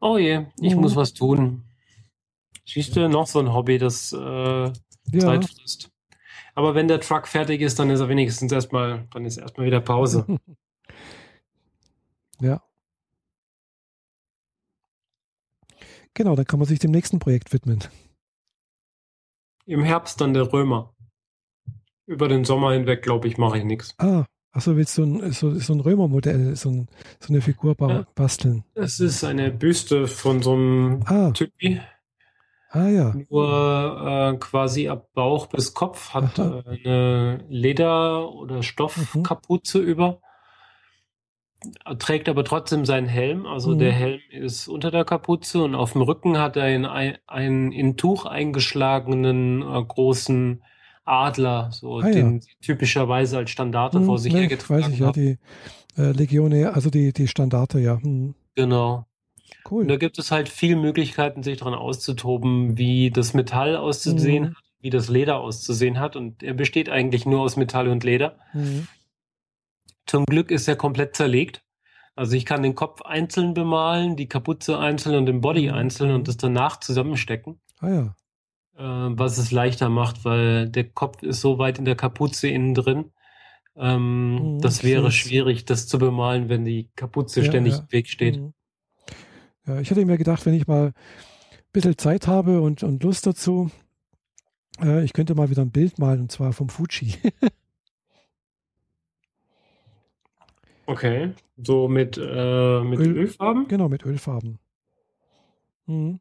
[0.00, 0.82] Oh je, ich Mhm.
[0.82, 1.64] muss was tun.
[2.66, 4.72] Siehst du, noch so ein Hobby, das äh, Ja,
[5.18, 5.90] Zeit frisst.
[6.54, 9.80] Aber wenn der Truck fertig ist, dann ist er wenigstens erstmal, dann ist erstmal wieder
[9.80, 10.26] Pause.
[12.40, 12.60] ja.
[16.18, 17.78] Genau, dann kann man sich dem nächsten Projekt widmen.
[19.66, 20.92] Im Herbst dann der Römer.
[22.06, 23.94] Über den Sommer hinweg, glaube ich, mache ich nichts.
[23.98, 26.88] Ah, Achso, willst du ein, so, so ein Römermodell, so, ein,
[27.20, 28.64] so eine Figur ba basteln?
[28.74, 31.30] Es ist eine Büste von so einem Ah.
[31.30, 31.80] Typi.
[32.70, 33.14] Ah ja.
[33.30, 36.64] Nur äh, quasi ab Bauch bis Kopf hat Aha.
[36.66, 38.62] äh, eine Leder- oder Mhm.
[38.64, 40.20] Stoffkapuze über.
[41.98, 43.44] Trägt aber trotzdem seinen Helm.
[43.46, 43.78] Also Mhm.
[43.80, 46.86] der Helm ist unter der Kapuze und auf dem Rücken hat er einen,
[47.26, 50.62] einen in Tuch eingeschlagenen äh, großen
[51.04, 52.12] Adler, so Ah, ja.
[52.12, 55.12] den sie typischerweise als Standarte Hm, vor sich ne, hergetragen weiß ich ja, haben.
[55.14, 55.38] die
[56.00, 58.00] äh, Legione, also die, die Standarte, ja.
[58.00, 58.34] Hm.
[58.54, 59.06] Genau.
[59.68, 59.82] Cool.
[59.82, 64.48] Und da gibt es halt viele Möglichkeiten, sich daran auszutoben, wie das Metall auszusehen Mhm.
[64.50, 66.14] hat, wie das Leder auszusehen hat.
[66.14, 68.36] Und er besteht eigentlich nur aus Metall und Leder.
[68.52, 68.86] Hm.
[70.08, 71.62] Zum Glück ist er komplett zerlegt.
[72.16, 75.74] Also ich kann den Kopf einzeln bemalen, die Kapuze einzeln und den Body Mhm.
[75.74, 78.02] einzeln und das danach zusammenstecken, Ah ja.
[78.76, 82.74] äh, was es leichter macht, weil der Kopf ist so weit in der Kapuze innen
[82.74, 83.12] drin.
[83.76, 87.80] Ähm, Mhm, das wäre schwierig, das zu bemalen, wenn die Kapuze Ja, ständig ja.
[87.80, 88.36] im Weg steht.
[88.36, 88.52] Hm.
[89.66, 90.92] Ja, ich hatte mir gedacht, wenn ich mal ein
[91.72, 93.70] bisschen Zeit habe und, und Lust dazu,
[94.82, 97.14] äh, ich könnte mal wieder ein Bild malen, und zwar vom Fuji.
[100.88, 101.34] Okay.
[101.62, 103.68] So mit, äh, mit Öl- Ölfarben?
[103.68, 104.58] Genau, mit Ölfarben.
[105.84, 106.18] Mhm.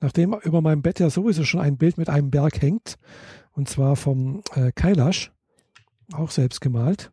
[0.00, 2.96] Nachdem über meinem Bett ja sowieso schon ein Bild mit einem Berg hängt,
[3.52, 5.32] und zwar vom äh, Kailash,
[6.14, 7.12] auch selbst gemalt.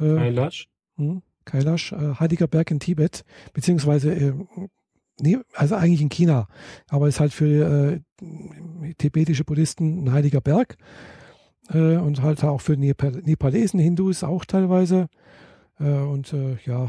[0.00, 0.68] Äh, Eyelash.
[0.96, 4.32] hm, Kailash, äh, Heiliger Berg in Tibet, beziehungsweise, äh,
[5.20, 6.48] nee, also eigentlich in China,
[6.88, 10.76] aber ist halt für äh, tibetische Buddhisten ein heiliger Berg
[11.70, 15.08] äh, und halt auch für Nepal Nepalesen, Hindus auch teilweise.
[15.80, 16.88] Äh, und äh, ja,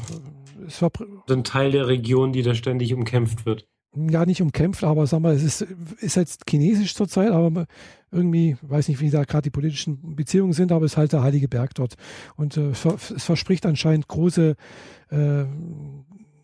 [0.68, 0.92] es war
[1.30, 3.68] ein Teil der Region, die da ständig umkämpft wird.
[3.96, 5.62] ja nicht umkämpft, aber sag mal, es ist,
[6.00, 7.66] ist jetzt chinesisch zurzeit, aber
[8.12, 11.24] irgendwie, weiß nicht, wie da gerade die politischen Beziehungen sind, aber es ist halt der
[11.24, 11.96] heilige Berg dort.
[12.36, 14.56] Und äh, es verspricht anscheinend große
[15.10, 15.46] äh,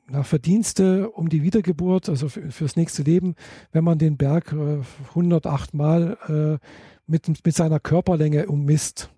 [0.07, 3.35] na, Verdienste um die Wiedergeburt, also für, fürs nächste Leben,
[3.72, 6.65] wenn man den Berg äh, 108 Mal äh,
[7.07, 9.09] mit, mit seiner Körperlänge ummisst.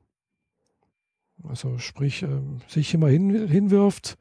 [1.50, 4.18] Also sprich, ähm, sich immer hin, hinwirft,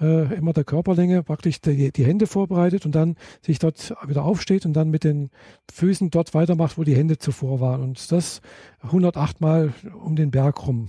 [0.00, 4.66] äh, immer der Körperlänge, praktisch die, die Hände vorbereitet und dann sich dort wieder aufsteht
[4.66, 5.30] und dann mit den
[5.72, 7.82] Füßen dort weitermacht, wo die Hände zuvor waren.
[7.82, 8.40] Und das
[8.82, 10.88] 108 Mal um den Berg rum.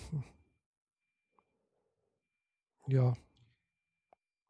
[2.87, 3.13] Ja,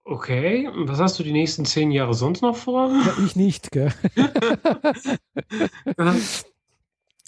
[0.03, 2.89] Okay, was hast du die nächsten zehn Jahre sonst noch vor?
[2.89, 3.93] ja ich nicht, gell?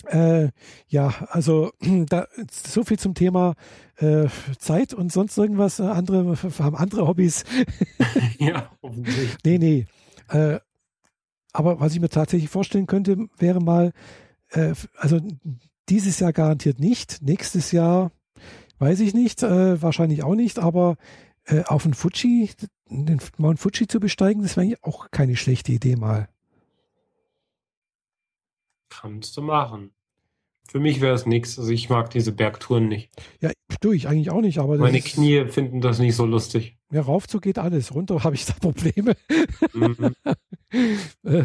[0.07, 0.49] Äh,
[0.87, 1.71] ja, also
[2.07, 3.55] da, so viel zum Thema
[3.97, 5.79] äh, Zeit und sonst irgendwas.
[5.79, 7.43] Äh, andere haben andere Hobbys.
[8.39, 9.37] ja, offensichtlich.
[9.43, 9.85] Nee, nee.
[10.29, 10.59] Äh,
[11.53, 13.93] aber was ich mir tatsächlich vorstellen könnte, wäre mal,
[14.49, 15.19] äh, also
[15.89, 18.11] dieses Jahr garantiert nicht, nächstes Jahr
[18.79, 20.97] weiß ich nicht, äh, wahrscheinlich auch nicht, aber
[21.45, 22.51] äh, auf den Fuji,
[22.89, 26.27] den Mount Fuji zu besteigen, das wäre eigentlich auch keine schlechte Idee mal.
[29.01, 29.91] Kannst du machen.
[30.67, 31.59] Für mich wäre es nichts.
[31.59, 33.09] Also ich mag diese Bergtouren nicht.
[33.41, 33.51] Ja,
[33.81, 36.77] du, ich eigentlich auch nicht, aber Meine Knie finden das nicht so lustig.
[36.91, 39.15] Ja, raufzu geht alles, runter habe ich da Probleme.
[39.73, 40.15] Mhm.
[41.23, 41.43] äh,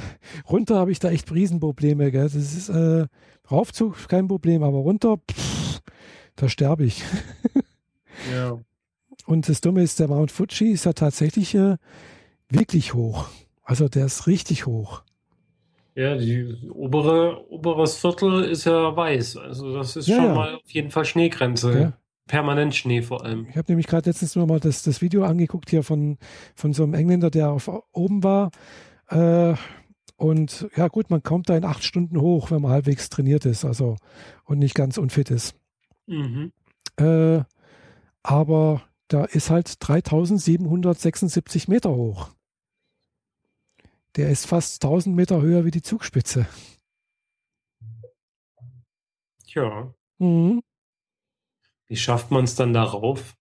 [0.48, 2.10] runter habe ich da echt Riesenprobleme.
[2.10, 2.22] Gell?
[2.22, 3.06] Das ist äh,
[3.50, 5.80] Raufzug kein Problem, aber runter, pff,
[6.36, 7.02] da sterbe ich.
[8.32, 8.58] ja.
[9.26, 11.76] Und das Dumme ist, der Mount Fuji ist ja tatsächlich äh,
[12.48, 13.28] wirklich hoch.
[13.62, 15.02] Also der ist richtig hoch.
[15.98, 19.36] Ja, die obere, oberes Viertel ist ja weiß.
[19.38, 20.34] Also das ist Ja, schon ja.
[20.34, 21.72] mal auf jeden Fall Schneegrenze.
[21.72, 21.92] Gell?
[22.28, 23.48] Permanent Schnee vor allem.
[23.50, 26.18] Ich habe nämlich gerade letztens nur mal das, das Video angeguckt hier von,
[26.54, 28.52] von so einem Engländer, der auf oben war.
[29.08, 29.54] Äh,
[30.16, 33.64] und ja gut, man kommt da in acht Stunden hoch, wenn man halbwegs trainiert ist,
[33.64, 33.96] also
[34.44, 35.56] und nicht ganz unfit ist.
[36.06, 36.52] Mhm.
[36.96, 37.40] Äh,
[38.22, 42.30] aber da ist halt 3776 Meter hoch.
[44.18, 46.46] Der ist fast 1000 Meter höher wie die Zugspitze.
[49.46, 50.60] Tja, Mhm.
[51.86, 53.34] wie schafft man es dann darauf?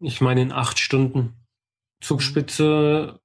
[0.00, 1.34] Ich meine, in acht Stunden
[2.00, 3.20] Zugspitze,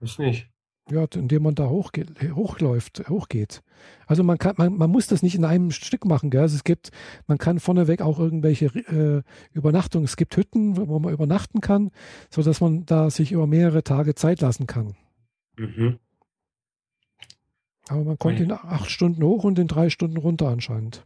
[0.00, 0.50] weiß nicht.
[0.90, 3.62] Ja, indem man da hochgeht, hochläuft, hochgeht.
[4.06, 6.42] Also man kann, man, man muss das nicht in einem Stück machen, gell?
[6.42, 6.90] Also es gibt,
[7.26, 9.22] man kann vorneweg auch irgendwelche äh,
[9.52, 10.04] Übernachtungen.
[10.04, 11.90] Es gibt Hütten, wo man übernachten kann,
[12.28, 14.94] so dass man da sich über mehrere Tage Zeit lassen kann.
[15.56, 15.98] Mhm.
[17.90, 18.44] Aber man kommt Ui.
[18.44, 21.04] in acht Stunden hoch und in drei Stunden runter anscheinend.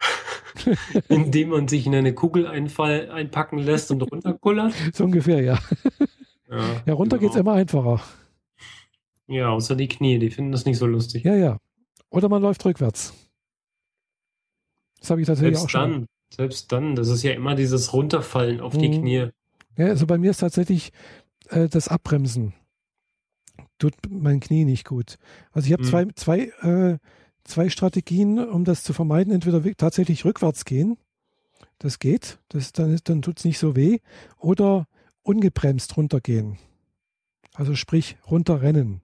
[1.08, 4.74] Indem man sich in eine Kugel einfall, einpacken lässt und runterkullert.
[4.94, 5.58] So ungefähr, ja.
[6.50, 7.28] Ja, Ja, runter genau.
[7.28, 8.00] geht's immer einfacher.
[9.28, 11.24] Ja, außer die Knie, die finden das nicht so lustig.
[11.24, 11.58] Ja, ja.
[12.10, 13.12] Oder man läuft rückwärts.
[15.00, 15.90] Das habe ich tatsächlich auch Selbst schon.
[15.92, 16.06] dann.
[16.30, 19.00] Selbst dann, das ist ja immer dieses Runterfallen auf die Mhm.
[19.00, 19.28] Knie.
[19.76, 20.92] Ja, also bei mir ist tatsächlich
[21.50, 22.54] äh, das Abbremsen.
[23.78, 25.16] Tut mein Knie nicht gut.
[25.52, 25.88] Also ich habe Mhm.
[25.88, 26.98] zwei, zwei, äh,
[27.44, 29.32] zwei Strategien, um das zu vermeiden.
[29.32, 30.96] Entweder tatsächlich rückwärts gehen.
[31.78, 32.38] Das geht.
[32.48, 33.98] Das, dann dann tut es nicht so weh.
[34.38, 34.86] Oder
[35.22, 36.58] ungebremst runtergehen.
[37.54, 39.02] Also sprich runterrennen.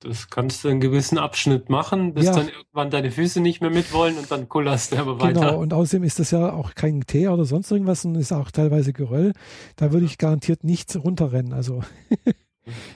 [0.00, 2.32] Das kannst du einen gewissen Abschnitt machen, bis Ja.
[2.32, 5.58] dann irgendwann deine Füße nicht mehr mitwollen und dann kullerst du aber Genau, weiter.
[5.58, 8.92] und außerdem ist das ja auch kein Teer oder sonst irgendwas, sondern ist auch teilweise
[8.92, 9.32] Geröll.
[9.76, 11.52] Da würde ich garantiert nicht runterrennen.
[11.52, 11.82] Also,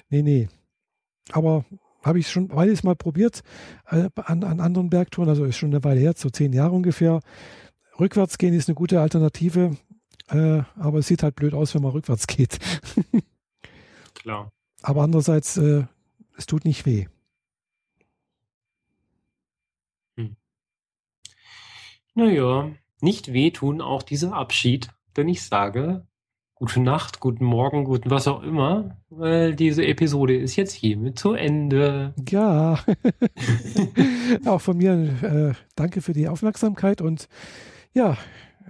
[0.08, 0.48] nee, nee.
[1.32, 1.64] Aber
[2.02, 3.42] habe ich schon beides mal probiert
[3.86, 7.20] äh, an, an anderen Bergtouren, also ist schon eine Weile her, so zehn Jahre ungefähr.
[7.98, 9.76] Rückwärts gehen ist eine gute Alternative,
[10.28, 12.58] äh, aber es sieht halt blöd aus, wenn man rückwärts geht.
[14.14, 14.52] Klar.
[14.82, 15.84] Aber andererseits, äh,
[16.36, 17.06] es tut nicht weh.
[22.16, 22.70] Naja,
[23.02, 24.88] nicht wehtun auch dieser Abschied,
[25.18, 26.06] denn ich sage
[26.56, 31.34] gute Nacht, guten Morgen, guten was auch immer, weil diese Episode ist jetzt hiermit zu
[31.34, 32.14] Ende.
[32.28, 32.80] Ja,
[34.46, 34.92] auch von mir
[35.22, 37.28] äh, danke für die Aufmerksamkeit und
[37.92, 38.16] ja,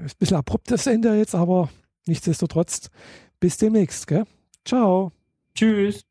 [0.05, 1.71] ist ein bisschen abruptes Ende jetzt, aber
[2.07, 2.91] nichtsdestotrotz
[3.39, 4.09] bis demnächst.
[4.09, 4.25] Gell?
[4.65, 5.13] Ciao.
[5.55, 6.05] Tschüss.